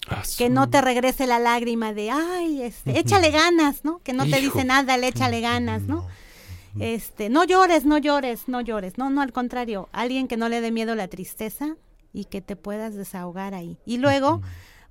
Ah, 0.08 0.22
que 0.36 0.50
no 0.50 0.68
te 0.68 0.80
regrese 0.80 1.28
la 1.28 1.38
lágrima 1.38 1.94
de, 1.94 2.10
ay, 2.10 2.62
este, 2.62 2.98
échale 2.98 3.30
ganas, 3.30 3.84
¿no? 3.84 4.00
Que 4.00 4.12
no 4.12 4.26
Hijo. 4.26 4.36
te 4.36 4.42
dice 4.42 4.64
nada, 4.64 4.96
le 4.96 5.08
échale 5.08 5.40
ganas, 5.40 5.82
¿no? 5.82 6.06
este, 6.80 7.28
no 7.28 7.44
llores, 7.44 7.84
no 7.84 7.98
llores, 7.98 8.48
no 8.48 8.60
llores, 8.60 8.98
no, 8.98 9.10
no, 9.10 9.22
al 9.22 9.32
contrario, 9.32 9.88
alguien 9.92 10.26
que 10.26 10.36
no 10.36 10.48
le 10.48 10.60
dé 10.60 10.72
miedo 10.72 10.94
la 10.94 11.08
tristeza 11.08 11.76
y 12.12 12.24
que 12.24 12.40
te 12.40 12.56
puedas 12.56 12.94
desahogar 12.96 13.54
ahí. 13.54 13.78
Y 13.86 13.98
luego, 13.98 14.42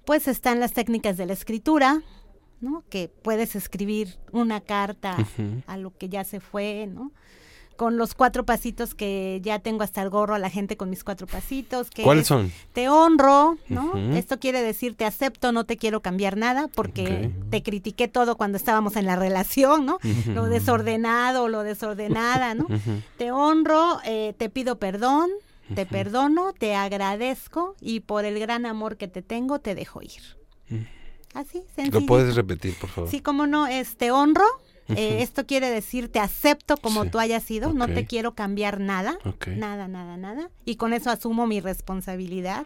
pues 0.05 0.27
están 0.27 0.59
las 0.59 0.73
técnicas 0.73 1.17
de 1.17 1.25
la 1.25 1.33
escritura, 1.33 2.01
¿no? 2.63 2.83
Que 2.89 3.09
puedes 3.09 3.55
escribir 3.55 4.17
una 4.31 4.61
carta 4.61 5.17
uh 5.19 5.41
-huh. 5.41 5.63
a 5.67 5.77
lo 5.77 5.95
que 5.95 6.09
ya 6.09 6.23
se 6.23 6.39
fue, 6.39 6.87
¿no? 6.87 7.11
Con 7.75 7.97
los 7.97 8.13
cuatro 8.13 8.45
pasitos 8.45 8.93
que 8.93 9.41
ya 9.43 9.57
tengo 9.59 9.83
hasta 9.83 10.01
el 10.03 10.09
gorro 10.09 10.35
a 10.35 10.39
la 10.39 10.49
gente 10.49 10.77
con 10.77 10.89
mis 10.91 11.03
cuatro 11.03 11.25
pasitos. 11.27 11.89
Que 11.89 12.03
¿Cuáles 12.03 12.27
son? 12.27 12.51
Te 12.71 12.87
honro, 12.87 13.57
¿no? 13.67 13.87
Uh 13.87 13.95
-huh. 13.95 14.15
Esto 14.15 14.39
quiere 14.39 14.61
decir 14.61 14.95
te 14.95 15.05
acepto, 15.05 15.51
no 15.51 15.65
te 15.65 15.75
quiero 15.77 16.01
cambiar 16.01 16.37
nada, 16.37 16.67
porque 16.67 17.01
okay. 17.01 17.35
te 17.49 17.63
critiqué 17.63 18.07
todo 18.07 18.37
cuando 18.37 18.57
estábamos 18.57 18.95
en 18.95 19.05
la 19.05 19.15
relación, 19.15 19.85
¿no? 19.85 19.95
Uh 19.95 20.07
-huh. 20.07 20.33
Lo 20.33 20.45
desordenado, 20.45 21.47
lo 21.47 21.63
desordenada, 21.63 22.53
¿no? 22.53 22.67
Te 23.17 23.31
honro, 23.31 23.99
eh, 24.05 24.33
te 24.37 24.49
pido 24.49 24.77
perdón, 24.77 25.29
te 25.75 25.85
perdono, 25.85 26.53
te 26.53 26.75
agradezco 26.75 27.75
y 27.81 28.01
por 28.01 28.23
el 28.23 28.39
gran 28.39 28.65
amor 28.65 28.97
que 28.97 29.07
te 29.07 29.21
tengo 29.21 29.59
te 29.59 29.75
dejo 29.75 30.01
ir. 30.01 30.21
Así, 31.33 31.63
sencillo. 31.75 32.01
¿Lo 32.01 32.05
puedes 32.05 32.35
repetir, 32.35 32.75
por 32.79 32.89
favor? 32.89 33.09
Sí, 33.09 33.21
como 33.21 33.47
no, 33.47 33.67
es 33.67 33.97
te 33.97 34.11
honro, 34.11 34.45
eh, 34.89 35.21
esto 35.21 35.45
quiere 35.45 35.69
decir 35.69 36.09
te 36.09 36.19
acepto 36.19 36.77
como 36.77 37.03
sí. 37.03 37.09
tú 37.09 37.19
hayas 37.19 37.43
sido, 37.43 37.69
okay. 37.69 37.79
no 37.79 37.87
te 37.87 38.05
quiero 38.05 38.33
cambiar 38.33 38.79
nada, 38.79 39.17
okay. 39.25 39.55
nada, 39.55 39.87
nada, 39.87 40.17
nada, 40.17 40.49
y 40.65 40.75
con 40.75 40.93
eso 40.93 41.09
asumo 41.09 41.47
mi 41.47 41.59
responsabilidad, 41.59 42.65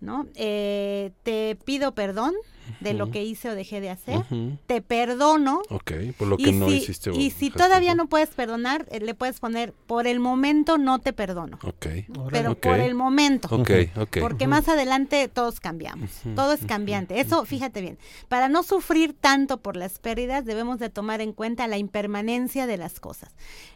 ¿no? 0.00 0.26
Eh, 0.34 1.12
te 1.22 1.56
pido 1.64 1.94
perdón, 1.94 2.34
de 2.80 2.94
lo 2.94 3.10
que 3.10 3.24
hice 3.24 3.50
o 3.50 3.54
dejé 3.54 3.80
de 3.80 3.90
hacer. 3.90 4.18
Uh 4.18 4.24
-huh. 4.30 4.58
Te 4.66 4.82
perdono. 4.82 5.62
Ok, 5.68 5.92
por 6.18 6.28
lo 6.28 6.36
que 6.36 6.50
y 6.50 6.52
no 6.52 6.68
si, 6.68 6.76
hiciste. 6.76 7.10
Y 7.14 7.30
si 7.30 7.50
todavía 7.50 7.94
no 7.94 8.06
puedes 8.06 8.30
perdonar, 8.30 8.86
eh, 8.90 9.00
le 9.00 9.14
puedes 9.14 9.40
poner, 9.40 9.72
por 9.86 10.06
el 10.06 10.20
momento 10.20 10.78
no 10.78 10.98
te 10.98 11.12
perdono. 11.12 11.58
Ok. 11.62 11.86
Pero 12.30 12.52
okay. 12.52 12.70
por 12.72 12.80
el 12.80 12.94
momento. 12.94 13.48
Ok, 13.50 13.70
ok. 13.96 14.18
Porque 14.20 14.44
uh 14.44 14.48
-huh. 14.48 14.50
más 14.50 14.68
adelante 14.68 15.28
todos 15.28 15.60
cambiamos. 15.60 16.10
Uh 16.24 16.30
-huh. 16.30 16.34
Todo 16.34 16.52
es 16.52 16.64
cambiante. 16.64 17.20
Eso, 17.20 17.44
fíjate 17.44 17.80
bien. 17.80 17.98
Para 18.28 18.48
no 18.48 18.62
sufrir 18.62 19.14
tanto 19.18 19.58
por 19.58 19.76
las 19.76 19.98
pérdidas, 19.98 20.44
debemos 20.44 20.78
de 20.78 20.90
tomar 20.90 21.20
en 21.20 21.32
cuenta 21.32 21.66
la 21.66 21.78
impermanencia 21.78 22.66
de 22.66 22.76
las 22.76 23.00
cosas. 23.00 23.30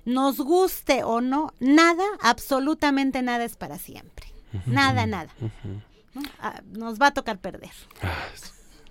Nos 0.05 0.39
guste 0.39 1.05
o 1.05 1.21
no, 1.21 1.53
nada, 1.61 2.05
absolutamente 2.21 3.23
nada 3.23 3.45
es 3.45 3.57
para 3.57 3.79
siempre. 3.79 4.27
Nada, 4.65 5.07
nada. 5.07 5.31
¿No? 6.15 6.23
Ah, 6.41 6.63
nos 6.73 7.01
va 7.01 7.09
a 7.09 7.11
tocar 7.11 7.39
perder. 7.39 7.71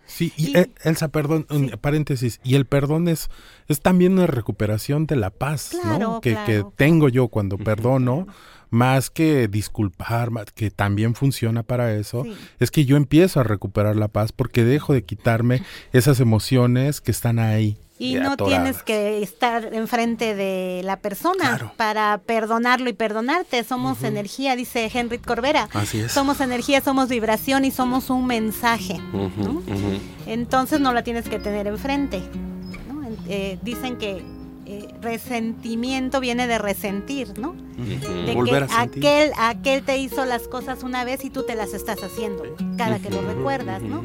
Sí, 0.05 0.31
y, 0.37 0.57
y 0.57 0.65
Elsa, 0.83 1.07
perdón, 1.09 1.47
sí. 1.49 1.71
paréntesis, 1.81 2.39
y 2.43 2.55
el 2.55 2.65
perdón 2.65 3.07
es, 3.07 3.29
es 3.67 3.81
también 3.81 4.13
una 4.13 4.27
recuperación 4.27 5.07
de 5.07 5.15
la 5.15 5.29
paz, 5.29 5.71
claro, 5.81 5.99
¿no? 5.99 6.21
Que, 6.21 6.31
claro. 6.31 6.45
que, 6.45 6.65
tengo 6.75 7.09
yo 7.09 7.27
cuando 7.27 7.57
perdono, 7.57 8.27
más 8.69 9.09
que 9.09 9.47
disculpar, 9.47 10.29
que 10.53 10.69
también 10.71 11.15
funciona 11.15 11.63
para 11.63 11.93
eso, 11.95 12.23
sí. 12.23 12.35
es 12.59 12.71
que 12.71 12.85
yo 12.85 12.97
empiezo 12.97 13.39
a 13.39 13.43
recuperar 13.43 13.95
la 13.95 14.07
paz 14.07 14.31
porque 14.31 14.63
dejo 14.63 14.93
de 14.93 15.03
quitarme 15.03 15.63
esas 15.93 16.19
emociones 16.19 17.01
que 17.01 17.11
están 17.11 17.39
ahí. 17.39 17.77
Y 17.97 18.15
no 18.15 18.35
tienes 18.35 18.83
que 18.83 19.23
estar 19.23 19.73
enfrente 19.73 20.35
de 20.35 20.81
la 20.83 20.97
persona 20.97 21.47
claro. 21.49 21.71
para 21.77 22.19
perdonarlo 22.25 22.89
y 22.89 22.93
perdonarte. 22.93 23.63
Somos 23.63 23.99
uh 23.99 24.03
-huh. 24.03 24.07
energía, 24.07 24.55
dice 24.55 24.91
Henry 24.93 25.19
Corbera. 25.19 25.69
Así 25.73 26.01
es. 26.01 26.11
Somos 26.11 26.41
energía, 26.41 26.81
somos 26.81 27.07
vibración 27.07 27.63
y 27.63 27.71
somos 27.71 28.09
un 28.09 28.25
mensaje. 28.27 28.95
Uh 29.13 29.17
-huh, 29.17 29.31
¿no? 29.37 29.51
Uh 29.51 29.63
-huh. 29.63 29.99
Entonces 30.27 30.81
no 30.81 30.91
la 30.91 31.03
tienes 31.03 31.29
que 31.29 31.39
tener 31.39 31.67
enfrente. 31.67 32.21
¿no? 32.89 33.07
Eh, 33.29 33.57
dicen 33.63 33.97
que 33.97 34.23
eh, 34.67 34.87
resentimiento 34.99 36.19
viene 36.19 36.47
de 36.47 36.57
resentir, 36.57 37.37
¿no? 37.37 37.55
De 37.77 38.33
Volver 38.33 38.65
que 38.65 38.73
a 38.73 38.81
aquel, 38.81 39.31
aquel 39.37 39.83
te 39.83 39.97
hizo 39.99 40.25
las 40.25 40.47
cosas 40.47 40.81
una 40.81 41.05
vez 41.05 41.23
y 41.23 41.29
tú 41.29 41.43
te 41.43 41.53
las 41.55 41.73
estás 41.73 42.01
haciendo 42.01 42.43
cada 42.75 42.99
que 42.99 43.11
lo 43.11 43.21
recuerdas, 43.21 43.83
¿no? 43.83 44.03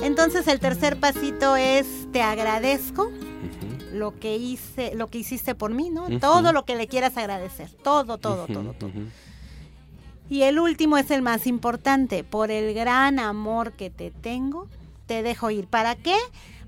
Entonces 0.00 0.46
el 0.46 0.60
tercer 0.60 0.98
pasito 0.98 1.56
es 1.56 1.86
te 2.12 2.22
agradezco 2.22 3.04
uh 3.04 3.10
-huh. 3.10 3.92
lo 3.92 4.18
que 4.18 4.36
hice, 4.36 4.94
lo 4.94 5.08
que 5.08 5.18
hiciste 5.18 5.54
por 5.54 5.72
mí, 5.74 5.90
¿no? 5.90 6.04
Uh 6.04 6.08
-huh. 6.10 6.20
Todo 6.20 6.52
lo 6.52 6.64
que 6.64 6.76
le 6.76 6.86
quieras 6.86 7.16
agradecer, 7.16 7.70
todo, 7.82 8.18
todo, 8.18 8.44
uh 8.44 8.46
-huh. 8.46 8.52
todo, 8.52 8.72
todo. 8.74 8.92
Y 10.30 10.42
el 10.42 10.58
último 10.58 10.98
es 10.98 11.10
el 11.10 11.22
más 11.22 11.46
importante, 11.46 12.22
por 12.22 12.50
el 12.50 12.74
gran 12.74 13.18
amor 13.18 13.72
que 13.72 13.90
te 13.90 14.10
tengo, 14.10 14.68
te 15.06 15.22
dejo 15.22 15.50
ir. 15.50 15.66
¿Para 15.66 15.96
qué? 15.96 16.16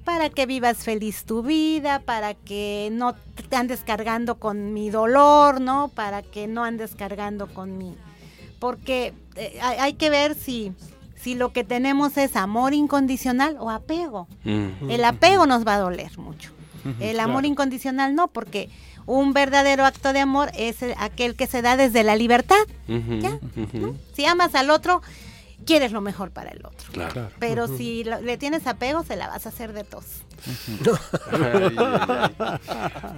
Para 0.04 0.30
que 0.30 0.46
vivas 0.46 0.78
feliz 0.78 1.24
tu 1.24 1.42
vida, 1.42 2.00
para 2.00 2.32
que 2.32 2.88
no 2.90 3.14
te 3.48 3.56
andes 3.56 3.82
cargando 3.84 4.36
con 4.36 4.72
mi 4.72 4.88
dolor, 4.88 5.60
¿no? 5.60 5.88
Para 5.88 6.22
que 6.22 6.46
no 6.46 6.64
andes 6.64 6.94
cargando 6.94 7.48
con 7.48 7.76
mi... 7.76 7.94
Porque 8.58 9.12
eh, 9.36 9.58
hay, 9.62 9.76
hay 9.78 9.92
que 9.92 10.08
ver 10.08 10.34
si, 10.34 10.72
si 11.22 11.34
lo 11.34 11.52
que 11.52 11.64
tenemos 11.64 12.16
es 12.16 12.36
amor 12.36 12.72
incondicional 12.74 13.56
o 13.60 13.70
apego. 13.70 14.26
Mm. 14.44 14.90
El 14.90 15.04
apego 15.04 15.46
nos 15.46 15.66
va 15.66 15.74
a 15.76 15.78
doler 15.80 16.16
mucho. 16.18 16.52
El 16.98 17.20
amor 17.20 17.42
Claro. 17.42 17.46
incondicional 17.48 18.14
no, 18.14 18.28
porque 18.28 18.70
un 19.06 19.32
verdadero 19.34 19.84
acto 19.84 20.12
de 20.14 20.20
amor 20.20 20.50
es 20.56 20.82
el- 20.82 20.94
aquel 20.98 21.34
que 21.36 21.46
se 21.46 21.60
da 21.62 21.76
desde 21.76 22.04
la 22.04 22.16
libertad. 22.16 22.56
Si 24.14 24.24
amas 24.24 24.54
al 24.54 24.70
otro, 24.70 25.02
quieres 25.66 25.92
lo 25.92 26.00
mejor 26.00 26.30
para 26.30 26.50
el 26.50 26.64
otro. 26.64 26.90
Claro. 26.92 27.30
Pero 27.38 27.66
si 27.68 28.04
lo- 28.04 28.20
le 28.20 28.38
tienes 28.38 28.66
apego, 28.66 29.02
se 29.04 29.16
la 29.16 29.28
vas 29.28 29.46
a 29.46 29.50
hacer 29.50 29.72
de 29.72 29.84
tos. 29.84 30.04
Ay, 31.32 31.76
ay, 31.76 31.76
ay. 32.38 32.58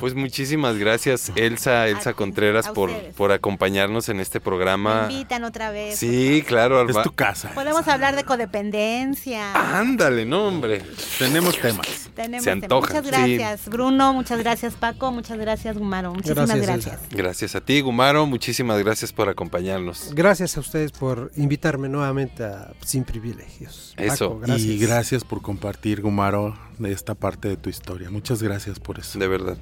Pues 0.00 0.14
muchísimas 0.14 0.76
gracias, 0.78 1.32
Elsa, 1.36 1.88
Elsa 1.88 2.14
Contreras, 2.14 2.66
a 2.66 2.72
por, 2.72 2.90
por 3.16 3.32
acompañarnos 3.32 4.08
en 4.08 4.20
este 4.20 4.40
programa. 4.40 5.06
Me 5.06 5.14
invitan 5.14 5.44
otra 5.44 5.70
vez. 5.70 5.98
Sí, 5.98 6.42
claro. 6.46 6.88
Es 6.88 7.02
tu 7.02 7.12
casa. 7.12 7.50
Podemos 7.54 7.86
hablar 7.88 8.16
de 8.16 8.24
codependencia. 8.24 9.78
Ándale, 9.78 10.24
no, 10.24 10.48
hombre. 10.48 10.82
Tenemos 11.18 11.58
temas. 11.58 12.10
Tenemos 12.14 12.44
Se 12.44 12.50
temas. 12.50 12.64
antoja, 12.64 12.94
Muchas 13.02 13.24
sí. 13.24 13.36
gracias, 13.36 13.68
Bruno. 13.68 14.12
Muchas 14.12 14.38
gracias, 14.40 14.74
Paco. 14.74 15.12
Muchas 15.12 15.38
gracias, 15.38 15.76
Gumaro. 15.78 16.12
Muchísimas 16.14 16.48
Gracias, 16.48 16.66
gracias. 16.86 17.00
Gracias 17.10 17.54
a 17.54 17.60
ti, 17.60 17.80
Gumaro. 17.80 18.26
Muchísimas 18.26 18.78
gracias 18.78 19.12
por 19.12 19.28
acompañarnos. 19.28 20.12
Gracias 20.14 20.56
a 20.56 20.60
ustedes 20.60 20.92
por 20.92 21.30
invitarme 21.36 21.88
nuevamente 21.88 22.44
a 22.44 22.72
Sin 22.84 23.04
Privilegios. 23.04 23.94
Eso. 23.96 24.40
Paco, 24.40 24.52
Y 24.58 24.78
gracias 24.78 25.24
por 25.24 25.42
compartir, 25.42 26.02
Gumaro, 26.02 26.56
de 26.78 26.92
esta 26.92 27.14
parte 27.14 27.48
de 27.48 27.56
tu 27.56 27.70
historia. 27.70 28.10
Muchas 28.10 28.42
gracias 28.42 28.78
por 28.78 28.98
eso. 28.98 29.18
De 29.18 29.28
verdad. 29.28 29.56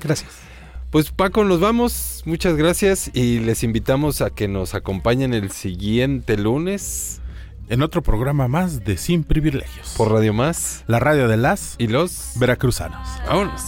Gracias. 0.00 0.30
Pues 0.90 1.10
Paco, 1.10 1.44
nos 1.44 1.60
vamos. 1.60 2.22
Muchas 2.24 2.56
gracias 2.56 3.10
y 3.12 3.40
les 3.40 3.62
invitamos 3.62 4.22
a 4.22 4.30
que 4.30 4.48
nos 4.48 4.74
acompañen 4.74 5.34
el 5.34 5.50
siguiente 5.50 6.38
lunes. 6.38 7.20
En 7.68 7.82
otro 7.82 8.02
programa 8.02 8.48
más 8.48 8.84
de 8.84 8.96
Sin 8.96 9.24
Privilegios. 9.24 9.94
Por 9.98 10.10
Radio 10.10 10.32
Más. 10.32 10.84
La 10.86 10.98
radio 10.98 11.28
de 11.28 11.36
las 11.36 11.74
y 11.76 11.88
los 11.88 12.30
veracruzanos. 12.36 13.06
Vámonos. 13.26 13.62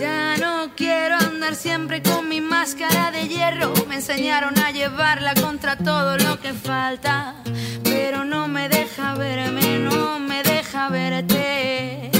Ya 0.00 0.36
no 0.38 0.74
quiero 0.74 1.14
andar 1.14 1.54
siempre 1.54 2.02
con 2.02 2.28
mi 2.28 2.40
máscara 2.40 3.12
de 3.12 3.28
hierro. 3.28 3.72
Me 3.88 3.94
enseñaron 3.96 4.58
a 4.58 4.72
llevarla 4.72 5.34
contra 5.34 5.78
todo 5.78 6.18
lo 6.18 6.40
que 6.40 6.52
falta. 6.52 7.36
Pero 7.84 8.24
no 8.24 8.48
me 8.48 8.68
deja 8.68 9.14
verme, 9.14 9.78
no 9.78 10.18
me 10.18 10.42
deja 10.42 10.47
verte. 10.90 12.10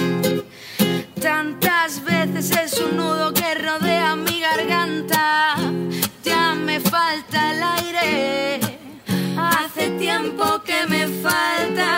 Tantas 1.20 2.02
veces 2.04 2.50
es 2.50 2.80
un 2.80 2.96
nudo 2.96 3.32
que 3.32 3.54
rodea 3.54 4.16
mi 4.16 4.40
garganta. 4.40 5.56
Ya 6.24 6.54
me 6.54 6.80
falta 6.80 7.52
el 7.52 7.62
aire. 7.62 8.60
Hace 9.36 9.90
tiempo 9.98 10.62
que 10.64 10.86
me 10.88 11.06
falta. 11.06 11.92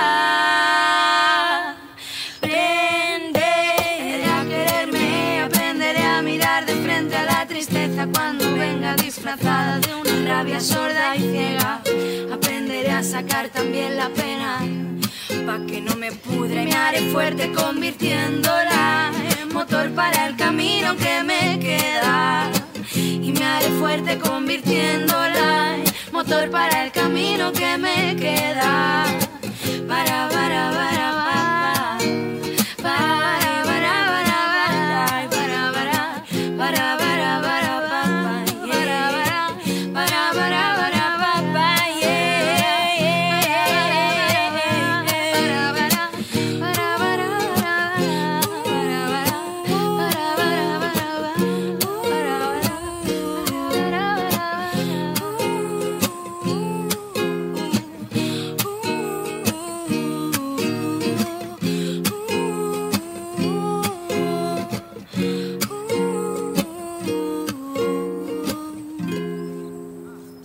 Aprenderé 2.38 4.24
a 4.24 4.44
quererme, 4.44 5.42
aprenderé 5.42 6.03
a 6.05 6.22
mirar 6.22 6.66
de 6.66 6.74
frente 6.74 7.16
a 7.16 7.24
la 7.24 7.46
tristeza 7.46 8.09
cuando 8.12 8.53
venga 8.57 8.96
disfrazada 8.96 9.78
de 9.78 9.94
una 9.94 10.28
rabia 10.28 10.61
sorda 10.61 11.16
y 11.16 11.20
ciega. 11.20 11.80
Aprenderé 12.32 12.90
a 12.90 13.03
sacar 13.03 13.51
también 13.51 13.96
la 13.96 14.09
pena, 14.09 14.61
pa' 15.46 15.60
que 15.66 15.80
no 15.80 15.94
me 15.96 16.12
pudre. 16.12 16.64
Me 16.64 16.72
haré 16.72 17.00
fuerte 17.12 17.52
convirtiéndola 17.52 19.12
en 19.40 19.52
motor 19.52 19.90
para 19.92 20.26
el 20.26 20.36
camino 20.36 20.96
que 20.96 21.22
me 21.22 21.58
queda. 21.58 22.50
Y 22.94 23.32
me 23.32 23.44
haré 23.44 23.68
fuerte 23.78 24.18
convirtiéndola 24.18 25.76
en 25.76 26.12
motor 26.12 26.50
para 26.50 26.84
el 26.84 26.90
camino 26.92 27.52
que 27.52 27.78
me 27.78 28.16
queda. 28.16 29.06
Para, 29.88 30.28
para, 30.28 30.70
para, 30.70 31.12
para. 31.14 31.39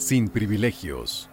Sin 0.05 0.29
privilegios. 0.29 1.31